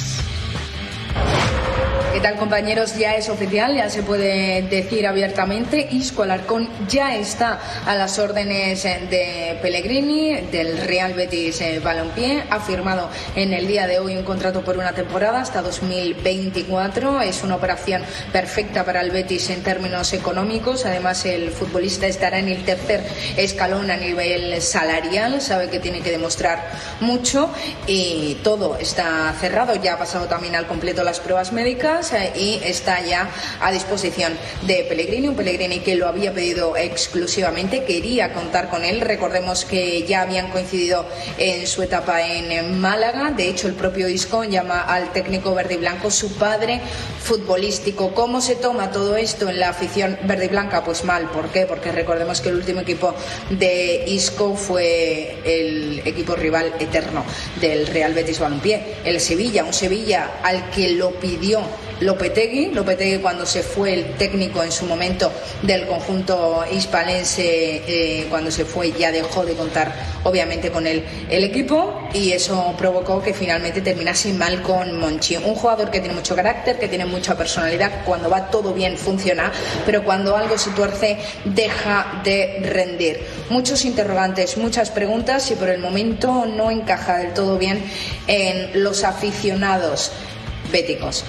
¿Qué 2.12 2.18
tal 2.18 2.34
compañeros? 2.34 2.96
Ya 2.96 3.14
es 3.14 3.28
oficial, 3.28 3.76
ya 3.76 3.88
se 3.88 4.02
puede 4.02 4.62
decir 4.62 5.06
abiertamente. 5.06 5.86
Isco 5.92 6.24
Alarcón 6.24 6.68
ya 6.88 7.14
está 7.14 7.60
a 7.86 7.94
las 7.94 8.18
órdenes 8.18 8.82
de 8.82 9.56
Pellegrini, 9.62 10.40
del 10.50 10.76
Real 10.78 11.14
Betis 11.14 11.60
eh, 11.60 11.78
Balompié. 11.78 12.42
Ha 12.50 12.58
firmado 12.58 13.08
en 13.36 13.52
el 13.52 13.68
día 13.68 13.86
de 13.86 14.00
hoy 14.00 14.16
un 14.16 14.24
contrato 14.24 14.62
por 14.62 14.76
una 14.76 14.92
temporada 14.92 15.40
hasta 15.40 15.62
2024. 15.62 17.22
Es 17.22 17.44
una 17.44 17.54
operación 17.54 18.02
perfecta 18.32 18.84
para 18.84 19.02
el 19.02 19.12
Betis 19.12 19.48
en 19.50 19.62
términos 19.62 20.12
económicos. 20.12 20.86
Además, 20.86 21.24
el 21.26 21.52
futbolista 21.52 22.08
estará 22.08 22.40
en 22.40 22.48
el 22.48 22.64
tercer 22.64 23.04
escalón 23.36 23.88
a 23.88 23.96
nivel 23.96 24.60
salarial. 24.60 25.40
Sabe 25.40 25.70
que 25.70 25.78
tiene 25.78 26.00
que 26.00 26.10
demostrar 26.10 26.70
mucho 26.98 27.50
y 27.86 28.38
todo 28.42 28.78
está 28.80 29.32
cerrado. 29.40 29.76
Ya 29.76 29.94
ha 29.94 29.98
pasado 29.98 30.26
también 30.26 30.56
al 30.56 30.66
completo 30.66 31.04
las 31.04 31.20
pruebas 31.20 31.52
médicas 31.52 31.99
y 32.34 32.60
está 32.64 33.04
ya 33.04 33.30
a 33.60 33.70
disposición 33.70 34.32
de 34.62 34.86
Pellegrini, 34.88 35.28
un 35.28 35.36
Pellegrini 35.36 35.80
que 35.80 35.96
lo 35.96 36.08
había 36.08 36.32
pedido 36.32 36.76
exclusivamente, 36.76 37.84
quería 37.84 38.32
contar 38.32 38.70
con 38.70 38.84
él. 38.84 39.02
Recordemos 39.02 39.66
que 39.66 40.04
ya 40.04 40.22
habían 40.22 40.50
coincidido 40.50 41.04
en 41.36 41.66
su 41.66 41.82
etapa 41.82 42.22
en 42.22 42.80
Málaga. 42.80 43.32
De 43.32 43.48
hecho, 43.48 43.68
el 43.68 43.74
propio 43.74 44.08
Isco 44.08 44.44
llama 44.44 44.80
al 44.80 45.12
técnico 45.12 45.54
verde 45.54 45.74
y 45.74 45.76
blanco 45.76 46.10
su 46.10 46.32
padre 46.36 46.80
futbolístico. 47.22 48.14
¿Cómo 48.14 48.40
se 48.40 48.56
toma 48.56 48.90
todo 48.90 49.16
esto 49.16 49.50
en 49.50 49.60
la 49.60 49.68
afición 49.68 50.18
verde 50.22 50.46
y 50.46 50.48
blanca? 50.48 50.82
Pues 50.82 51.04
mal. 51.04 51.28
¿Por 51.30 51.50
qué? 51.50 51.66
Porque 51.66 51.92
recordemos 51.92 52.40
que 52.40 52.48
el 52.48 52.56
último 52.56 52.80
equipo 52.80 53.14
de 53.50 54.04
Isco 54.06 54.56
fue 54.56 55.38
el 55.44 56.00
equipo 56.06 56.34
rival 56.34 56.72
eterno 56.80 57.24
del 57.60 57.86
Real 57.86 58.14
Betis 58.14 58.38
Balompié, 58.38 58.96
el 59.04 59.20
Sevilla, 59.20 59.64
un 59.64 59.74
Sevilla 59.74 60.40
al 60.42 60.70
que 60.70 60.90
lo 60.90 61.10
pidió 61.12 61.60
Lopetegui, 62.00 62.72
Lopetegui 62.72 63.18
cuando 63.18 63.44
se 63.44 63.62
fue 63.62 63.92
el 63.92 64.04
técnico 64.16 64.62
en 64.62 64.72
su 64.72 64.86
momento 64.86 65.30
del 65.62 65.86
conjunto 65.86 66.64
hispalense, 66.72 67.82
eh, 67.86 68.26
cuando 68.30 68.50
se 68.50 68.64
fue 68.64 68.92
ya 68.92 69.12
dejó 69.12 69.44
de 69.44 69.54
contar 69.54 69.92
obviamente 70.24 70.70
con 70.70 70.86
el, 70.86 71.04
el 71.28 71.44
equipo 71.44 72.08
y 72.14 72.32
eso 72.32 72.74
provocó 72.78 73.22
que 73.22 73.34
finalmente 73.34 73.82
terminase 73.82 74.32
mal 74.32 74.62
con 74.62 74.98
Monchi, 74.98 75.36
un 75.36 75.54
jugador 75.54 75.90
que 75.90 76.00
tiene 76.00 76.14
mucho 76.14 76.34
carácter, 76.34 76.78
que 76.78 76.88
tiene 76.88 77.04
mucha 77.04 77.36
personalidad, 77.36 78.04
cuando 78.06 78.30
va 78.30 78.50
todo 78.50 78.72
bien 78.72 78.96
funciona, 78.96 79.52
pero 79.84 80.02
cuando 80.02 80.36
algo 80.36 80.56
se 80.56 80.70
tuerce 80.70 81.18
deja 81.44 82.22
de 82.24 82.60
rendir. 82.62 83.20
Muchos 83.50 83.84
interrogantes, 83.84 84.56
muchas 84.56 84.90
preguntas 84.90 85.50
y 85.50 85.54
por 85.54 85.68
el 85.68 85.80
momento 85.80 86.46
no 86.46 86.70
encaja 86.70 87.18
del 87.18 87.34
todo 87.34 87.58
bien 87.58 87.82
en 88.26 88.82
los 88.82 89.04
aficionados 89.04 90.12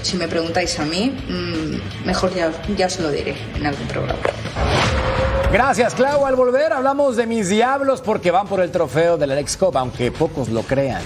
Si 0.01 0.17
me 0.17 0.27
preguntáis 0.27 0.79
a 0.79 0.85
mí, 0.85 1.11
mmm, 1.27 2.05
mejor 2.05 2.33
ya, 2.33 2.51
ya 2.77 2.85
os 2.85 2.99
lo 2.99 3.09
diré 3.09 3.35
en 3.55 3.65
algún 3.65 3.87
programa. 3.87 4.19
Gracias, 5.51 5.95
Clau. 5.95 6.25
Al 6.25 6.35
volver 6.35 6.71
hablamos 6.71 7.17
de 7.17 7.27
mis 7.27 7.49
diablos 7.49 8.01
porque 8.01 8.31
van 8.31 8.47
por 8.47 8.61
el 8.61 8.71
trofeo 8.71 9.17
de 9.17 9.27
la 9.27 9.35
Lex 9.35 9.57
Cup, 9.57 9.77
aunque 9.77 10.11
pocos 10.11 10.49
lo 10.49 10.61
crean. 10.63 11.01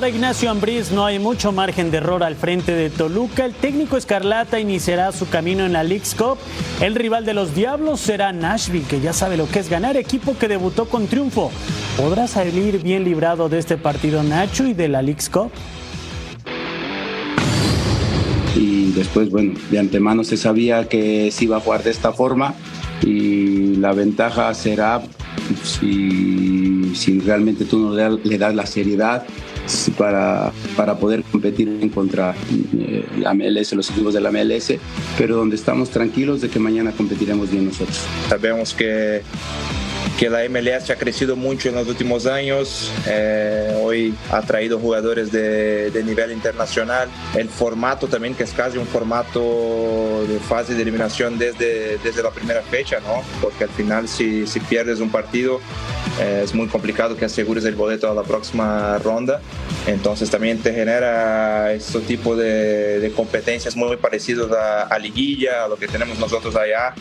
Para 0.00 0.08
Ignacio 0.08 0.50
Ambriz 0.50 0.92
no 0.92 1.04
hay 1.04 1.18
mucho 1.18 1.52
margen 1.52 1.90
de 1.90 1.98
error 1.98 2.22
al 2.22 2.34
frente 2.34 2.72
de 2.72 2.88
Toluca. 2.88 3.44
El 3.44 3.52
técnico 3.52 3.98
Escarlata 3.98 4.58
iniciará 4.58 5.12
su 5.12 5.28
camino 5.28 5.66
en 5.66 5.74
la 5.74 5.84
League's 5.84 6.14
Cup. 6.14 6.38
El 6.80 6.94
rival 6.94 7.26
de 7.26 7.34
los 7.34 7.54
Diablos 7.54 8.00
será 8.00 8.32
Nashville, 8.32 8.86
que 8.88 9.02
ya 9.02 9.12
sabe 9.12 9.36
lo 9.36 9.46
que 9.46 9.58
es 9.58 9.68
ganar, 9.68 9.98
equipo 9.98 10.38
que 10.38 10.48
debutó 10.48 10.88
con 10.88 11.06
triunfo. 11.06 11.52
¿Podrá 11.98 12.28
salir 12.28 12.82
bien 12.82 13.04
librado 13.04 13.50
de 13.50 13.58
este 13.58 13.76
partido 13.76 14.22
Nacho 14.22 14.64
y 14.66 14.72
de 14.72 14.88
la 14.88 15.02
League's 15.02 15.28
Cup? 15.28 15.50
y 18.56 18.92
después, 18.92 19.28
bueno, 19.28 19.52
de 19.70 19.78
antemano 19.78 20.24
se 20.24 20.38
sabía 20.38 20.88
que 20.88 21.30
se 21.30 21.44
iba 21.44 21.58
a 21.58 21.60
jugar 21.60 21.82
de 21.82 21.90
esta 21.90 22.12
forma 22.12 22.54
y 23.02 23.76
la 23.76 23.92
ventaja 23.92 24.54
será 24.54 25.02
si, 25.62 26.94
si 26.94 27.20
realmente 27.20 27.66
tú 27.66 27.78
no 27.78 28.16
le 28.16 28.38
das 28.38 28.54
la 28.54 28.64
seriedad 28.64 29.24
para, 29.96 30.52
para 30.76 30.98
poder 30.98 31.22
competir 31.24 31.90
contra 31.92 32.34
eh, 32.78 33.04
la 33.18 33.34
MLS, 33.34 33.72
los 33.72 33.90
equipos 33.90 34.14
de 34.14 34.20
la 34.20 34.30
MLS, 34.30 34.74
pero 35.18 35.36
donde 35.36 35.56
estamos 35.56 35.90
tranquilos 35.90 36.40
de 36.40 36.48
que 36.48 36.58
mañana 36.58 36.92
competiremos 36.92 37.50
bien 37.50 37.66
nosotros. 37.66 38.00
Sabemos 38.28 38.74
que 38.74 39.22
que 40.18 40.28
la 40.28 40.46
MLS 40.48 40.90
ha 40.90 40.96
crecido 40.96 41.36
mucho 41.36 41.68
en 41.68 41.74
los 41.74 41.88
últimos 41.88 42.26
años, 42.26 42.92
eh, 43.06 43.74
hoy 43.82 44.14
ha 44.30 44.42
traído 44.42 44.78
jugadores 44.78 45.32
de, 45.32 45.90
nivel 46.04 46.32
internacional, 46.32 47.08
el 47.36 47.48
formato 47.48 48.06
también 48.06 48.34
que 48.34 48.44
es 48.44 48.52
casi 48.52 48.78
un 48.78 48.86
formato 48.86 50.24
de 50.26 50.38
fase 50.40 50.74
de 50.74 50.82
eliminación 50.82 51.38
desde, 51.38 51.98
desde 51.98 52.22
la 52.22 52.30
primera 52.30 52.62
fecha, 52.62 53.00
¿no? 53.00 53.22
porque 53.40 53.64
al 53.64 53.70
final 53.70 54.08
si, 54.08 54.46
si 54.46 54.60
pierdes 54.60 55.00
un 55.00 55.10
partido 55.10 55.60
eh, 56.20 56.42
es 56.44 56.54
muy 56.54 56.68
complicado 56.68 57.16
que 57.16 57.26
asegures 57.26 57.64
el 57.64 57.74
boleto 57.74 58.10
a 58.10 58.14
la 58.14 58.22
próxima 58.22 58.98
ronda, 58.98 59.40
entonces 59.86 60.30
también 60.30 60.58
te 60.58 60.72
genera 60.72 61.72
este 61.72 62.00
tipo 62.00 62.34
de, 62.34 63.00
de 63.00 63.10
competencias 63.12 63.76
muy 63.76 63.96
parecidas 63.96 64.50
a, 64.52 64.82
a 64.82 64.98
liguilla, 64.98 65.64
a 65.64 65.68
lo 65.68 65.76
que 65.76 65.86
tenemos 65.86 66.18
nosotros 66.18 66.56
allá. 66.56 66.94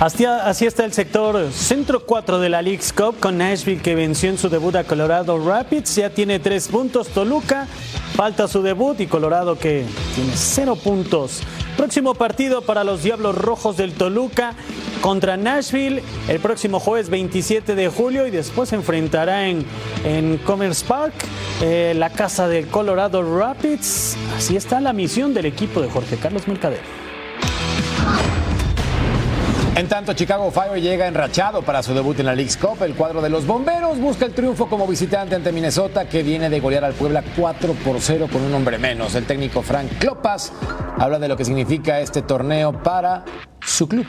Así, 0.00 0.24
así, 0.24 0.66
está 0.66 0.84
el 0.84 0.92
sector 0.92 1.50
centro 1.52 2.04
4 2.04 2.40
de 2.40 2.48
la 2.48 2.62
League's 2.62 2.92
Cup 2.92 3.18
con 3.20 3.38
Nashville 3.38 3.80
que 3.80 3.94
venció 3.94 4.28
en 4.28 4.38
su 4.38 4.48
debut 4.48 4.74
a 4.74 4.84
Colorado 4.84 5.38
Rapids. 5.38 5.94
Ya 5.94 6.10
tiene 6.10 6.40
tres 6.40 6.68
puntos. 6.68 7.08
Toluca 7.08 7.66
falta 8.14 8.48
su 8.48 8.60
debut 8.60 9.00
y 9.00 9.06
Colorado 9.06 9.56
que 9.56 9.84
tiene 10.14 10.32
cero 10.34 10.76
puntos. 10.76 11.42
Próximo 11.76 12.14
partido 12.14 12.62
para 12.62 12.82
los 12.84 13.02
Diablos 13.02 13.36
Rojos 13.36 13.76
del 13.76 13.94
Toluca 13.94 14.54
contra 15.00 15.36
Nashville 15.36 16.02
el 16.28 16.40
próximo 16.40 16.80
jueves 16.80 17.08
27 17.08 17.74
de 17.74 17.88
julio 17.88 18.26
y 18.26 18.30
después 18.30 18.70
se 18.70 18.76
enfrentará 18.76 19.48
en, 19.48 19.64
en 20.04 20.38
Commerce 20.38 20.84
Park, 20.84 21.14
eh, 21.62 21.94
la 21.96 22.10
casa 22.10 22.48
del 22.48 22.66
Colorado 22.66 23.22
Rapids. 23.38 24.16
Así 24.36 24.56
está 24.56 24.80
la 24.80 24.92
misión 24.92 25.34
del 25.34 25.46
equipo 25.46 25.80
de 25.80 25.88
Jorge 25.88 26.16
Carlos 26.16 26.48
Mercader. 26.48 27.03
En 29.76 29.88
tanto, 29.88 30.12
Chicago 30.12 30.52
Fire 30.52 30.80
llega 30.80 31.08
enrachado 31.08 31.62
para 31.62 31.82
su 31.82 31.94
debut 31.94 32.16
en 32.20 32.26
la 32.26 32.34
League's 32.36 32.56
Cup. 32.56 32.80
El 32.84 32.94
cuadro 32.94 33.20
de 33.20 33.28
los 33.28 33.44
bomberos 33.44 33.98
busca 33.98 34.24
el 34.24 34.32
triunfo 34.32 34.68
como 34.68 34.86
visitante 34.86 35.34
ante 35.34 35.50
Minnesota, 35.50 36.08
que 36.08 36.22
viene 36.22 36.48
de 36.48 36.60
golear 36.60 36.84
al 36.84 36.92
Puebla 36.92 37.24
4 37.36 37.72
por 37.84 38.00
0 38.00 38.28
con 38.32 38.42
un 38.42 38.54
hombre 38.54 38.78
menos. 38.78 39.16
El 39.16 39.24
técnico 39.24 39.62
Frank 39.62 39.90
Klopas 39.98 40.52
habla 40.96 41.18
de 41.18 41.26
lo 41.26 41.36
que 41.36 41.44
significa 41.44 41.98
este 41.98 42.22
torneo 42.22 42.84
para 42.84 43.24
su 43.60 43.88
club. 43.88 44.06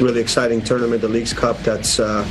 Really 0.00 0.20
exciting 0.20 0.62
tournament, 0.62 1.02
the 1.02 1.08
League's 1.08 1.34
Cup. 1.34 1.58
That's 1.62 2.00
uh, 2.00 2.24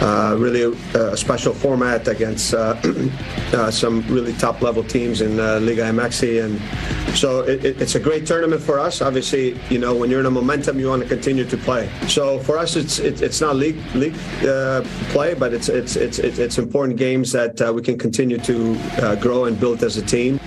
uh, 0.00 0.36
really 0.38 0.62
a, 0.62 1.12
a, 1.12 1.16
special 1.16 1.54
format 1.54 2.08
against 2.08 2.54
uh, 2.54 2.76
uh, 3.52 3.70
some 3.70 4.02
really 4.08 4.32
top 4.34 4.60
level 4.60 4.82
teams 4.82 5.20
in 5.20 5.38
uh, 5.38 5.58
Liga 5.60 5.82
MX. 5.82 6.44
And 6.44 7.16
so 7.16 7.40
it, 7.42 7.64
it, 7.64 7.80
it's 7.80 7.94
a 7.94 8.00
great 8.00 8.26
tournament 8.26 8.62
for 8.62 8.78
us. 8.78 9.00
Obviously, 9.00 9.58
you 9.70 9.78
know, 9.78 9.94
when 9.94 10.10
you're 10.10 10.20
in 10.20 10.26
a 10.26 10.30
momentum, 10.30 10.78
you 10.78 10.88
want 10.88 11.02
to 11.02 11.08
continue 11.08 11.44
to 11.44 11.56
play. 11.56 11.88
So 12.08 12.38
for 12.40 12.58
us, 12.58 12.76
it's 12.76 12.98
it, 12.98 13.22
it's 13.22 13.40
not 13.40 13.56
league 13.56 13.80
league 13.94 14.16
uh, 14.46 14.82
play, 15.12 15.34
but 15.34 15.54
it's 15.54 15.68
it's 15.68 15.96
it's 15.96 16.18
it's 16.18 16.58
important 16.58 16.98
games 16.98 17.32
that 17.32 17.60
uh, 17.60 17.72
we 17.72 17.82
can 17.82 17.96
continue 17.98 18.38
to 18.38 18.76
grow 19.20 19.44
and 19.46 19.58
build 19.58 19.82
as 19.82 19.96
a 19.96 20.02
team. 20.02 20.38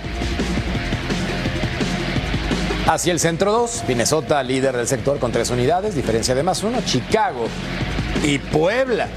Hacia 2.86 3.12
el 3.12 3.18
centro 3.18 3.52
2, 3.52 3.84
Minnesota 3.86 4.42
líder 4.42 4.74
del 4.74 4.86
sector 4.86 5.18
con 5.18 5.30
tres 5.30 5.50
unidades, 5.50 5.94
diferencia 5.94 6.34
de 6.34 6.42
más 6.42 6.62
uno, 6.64 6.80
Chicago 6.86 7.46
y 8.24 8.38
Puebla. 8.38 9.08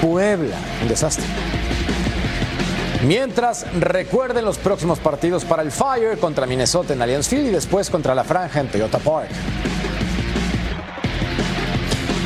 Puebla, 0.00 0.56
un 0.82 0.88
desastre. 0.88 1.24
Mientras 3.06 3.66
recuerden 3.78 4.44
los 4.44 4.58
próximos 4.58 4.98
partidos 4.98 5.44
para 5.44 5.62
el 5.62 5.70
Fire 5.70 6.18
contra 6.18 6.46
Minnesota 6.46 6.94
en 6.94 7.02
Allianz 7.02 7.28
Field 7.28 7.46
y 7.46 7.50
después 7.50 7.90
contra 7.90 8.14
la 8.14 8.24
Franja 8.24 8.60
en 8.60 8.68
Toyota 8.68 8.98
Park. 8.98 9.30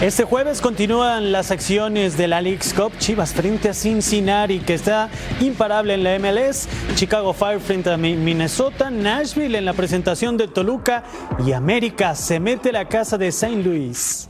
Este 0.00 0.24
jueves 0.24 0.60
continúan 0.60 1.30
las 1.30 1.52
acciones 1.52 2.16
de 2.16 2.26
la 2.26 2.40
League's 2.40 2.74
Cup. 2.74 2.92
Chivas 2.98 3.32
frente 3.34 3.68
a 3.68 3.74
Cincinnati, 3.74 4.58
que 4.58 4.74
está 4.74 5.08
imparable 5.40 5.94
en 5.94 6.02
la 6.02 6.18
MLS. 6.18 6.68
Chicago 6.96 7.32
Fire 7.32 7.60
frente 7.60 7.88
a 7.88 7.96
Minnesota. 7.96 8.90
Nashville 8.90 9.56
en 9.56 9.64
la 9.64 9.74
presentación 9.74 10.36
de 10.36 10.48
Toluca. 10.48 11.04
Y 11.46 11.52
América 11.52 12.16
se 12.16 12.40
mete 12.40 12.72
la 12.72 12.88
casa 12.88 13.16
de 13.16 13.28
St. 13.28 13.62
Louis. 13.62 14.26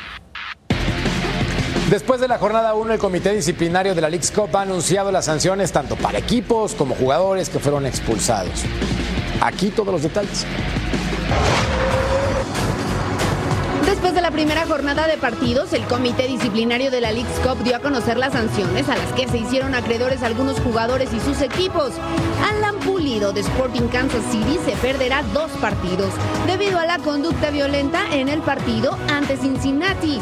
Después 1.93 2.23
de 2.23 2.27
la 2.27 2.39
jornada 2.39 2.73
1, 2.73 2.95
el 2.95 2.99
Comité 2.99 3.35
Disciplinario 3.35 3.95
de 3.95 4.01
la 4.01 4.09
League's 4.09 4.31
Cup 4.31 4.57
ha 4.57 4.63
anunciado 4.63 5.13
las 5.13 5.27
sanciones 5.27 5.73
tanto 5.73 5.95
para 5.95 6.17
equipos 6.17 6.75
como 6.75 6.95
jugadores 6.95 7.51
que 7.51 7.59
fueron 7.59 7.85
expulsados. 7.85 8.65
Aquí 9.43 9.69
todos 9.69 9.93
los 9.93 10.03
detalles. 10.03 10.47
Después 13.85 14.15
de 14.15 14.23
la 14.23 14.31
primera 14.31 14.65
jornada 14.65 15.07
de 15.07 15.19
partidos, 15.19 15.75
el 15.75 15.85
comité 15.85 16.27
disciplinario 16.27 16.91
de 16.91 17.03
la 17.03 17.13
League's 17.13 17.39
Cup 17.41 17.63
dio 17.63 17.77
a 17.77 17.81
conocer 17.81 18.17
las 18.17 18.33
sanciones 18.33 18.89
a 18.89 18.97
las 18.97 19.13
que 19.13 19.29
se 19.29 19.37
hicieron 19.37 19.75
acreedores 19.75 20.23
algunos 20.23 20.61
jugadores 20.61 21.13
y 21.13 21.21
sus 21.21 21.43
equipos. 21.43 21.93
Alan 22.43 22.77
Pulido 22.81 23.35
de 23.35 23.41
Sporting 23.41 23.89
Kansas 23.89 24.25
City 24.31 24.59
se 24.65 24.73
perderá 24.77 25.23
dos 25.35 25.51
partidos 25.61 26.15
debido 26.47 26.79
a 26.79 26.87
la 26.87 26.99
conducta 27.01 27.51
violenta 27.51 28.07
en 28.15 28.31
el 28.31 28.41
partido 28.41 28.97
ante 29.11 29.37
Cincinnati. 29.37 30.21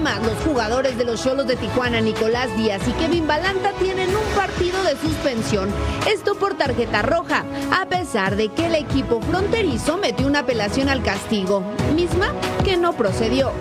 Los 0.00 0.38
jugadores 0.46 0.96
de 0.96 1.04
los 1.04 1.22
Cholos 1.22 1.46
de 1.46 1.56
Tijuana, 1.56 2.00
Nicolás 2.00 2.48
Díaz 2.56 2.80
y 2.88 2.92
Kevin 2.92 3.26
Balanta, 3.26 3.72
tienen 3.72 4.08
un 4.08 4.34
partido 4.34 4.82
de 4.82 4.96
suspensión. 4.96 5.68
Esto 6.10 6.36
por 6.36 6.54
tarjeta 6.54 7.02
roja, 7.02 7.44
a 7.70 7.84
pesar 7.84 8.34
de 8.36 8.48
que 8.48 8.66
el 8.66 8.76
equipo 8.76 9.20
fronterizo 9.20 9.98
metió 9.98 10.26
una 10.26 10.38
apelación 10.38 10.88
al 10.88 11.02
castigo, 11.02 11.62
misma 11.94 12.32
que 12.64 12.78
no 12.78 12.94
procedió. 12.94 13.52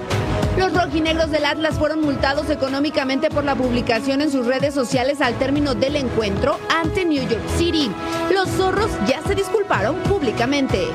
Los 0.57 0.73
rojinegros 0.73 1.29
del 1.29 1.45
Atlas 1.45 1.75
fueron 1.77 2.01
multados 2.01 2.49
económicamente 2.49 3.29
por 3.29 3.43
la 3.43 3.55
publicación 3.55 4.21
en 4.21 4.31
sus 4.31 4.45
redes 4.45 4.73
sociales 4.73 5.19
al 5.19 5.37
término 5.37 5.75
del 5.75 5.97
encuentro 5.97 6.57
ante 6.69 7.05
New 7.05 7.21
York 7.27 7.43
City. 7.57 7.91
Los 8.33 8.49
zorros 8.49 8.91
ya 9.07 9.18
se 9.29 9.35
disculparon 9.35 9.95
públicamente. 10.05 10.87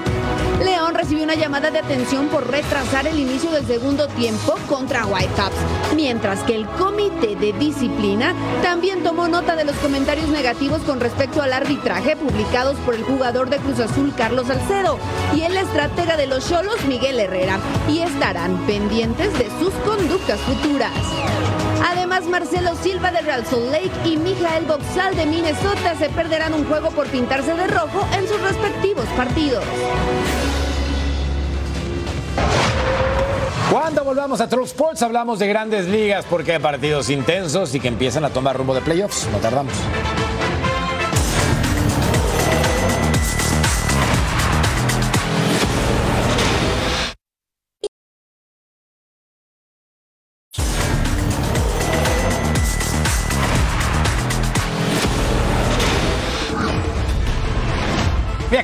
León 0.64 0.93
recibió 0.93 1.22
una 1.22 1.37
llamada 1.37 1.70
de 1.70 1.78
atención 1.78 2.26
por 2.26 2.51
retrasar 2.51 3.07
el 3.07 3.16
inicio 3.16 3.53
del 3.53 3.64
segundo 3.64 4.09
tiempo 4.09 4.57
contra 4.68 5.07
Whitecaps, 5.07 5.55
mientras 5.95 6.41
que 6.43 6.57
el 6.57 6.66
comité 6.70 7.37
de 7.37 7.53
disciplina 7.53 8.35
también 8.61 9.05
tomó 9.05 9.28
nota 9.28 9.55
de 9.55 9.64
los 9.64 9.76
comentarios 9.76 10.28
negativos 10.30 10.82
con 10.82 10.99
respecto 10.99 11.43
al 11.43 11.53
arbitraje 11.53 12.16
publicados 12.16 12.76
por 12.78 12.97
el 12.97 13.05
jugador 13.05 13.51
de 13.51 13.59
Cruz 13.59 13.78
Azul 13.78 14.12
Carlos 14.16 14.49
Salcedo 14.49 14.99
y 15.37 15.43
el 15.43 15.57
estratega 15.57 16.16
de 16.16 16.26
los 16.26 16.49
Cholos 16.49 16.85
Miguel 16.89 17.20
Herrera, 17.20 17.61
y 17.89 18.01
estarán 18.01 18.66
pendientes 18.66 19.32
de 19.39 19.49
sus 19.61 19.72
conductas 19.85 20.41
futuras. 20.41 20.91
Además, 21.87 22.24
Marcelo 22.26 22.74
Silva 22.76 23.11
de 23.11 23.20
Real 23.20 23.45
Salt 23.45 23.70
Lake 23.70 23.93
y 24.05 24.16
Mijael 24.16 24.64
Boxal 24.64 25.14
de 25.16 25.26
Minnesota 25.26 25.95
se 25.99 26.09
perderán 26.09 26.55
un 26.55 26.64
juego 26.64 26.91
por 26.91 27.07
pintarse 27.09 27.55
de 27.55 27.66
rojo 27.66 28.07
en 28.16 28.26
sus 28.26 28.41
respectivos 28.41 29.05
partidos. 29.16 29.62
Cuando 33.70 34.05
volvamos 34.05 34.41
a 34.41 34.49
True 34.49 34.64
Sports 34.64 35.03
hablamos 35.03 35.39
de 35.39 35.49
grandes 35.49 35.87
ligas 35.87 36.24
porque 36.30 36.53
hay 36.53 36.59
partidos 36.59 37.11
intensos 37.11 37.74
y 37.74 37.80
que 37.80 37.89
empiezan 37.89 38.24
a 38.24 38.30
tomar 38.30 38.57
rumbo 38.57 38.74
de 38.74 38.80
playoffs. 38.80 39.28
No 39.30 39.39
tardamos. 39.39 39.74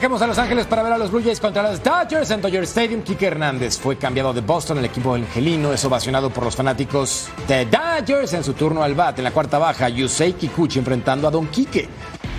Viajemos 0.01 0.23
a 0.23 0.27
Los 0.29 0.39
Ángeles 0.39 0.65
para 0.65 0.83
ver 0.83 0.95
a 0.95 0.97
los 0.97 1.11
Blue 1.11 1.23
Jays 1.23 1.39
contra 1.41 1.63
los 1.63 1.83
Dodgers 1.83 2.31
en 2.31 2.41
Dodger 2.41 2.63
Stadium. 2.63 3.03
Quique 3.03 3.27
Hernández 3.27 3.79
fue 3.79 3.99
cambiado 3.99 4.33
de 4.33 4.41
Boston 4.41 4.79
al 4.79 4.87
equipo 4.87 5.15
angelino. 5.15 5.75
Es 5.75 5.85
ovacionado 5.85 6.31
por 6.31 6.43
los 6.43 6.57
fanáticos 6.57 7.29
de 7.47 7.67
Dodgers 7.67 8.33
en 8.33 8.43
su 8.43 8.55
turno 8.55 8.83
al 8.83 8.95
bat. 8.95 9.19
En 9.19 9.25
la 9.25 9.31
cuarta 9.31 9.59
baja, 9.59 9.91
Yusei 9.91 10.33
Kikuchi 10.33 10.79
enfrentando 10.79 11.29
a 11.29 11.31
Don 11.31 11.49
Quique. 11.49 11.87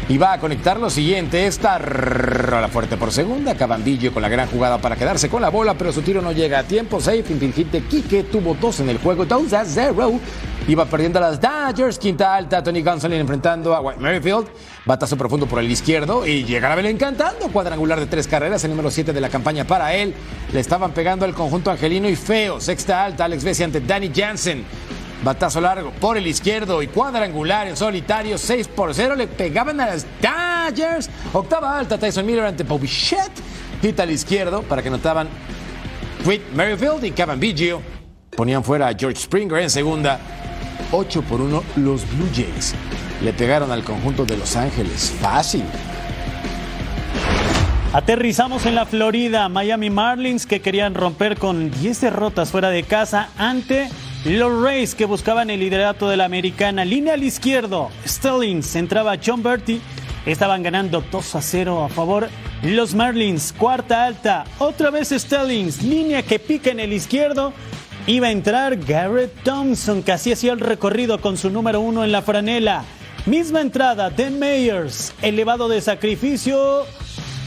Y 0.09 0.17
va 0.17 0.33
a 0.33 0.39
conectar 0.39 0.77
lo 0.79 0.89
siguiente, 0.89 1.47
esta 1.47 1.77
rola 1.77 2.67
fuerte 2.67 2.97
por 2.97 3.13
segunda, 3.13 3.55
Cabandillo 3.55 4.13
con 4.13 4.21
la 4.21 4.27
gran 4.27 4.49
jugada 4.49 4.77
para 4.79 4.97
quedarse 4.97 5.29
con 5.29 5.41
la 5.41 5.49
bola, 5.49 5.75
pero 5.75 5.93
su 5.93 6.01
tiro 6.01 6.21
no 6.21 6.33
llega 6.33 6.59
a 6.59 6.63
tiempo, 6.63 6.99
safe, 6.99 7.23
de 7.23 7.81
Quique, 7.83 8.23
tuvo 8.23 8.55
dos 8.59 8.81
en 8.81 8.89
el 8.89 8.97
juego, 8.97 9.25
2 9.25 9.53
a 9.53 9.63
0, 9.63 10.19
iba 10.67 10.85
perdiendo 10.85 11.19
a 11.19 11.21
las 11.21 11.39
Dodgers, 11.39 11.97
quinta 11.97 12.35
alta, 12.35 12.61
Tony 12.61 12.81
Gonsolin 12.81 13.21
enfrentando 13.21 13.73
a 13.73 13.79
White 13.79 14.01
Merrifield, 14.01 14.47
batazo 14.85 15.15
profundo 15.15 15.45
por 15.45 15.59
el 15.59 15.71
izquierdo 15.71 16.27
y 16.27 16.43
llega 16.43 16.71
a 16.71 16.75
ver 16.75 16.87
encantando, 16.87 17.47
cuadrangular 17.47 17.99
de 17.99 18.07
tres 18.07 18.27
carreras, 18.27 18.63
el 18.65 18.71
número 18.71 18.91
7 18.91 19.13
de 19.13 19.21
la 19.21 19.29
campaña 19.29 19.65
para 19.65 19.93
él, 19.93 20.13
le 20.51 20.59
estaban 20.59 20.91
pegando 20.91 21.23
al 21.23 21.33
conjunto 21.33 21.71
angelino 21.71 22.09
y 22.09 22.17
feo, 22.17 22.59
sexta 22.59 23.05
alta, 23.05 23.25
Alex 23.25 23.43
Bessi 23.45 23.63
ante 23.63 23.79
Danny 23.79 24.11
Jansen, 24.13 24.65
Batazo 25.23 25.61
largo 25.61 25.91
por 25.91 26.17
el 26.17 26.25
izquierdo 26.25 26.81
y 26.81 26.87
cuadrangular 26.87 27.67
en 27.67 27.77
solitario, 27.77 28.37
6 28.37 28.67
por 28.69 28.93
0. 28.93 29.15
Le 29.15 29.27
pegaban 29.27 29.79
a 29.79 29.85
las 29.87 30.05
Dodgers. 30.19 31.09
Octava 31.31 31.77
alta, 31.77 31.97
Tyson 31.97 32.25
Miller 32.25 32.45
ante 32.45 32.65
Povichet. 32.65 33.31
Hit 33.81 33.99
al 33.99 34.09
izquierdo 34.11 34.63
para 34.63 34.81
que 34.81 34.89
notaban 34.89 35.27
Whit 36.25 36.41
Merrifield 36.53 37.03
y 37.05 37.11
Kevin 37.11 37.39
Biggio. 37.39 37.81
Ponían 38.35 38.63
fuera 38.63 38.87
a 38.87 38.95
George 38.95 39.19
Springer 39.21 39.59
en 39.59 39.69
segunda. 39.69 40.19
8 40.91 41.21
por 41.23 41.39
1 41.39 41.63
los 41.77 42.09
Blue 42.15 42.29
Jays. 42.33 42.73
Le 43.23 43.33
pegaron 43.33 43.71
al 43.71 43.83
conjunto 43.83 44.25
de 44.25 44.37
Los 44.37 44.55
Ángeles. 44.55 45.13
Fácil. 45.21 45.63
Aterrizamos 47.93 48.65
en 48.65 48.75
la 48.75 48.85
Florida, 48.85 49.49
Miami 49.49 49.89
Marlins 49.89 50.45
que 50.45 50.61
querían 50.61 50.95
romper 50.95 51.37
con 51.37 51.69
10 51.69 52.01
derrotas 52.01 52.49
fuera 52.49 52.69
de 52.69 52.83
casa 52.83 53.29
ante 53.37 53.89
los 54.25 54.63
Rays 54.63 54.93
que 54.93 55.05
buscaban 55.05 55.49
el 55.49 55.59
liderato 55.59 56.07
de 56.07 56.17
la 56.17 56.25
americana. 56.25 56.85
Línea 56.85 57.15
al 57.15 57.23
izquierdo, 57.23 57.89
Stellings 58.05 58.75
entraba 58.75 59.17
John 59.23 59.41
Bertie. 59.41 59.81
Estaban 60.25 60.61
ganando 60.61 61.03
2 61.11 61.35
a 61.35 61.41
0 61.41 61.83
a 61.83 61.89
favor. 61.89 62.29
Los 62.61 62.93
Marlins, 62.93 63.53
cuarta 63.57 64.05
alta, 64.05 64.45
otra 64.59 64.91
vez 64.91 65.09
Stellings, 65.09 65.81
línea 65.81 66.21
que 66.21 66.37
pica 66.37 66.69
en 66.69 66.79
el 66.79 66.93
izquierdo. 66.93 67.53
Iba 68.05 68.27
a 68.27 68.31
entrar 68.31 68.77
Garrett 68.77 69.43
Thompson, 69.43 70.03
que 70.03 70.11
así 70.11 70.31
hacía 70.31 70.53
el 70.53 70.59
recorrido 70.59 71.19
con 71.19 71.37
su 71.37 71.49
número 71.49 71.81
uno 71.81 72.03
en 72.03 72.11
la 72.11 72.21
franela. 72.21 72.83
Misma 73.25 73.61
entrada, 73.61 74.09
Dan 74.11 74.37
Meyers, 74.37 75.13
elevado 75.21 75.67
de 75.67 75.81
sacrificio, 75.81 76.85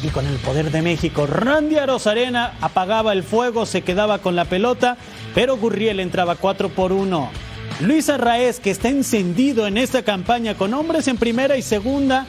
y 0.02 0.08
con 0.08 0.26
el 0.26 0.36
poder 0.36 0.70
de 0.70 0.82
México, 0.82 1.26
Randy 1.26 1.76
Arozarena 1.76 2.54
apagaba 2.60 3.12
el 3.12 3.22
fuego, 3.22 3.66
se 3.66 3.82
quedaba 3.82 4.18
con 4.18 4.36
la 4.36 4.44
pelota, 4.44 4.96
pero 5.34 5.56
Gurriel 5.56 6.00
entraba 6.00 6.36
4 6.36 6.68
por 6.70 6.92
1. 6.92 7.30
Luis 7.80 8.08
Arraez, 8.08 8.60
que 8.60 8.70
está 8.70 8.88
encendido 8.88 9.66
en 9.66 9.78
esta 9.78 10.02
campaña 10.02 10.54
con 10.54 10.74
hombres 10.74 11.08
en 11.08 11.16
primera 11.16 11.56
y 11.56 11.62
segunda, 11.62 12.26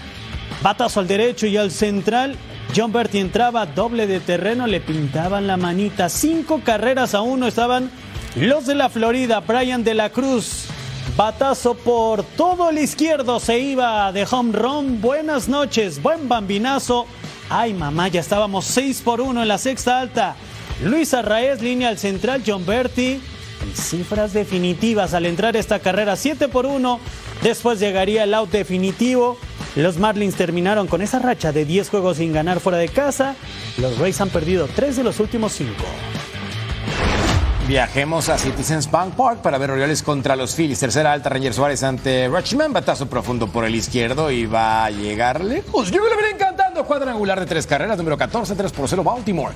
batazo 0.64 1.00
al 1.00 1.08
derecho 1.08 1.48
y 1.48 1.58
al 1.58 1.72
central. 1.72 2.36
John 2.76 2.92
Bertie 2.92 3.22
entraba 3.22 3.66
doble 3.66 4.08
de 4.08 4.20
terreno, 4.20 4.68
le 4.68 4.82
pintaban 4.82 5.48
la 5.48 5.58
manita. 5.58 6.10
Cinco 6.10 6.62
carreras 6.64 7.14
a 7.14 7.22
uno 7.22 7.48
estaban 7.48 7.92
los 8.36 8.66
de 8.66 8.76
la 8.76 8.90
Florida, 8.90 9.42
Brian 9.42 9.84
de 9.84 9.94
la 9.94 10.10
Cruz. 10.10 10.66
Batazo 11.16 11.76
por 11.76 12.24
todo 12.24 12.72
el 12.72 12.80
izquierdo, 12.80 13.40
se 13.40 13.60
iba 13.60 14.12
de 14.12 14.28
home 14.30 14.52
run. 14.52 15.00
Buenas 15.00 15.48
noches, 15.48 16.02
buen 16.02 16.28
bambinazo. 16.28 17.06
Ay, 17.50 17.74
mamá, 17.74 18.08
ya 18.08 18.22
estábamos 18.22 18.66
6 18.66 19.02
por 19.02 19.22
1 19.22 19.42
en 19.42 19.48
la 19.48 19.58
sexta 19.58 20.00
alta. 20.00 20.36
Luis 20.84 21.14
Arraez, 21.14 21.62
línea 21.62 21.90
al 21.90 21.98
central, 21.98 22.44
John 22.46 22.66
Berti. 22.66 23.22
Cifras 23.74 24.34
definitivas 24.34 25.14
al 25.14 25.26
entrar 25.26 25.56
esta 25.56 25.80
carrera 25.80 26.16
7 26.16 26.48
por 26.48 26.66
1. 26.66 27.00
Después 27.44 27.80
llegaría 27.80 28.24
el 28.24 28.34
out 28.34 28.52
definitivo. 28.52 29.38
Los 29.76 29.98
Marlins 29.98 30.36
terminaron 30.36 30.88
con 30.88 31.02
esa 31.02 31.20
racha 31.20 31.52
de 31.52 31.66
10 31.66 31.90
juegos 31.90 32.18
sin 32.18 32.34
ganar 32.34 32.60
fuera 32.60 32.78
de 32.78 32.90
casa. 32.90 33.36
Los 33.78 33.98
Rays 33.98 34.20
han 34.22 34.30
perdido 34.30 34.68
3 34.74 34.98
de 34.98 35.04
los 35.04 35.20
últimos 35.20 35.54
5. 35.54 35.74
Viajemos 37.68 38.30
a 38.30 38.38
Citizens 38.38 38.92
Bank 38.92 39.16
Park 39.16 39.42
para 39.42 39.58
ver 39.58 39.72
Orioles 39.72 40.04
contra 40.04 40.36
los 40.36 40.56
Phillies. 40.56 40.80
Tercera 40.80 41.12
alta, 41.12 41.30
Ranger 41.30 41.54
Suárez 41.54 41.82
ante 41.82 42.28
Rutschman. 42.28 42.72
Batazo 42.72 43.08
profundo 43.08 43.48
por 43.48 43.66
el 43.66 43.74
izquierdo 43.74 44.30
y 44.30 44.46
va 44.46 44.86
a 44.86 44.92
llegar 44.92 45.44
lejos. 45.44 45.90
Yo 45.90 46.04
me 46.04 46.10
lo 46.10 46.16
veré 46.76 46.82
encantando. 46.82 46.86
Cuadrangular 46.86 47.40
de 47.40 47.46
tres 47.46 47.68
carreras, 47.68 47.98
número 47.98 48.18
14, 48.18 48.56
3 48.56 48.72
por 48.72 48.88
0, 48.88 49.04
Baltimore. 49.04 49.54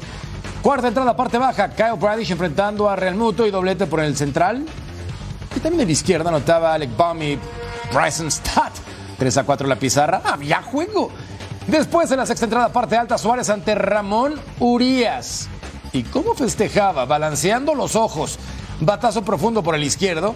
Cuarta 0.62 0.88
entrada, 0.88 1.16
parte 1.16 1.38
baja. 1.38 1.70
Kyle 1.70 1.98
Bradish 2.00 2.32
enfrentando 2.32 2.90
a 2.90 2.96
Real 2.96 3.16
Muto 3.16 3.46
y 3.46 3.52
doblete 3.52 3.88
por 3.88 4.00
el 4.00 4.16
central. 4.16 4.66
Y 5.56 5.60
también 5.60 5.82
en 5.82 5.88
la 5.88 5.92
izquierda 5.92 6.30
anotaba 6.30 6.74
Alec 6.74 6.96
Baum 6.96 7.22
y 7.22 7.40
Bryson 7.94 8.32
Stott. 8.32 8.74
3 9.18 9.38
a 9.38 9.44
4 9.44 9.68
la 9.68 9.76
pizarra. 9.76 10.22
Había 10.24 10.62
juego. 10.62 11.12
Después 11.68 12.10
en 12.12 12.18
la 12.18 12.26
sexta 12.26 12.46
entrada, 12.46 12.70
parte 12.70 12.98
alta, 12.98 13.18
Suárez 13.18 13.50
ante 13.50 13.76
Ramón 13.76 14.36
Urias. 14.60 15.48
¿Y 15.92 16.04
cómo 16.04 16.36
festejaba? 16.36 17.06
Balanceando 17.06 17.76
los 17.76 17.96
ojos. 17.96 18.38
Batazo 18.80 19.24
profundo 19.24 19.62
por 19.64 19.76
el 19.76 19.84
izquierdo. 19.84 20.36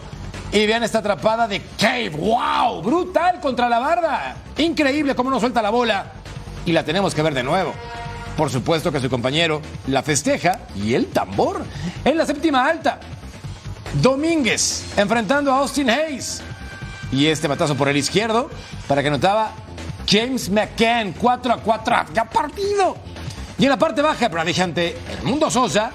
Y 0.51 0.67
vean 0.67 0.83
esta 0.83 0.99
atrapada 0.99 1.47
de 1.47 1.61
Cave. 1.79 2.09
¡Wow! 2.11 2.81
Brutal 2.83 3.39
contra 3.39 3.67
la 3.67 3.79
barda. 3.79 4.35
Increíble 4.57 5.15
cómo 5.15 5.29
no 5.29 5.39
suelta 5.39 5.61
la 5.61 5.71
bola. 5.71 6.22
Y 6.65 6.71
la 6.71 6.83
tenemos 6.83 7.13
que 7.13 7.21
ver 7.21 7.33
de 7.33 7.43
nuevo. 7.43 7.73
Por 8.37 8.49
supuesto 8.49 8.91
que 8.91 8.99
su 8.99 9.09
compañero 9.09 9.61
la 9.87 10.01
festeja 10.01 10.61
y 10.75 10.93
el 10.93 11.07
tambor. 11.07 11.63
En 12.03 12.17
la 12.17 12.25
séptima 12.25 12.65
alta. 12.65 12.99
Domínguez 14.01 14.85
enfrentando 14.97 15.51
a 15.51 15.59
Austin 15.59 15.89
Hayes. 15.89 16.41
Y 17.11 17.27
este 17.27 17.47
batazo 17.47 17.75
por 17.75 17.89
el 17.89 17.97
izquierdo 17.97 18.49
para 18.87 19.03
que 19.03 19.11
notaba 19.11 19.51
James 20.07 20.49
McCann. 20.49 21.13
4 21.13 21.53
a 21.53 21.57
4. 21.57 21.95
¡Ya 22.13 22.25
partido! 22.25 22.97
Y 23.57 23.65
en 23.65 23.69
la 23.69 23.77
parte 23.77 24.01
baja, 24.01 24.29
ante 24.63 24.97
el 25.11 25.23
Mundo 25.23 25.51
Sosa. 25.51 25.91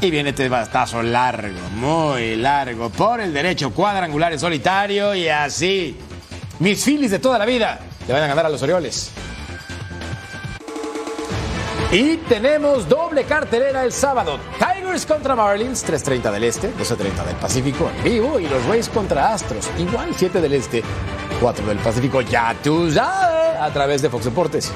Y 0.00 0.10
viene 0.10 0.30
este 0.30 0.48
bastazo 0.48 1.02
largo, 1.02 1.58
muy 1.74 2.36
largo, 2.36 2.90
por 2.90 3.18
el 3.18 3.32
derecho, 3.32 3.72
cuadrangular 3.72 4.30
en 4.30 4.38
solitario 4.38 5.14
y 5.14 5.26
así. 5.26 5.96
Mis 6.58 6.84
Phillies 6.84 7.10
de 7.10 7.18
toda 7.18 7.38
la 7.38 7.46
vida 7.46 7.80
le 8.06 8.12
van 8.12 8.22
a 8.22 8.26
ganar 8.26 8.46
a 8.46 8.48
los 8.50 8.62
Orioles. 8.62 9.10
Y 11.92 12.16
tenemos 12.16 12.88
doble 12.88 13.24
cartelera 13.24 13.84
el 13.84 13.92
sábado. 13.92 14.40
Tigers 14.58 15.06
contra 15.06 15.36
Marlins, 15.36 15.86
3.30 15.86 16.32
del 16.32 16.44
Este, 16.44 16.72
12.30 16.74 17.24
del 17.24 17.36
Pacífico 17.36 17.88
en 17.96 18.02
vivo. 18.02 18.40
Y 18.40 18.48
los 18.48 18.64
Rays 18.66 18.88
contra 18.88 19.32
Astros, 19.32 19.70
igual 19.78 20.10
7 20.14 20.40
del 20.40 20.54
Este, 20.54 20.82
4 21.40 21.64
del 21.64 21.78
Pacífico. 21.78 22.20
Ya 22.22 22.56
tú 22.62 22.90
sabes, 22.90 23.60
a 23.60 23.70
través 23.72 24.02
de 24.02 24.10
Fox 24.10 24.24
Deportes. 24.24 24.72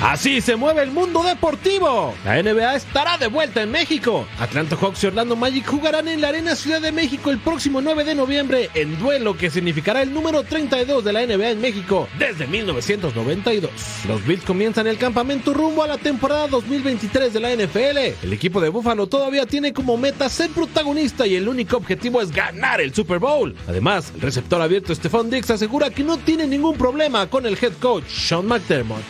Así 0.00 0.40
se 0.40 0.54
mueve 0.54 0.84
el 0.84 0.92
mundo 0.92 1.24
deportivo. 1.24 2.14
La 2.24 2.40
NBA 2.40 2.76
estará 2.76 3.18
de 3.18 3.26
vuelta 3.26 3.62
en 3.62 3.72
México. 3.72 4.28
Atlanta 4.38 4.76
Hawks 4.76 5.02
y 5.02 5.08
Orlando 5.08 5.34
Magic 5.34 5.66
jugarán 5.66 6.06
en 6.06 6.20
la 6.20 6.28
Arena 6.28 6.54
Ciudad 6.54 6.80
de 6.80 6.92
México 6.92 7.30
el 7.30 7.38
próximo 7.38 7.80
9 7.80 8.04
de 8.04 8.14
noviembre 8.14 8.70
en 8.74 8.96
duelo 9.00 9.36
que 9.36 9.50
significará 9.50 10.02
el 10.02 10.14
número 10.14 10.44
32 10.44 11.02
de 11.02 11.12
la 11.12 11.26
NBA 11.26 11.50
en 11.50 11.60
México 11.60 12.08
desde 12.16 12.46
1992. 12.46 13.70
Los 14.06 14.24
Bills 14.24 14.44
comienzan 14.44 14.86
el 14.86 14.98
campamento 14.98 15.52
rumbo 15.52 15.82
a 15.82 15.88
la 15.88 15.98
temporada 15.98 16.46
2023 16.46 17.32
de 17.32 17.40
la 17.40 17.50
NFL. 17.56 18.24
El 18.24 18.32
equipo 18.32 18.60
de 18.60 18.68
Buffalo 18.68 19.08
todavía 19.08 19.46
tiene 19.46 19.72
como 19.72 19.96
meta 19.96 20.28
ser 20.28 20.50
protagonista 20.50 21.26
y 21.26 21.34
el 21.34 21.48
único 21.48 21.76
objetivo 21.76 22.22
es 22.22 22.30
ganar 22.30 22.80
el 22.80 22.94
Super 22.94 23.18
Bowl. 23.18 23.56
Además, 23.66 24.12
el 24.14 24.20
receptor 24.20 24.62
abierto 24.62 24.94
Stephon 24.94 25.28
Diggs 25.28 25.50
asegura 25.50 25.90
que 25.90 26.04
no 26.04 26.18
tiene 26.18 26.46
ningún 26.46 26.76
problema 26.76 27.26
con 27.26 27.46
el 27.46 27.58
head 27.60 27.72
coach 27.80 28.04
Sean 28.06 28.46
McDermott. 28.46 29.02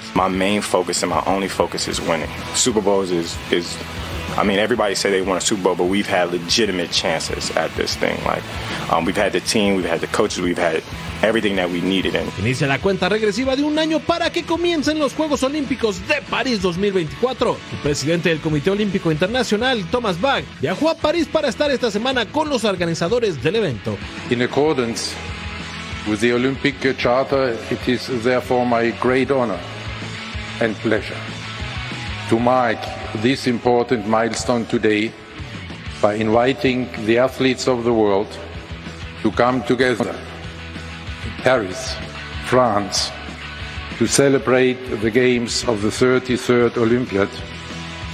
Focus 0.79 1.03
and 1.03 1.11
my 1.11 1.23
only 1.27 1.49
focus 1.49 1.89
is 1.89 2.01
winning. 2.01 2.31
Super 2.55 2.81
Bowls 2.81 3.11
is 3.11 3.37
is 3.51 3.77
I 4.37 4.45
mean 4.45 4.61
everybody 4.61 4.95
say 4.95 5.11
they 5.11 5.23
want 5.23 5.43
a 5.43 5.45
Super 5.45 5.63
Bowl, 5.65 5.75
but 5.75 5.87
we've 5.87 6.07
had 6.07 6.31
legitimate 6.31 6.93
chances 6.93 7.51
at 7.57 7.71
this 7.75 7.97
thing. 7.97 8.17
Like 8.25 8.45
um, 8.93 9.05
we've 9.05 9.17
had 9.17 9.33
the 9.33 9.41
team, 9.41 9.75
we've 9.75 9.91
had 9.95 10.01
the 10.01 10.07
coaches, 10.19 10.41
we've 10.41 10.63
had 10.71 10.85
everything 11.23 11.57
that 11.57 11.69
we 11.69 11.81
needed. 11.81 12.15
And 12.15 12.31
Inicia 12.39 12.69
la 12.69 12.79
cuenta 12.79 13.09
regresiva 13.09 13.57
de 13.57 13.65
un 13.65 13.77
año 13.77 13.99
para 13.99 14.31
que 14.31 14.45
comiencen 14.45 15.01
los 15.01 15.15
Juegos 15.15 15.43
Olímpicos 15.43 15.99
de 16.07 16.23
París 16.31 16.63
2024. 16.63 17.57
El 17.73 17.79
presidente 17.81 18.29
del 18.29 18.39
Comité 18.39 18.71
Olímpico 18.71 19.11
Internacional, 19.11 19.85
Thomas 19.91 20.21
Bach, 20.21 20.45
viajó 20.61 20.91
a 20.91 20.95
París 20.95 21.27
para 21.27 21.49
estar 21.49 21.73
esta 21.73 21.91
semana 21.91 22.27
con 22.27 22.49
los 22.49 22.63
organizadores 22.65 23.43
del 23.43 23.57
evento. 23.57 23.99
In 24.31 24.43
accordance 24.43 25.13
with 26.07 26.21
the 26.21 26.33
Olympic 26.33 26.77
Charter, 26.97 27.59
it 27.73 27.89
is 27.89 28.07
therefore 28.23 28.65
my 28.65 28.93
great 29.03 29.33
honor 29.33 29.59
and 30.61 30.75
pleasure 30.77 31.21
to 32.29 32.39
mark 32.39 32.79
this 33.17 33.47
important 33.47 34.07
milestone 34.07 34.67
today 34.67 35.13
by 36.03 36.15
inviting 36.15 36.89
the 37.07 37.19
athletes 37.19 37.67
of 37.67 37.85
the 37.85 37.93
world 37.93 38.29
to 39.23 39.31
come 39.33 39.63
together 39.65 40.11
in 41.25 41.33
Paris 41.43 41.95
France 42.47 43.11
to 43.99 44.07
celebrate 44.07 44.79
the 45.01 45.11
games 45.11 45.65
of 45.69 45.83
the 45.83 45.89
33rd 45.89 46.77
Olympiad 46.77 47.29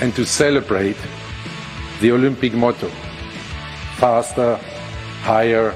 and 0.01 0.15
to 0.15 0.25
celebrate 0.25 0.97
the 2.01 2.11
Olympic 2.11 2.55
motto 2.55 2.89
faster, 3.97 4.57
higher, 5.23 5.75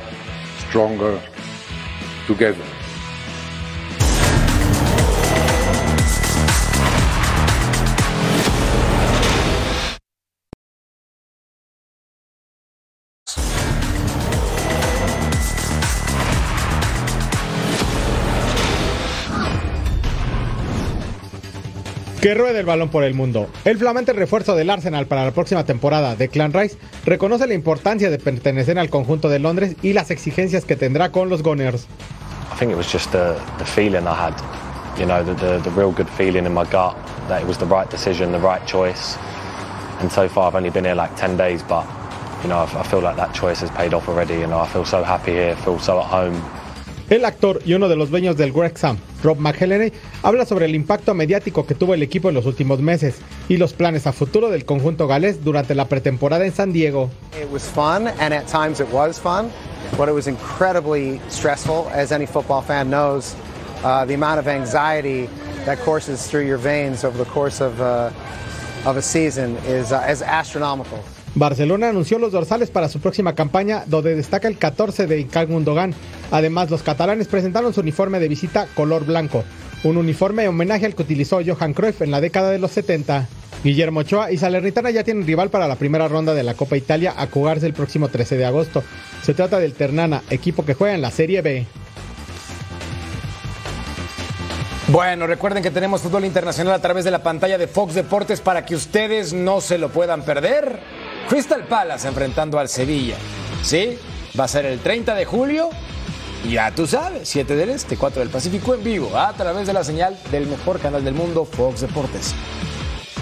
stronger, 0.58 1.20
together. 2.26 2.77
Que 22.20 22.34
ruede 22.34 22.58
el 22.58 22.66
balón 22.66 22.88
por 22.88 23.04
el 23.04 23.14
mundo. 23.14 23.46
El 23.64 23.78
flamante 23.78 24.12
refuerzo 24.12 24.56
del 24.56 24.70
Arsenal 24.70 25.06
para 25.06 25.24
la 25.24 25.30
próxima 25.30 25.64
temporada 25.64 26.16
de 26.16 26.28
Clan 26.28 26.52
Rice 26.52 26.76
reconoce 27.04 27.46
la 27.46 27.54
importancia 27.54 28.10
de 28.10 28.18
pertenecer 28.18 28.76
al 28.76 28.90
conjunto 28.90 29.28
de 29.28 29.38
Londres 29.38 29.76
y 29.82 29.92
las 29.92 30.10
exigencias 30.10 30.64
que 30.64 30.74
tendrá 30.74 31.12
con 31.12 31.28
los 31.28 31.44
Gunners. 31.44 31.86
I 32.52 32.58
think 32.58 32.72
it 32.72 32.76
was 32.76 32.92
just 32.92 33.12
the, 33.12 33.36
feeling 33.64 34.04
I 34.08 34.14
had, 34.14 34.34
you 34.98 35.06
know, 35.06 35.22
the 35.22 35.70
real 35.76 35.92
good 35.92 36.08
feeling 36.08 36.44
in 36.44 36.52
my 36.52 36.64
gut 36.64 36.96
that 37.28 37.40
it 37.40 37.46
was 37.46 37.56
the 37.56 37.66
right 37.66 37.88
decision, 37.88 38.32
the 38.32 38.40
right 38.40 38.66
choice. 38.66 39.16
And 40.00 40.10
so 40.10 40.28
far, 40.28 40.48
I've 40.48 40.56
only 40.56 40.70
been 40.70 40.86
here 40.86 40.96
like 40.96 41.14
10 41.14 41.36
days, 41.36 41.62
but, 41.62 41.86
you 42.42 42.48
know, 42.48 42.58
I, 42.58 42.80
I 42.80 42.82
feel 42.82 43.00
like 43.00 43.14
that 43.14 43.32
choice 43.32 43.60
has 43.60 43.70
paid 43.70 43.94
off 43.94 44.08
already. 44.08 44.34
You 44.34 44.48
know, 44.48 44.58
I 44.58 44.66
feel 44.66 44.84
so 44.84 45.04
happy 45.04 45.34
here, 45.34 45.54
feel 45.54 45.78
so 45.78 46.00
at 46.00 46.06
home. 46.06 46.34
El 47.10 47.24
actor 47.24 47.62
y 47.64 47.72
uno 47.72 47.88
de 47.88 47.96
los 47.96 48.10
dueños 48.10 48.36
del 48.36 48.52
Wrexham, 48.52 48.98
Rob 49.22 49.38
McElhenney, 49.38 49.94
habla 50.22 50.44
sobre 50.44 50.66
el 50.66 50.74
impacto 50.74 51.14
mediático 51.14 51.66
que 51.66 51.74
tuvo 51.74 51.94
el 51.94 52.02
equipo 52.02 52.28
en 52.28 52.34
los 52.34 52.44
últimos 52.44 52.80
meses 52.80 53.16
y 53.48 53.56
los 53.56 53.72
planes 53.72 54.06
a 54.06 54.12
futuro 54.12 54.50
del 54.50 54.66
conjunto 54.66 55.06
galés 55.06 55.42
durante 55.42 55.74
la 55.74 55.88
pretemporada 55.88 56.44
en 56.44 56.52
San 56.52 56.70
Diego. 56.70 57.08
It 57.40 57.50
was 57.50 57.62
fun, 57.62 58.08
and 58.20 58.34
at 58.34 58.46
times 58.46 58.80
it 58.80 58.92
was 58.92 59.18
fun, 59.18 59.50
but 59.96 60.10
it 60.10 60.14
was 60.14 60.26
incredibly 60.26 61.18
stressful. 61.30 61.88
As 61.94 62.12
any 62.12 62.26
football 62.26 62.60
fan 62.60 62.90
knows, 62.90 63.34
uh, 63.82 64.04
the 64.04 64.12
amount 64.12 64.38
of 64.38 64.46
anxiety 64.46 65.30
that 65.64 65.78
courses 65.78 66.26
through 66.26 66.46
your 66.46 66.58
veins 66.58 67.04
over 67.04 67.16
the 67.16 67.30
course 67.30 67.62
of, 67.62 67.80
uh, 67.80 68.10
of 68.84 68.98
a 68.98 69.02
season 69.02 69.56
is, 69.66 69.92
uh, 69.92 70.06
is 70.10 70.20
astronomical. 70.20 71.02
Barcelona 71.38 71.90
anunció 71.90 72.18
los 72.18 72.32
dorsales 72.32 72.70
para 72.70 72.88
su 72.88 73.00
próxima 73.00 73.34
campaña, 73.34 73.84
donde 73.86 74.16
destaca 74.16 74.48
el 74.48 74.58
14 74.58 75.06
de 75.06 75.20
Ilkay 75.20 75.46
Gundogan. 75.46 75.94
Además, 76.30 76.70
los 76.70 76.82
catalanes 76.82 77.28
presentaron 77.28 77.72
su 77.72 77.80
uniforme 77.80 78.18
de 78.18 78.28
visita 78.28 78.66
color 78.74 79.04
blanco, 79.04 79.44
un 79.84 79.96
uniforme 79.96 80.42
en 80.42 80.48
homenaje 80.48 80.86
al 80.86 80.94
que 80.94 81.02
utilizó 81.02 81.40
Johan 81.44 81.74
Cruyff 81.74 82.02
en 82.02 82.10
la 82.10 82.20
década 82.20 82.50
de 82.50 82.58
los 82.58 82.72
70. 82.72 83.28
Guillermo 83.62 84.00
Ochoa 84.00 84.30
y 84.30 84.38
Salernitana 84.38 84.90
ya 84.90 85.04
tienen 85.04 85.26
rival 85.26 85.50
para 85.50 85.66
la 85.66 85.76
primera 85.76 86.08
ronda 86.08 86.34
de 86.34 86.42
la 86.42 86.54
Copa 86.54 86.76
Italia 86.76 87.14
a 87.16 87.26
jugarse 87.26 87.66
el 87.66 87.72
próximo 87.72 88.08
13 88.08 88.36
de 88.36 88.44
agosto. 88.44 88.82
Se 89.22 89.34
trata 89.34 89.58
del 89.58 89.74
Ternana, 89.74 90.22
equipo 90.30 90.64
que 90.64 90.74
juega 90.74 90.94
en 90.94 91.02
la 91.02 91.10
Serie 91.10 91.42
B. 91.42 91.66
Bueno, 94.88 95.26
recuerden 95.26 95.62
que 95.62 95.70
tenemos 95.70 96.00
fútbol 96.00 96.24
internacional 96.24 96.72
a 96.72 96.80
través 96.80 97.04
de 97.04 97.10
la 97.10 97.22
pantalla 97.22 97.58
de 97.58 97.66
Fox 97.66 97.94
Deportes 97.94 98.40
para 98.40 98.64
que 98.64 98.74
ustedes 98.74 99.34
no 99.34 99.60
se 99.60 99.76
lo 99.76 99.90
puedan 99.90 100.22
perder. 100.22 100.97
Crystal 101.28 101.62
Palace 101.64 102.08
enfrentando 102.08 102.58
al 102.58 102.68
Sevilla. 102.68 103.16
¿Sí? 103.62 103.98
Va 104.38 104.44
a 104.44 104.48
ser 104.48 104.64
el 104.64 104.78
30 104.78 105.14
de 105.14 105.24
julio. 105.26 105.68
Ya 106.48 106.70
tú 106.70 106.86
sabes, 106.86 107.28
7 107.28 107.54
del 107.56 107.70
Este, 107.70 107.96
4 107.96 108.20
del 108.20 108.30
Pacífico 108.30 108.74
en 108.74 108.82
vivo, 108.82 109.16
a 109.16 109.32
través 109.34 109.66
de 109.66 109.72
la 109.72 109.84
señal 109.84 110.16
del 110.30 110.46
mejor 110.46 110.78
canal 110.78 111.04
del 111.04 111.14
mundo, 111.14 111.44
Fox 111.44 111.80
Deportes. 111.80 112.34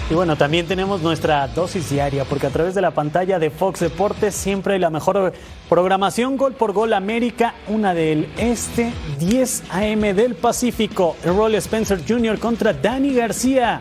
Y 0.08 0.14
bueno, 0.14 0.36
también 0.36 0.66
tenemos 0.66 1.02
nuestra 1.02 1.48
dosis 1.48 1.90
diaria, 1.90 2.24
porque 2.24 2.46
a 2.46 2.50
través 2.50 2.76
de 2.76 2.80
la 2.80 2.92
pantalla 2.92 3.40
de 3.40 3.50
Fox 3.50 3.80
Deportes 3.80 4.36
siempre 4.36 4.74
hay 4.74 4.78
la 4.78 4.90
mejor 4.90 5.32
programación, 5.68 6.36
gol 6.36 6.52
por 6.52 6.72
gol 6.72 6.92
América, 6.92 7.54
una 7.66 7.92
del 7.92 8.28
Este, 8.36 8.92
10 9.18 9.64
AM 9.70 10.14
del 10.14 10.36
Pacífico, 10.36 11.16
Rolly 11.24 11.56
Spencer 11.56 12.00
Jr. 12.06 12.38
contra 12.38 12.72
Dani 12.72 13.14
García. 13.14 13.80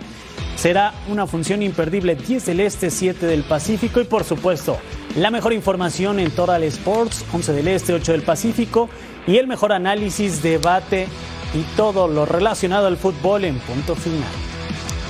Será 0.56 0.94
una 1.10 1.28
función 1.28 1.62
imperdible 1.62 2.16
10 2.16 2.46
del 2.46 2.60
Este, 2.62 2.90
7 2.90 3.26
del 3.26 3.44
Pacífico 3.44 4.00
y 4.00 4.06
por 4.06 4.24
supuesto 4.24 4.78
la 5.16 5.30
mejor 5.30 5.54
información 5.54 6.20
en 6.20 6.32
Total 6.32 6.64
Sports, 6.64 7.26
11 7.34 7.54
del 7.54 7.68
Este, 7.68 7.94
8 7.94 8.14
del 8.14 8.22
Pacífico 8.22 8.90
y 9.28 9.38
el 9.38 9.48
mejor 9.48 9.74
análisis, 9.74 10.42
debate 10.42 11.08
y 11.54 11.62
todo 11.76 12.08
lo 12.08 12.26
relacionado 12.26 12.88
al 12.88 12.98
fútbol 12.98 13.46
en 13.46 13.60
punto 13.60 13.96
final. 13.96 14.24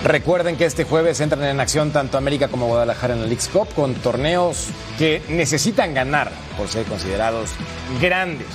Recuerden 0.03 0.55
que 0.55 0.65
este 0.65 0.83
jueves 0.83 1.19
entran 1.19 1.43
en 1.43 1.59
acción 1.59 1.91
tanto 1.91 2.17
América 2.17 2.47
como 2.47 2.67
Guadalajara 2.67 3.13
en 3.13 3.21
la 3.21 3.25
League's 3.25 3.47
Cup 3.47 3.67
con 3.73 3.95
torneos 3.95 4.67
que 4.99 5.23
necesitan 5.29 5.93
ganar 5.93 6.31
por 6.57 6.67
ser 6.67 6.85
considerados 6.85 7.51
grandes. 7.99 8.47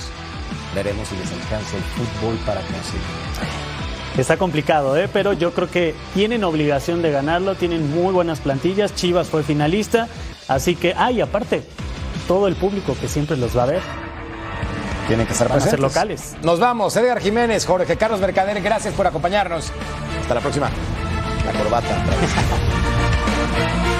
Veremos 0.73 1.07
si 1.09 1.15
les 1.17 1.31
alcanza 1.31 1.75
el 1.75 1.83
fútbol 1.83 2.37
para 2.45 2.61
conseguirlo. 2.61 3.70
Está 4.17 4.37
complicado, 4.37 4.97
¿eh? 4.97 5.09
pero 5.11 5.33
yo 5.33 5.53
creo 5.53 5.69
que 5.69 5.95
tienen 6.13 6.43
obligación 6.43 7.01
de 7.01 7.11
ganarlo, 7.11 7.55
tienen 7.55 7.89
muy 7.91 8.13
buenas 8.13 8.41
plantillas, 8.41 8.93
Chivas 8.93 9.29
fue 9.29 9.41
finalista, 9.43 10.09
así 10.49 10.75
que, 10.75 10.93
ay, 10.97 11.21
aparte, 11.21 11.63
todo 12.27 12.47
el 12.47 12.55
público 12.55 12.95
que 12.99 13.07
siempre 13.07 13.37
los 13.37 13.57
va 13.57 13.63
a 13.63 13.67
ver. 13.67 13.81
Tienen 15.07 15.25
que 15.25 15.33
estar 15.33 15.49
Van 15.49 15.57
a 15.57 15.61
ser 15.61 15.79
locales. 15.79 16.35
Nos 16.43 16.59
vamos, 16.59 16.95
Edgar 16.95 17.19
Jiménez, 17.19 17.65
Jorge 17.65 17.97
Carlos 17.97 18.19
Mercader, 18.19 18.61
gracias 18.61 18.93
por 18.93 19.07
acompañarnos. 19.07 19.71
Hasta 20.21 20.35
la 20.35 20.41
próxima. 20.41 20.69
La 21.45 21.51
corbata. 21.53 21.95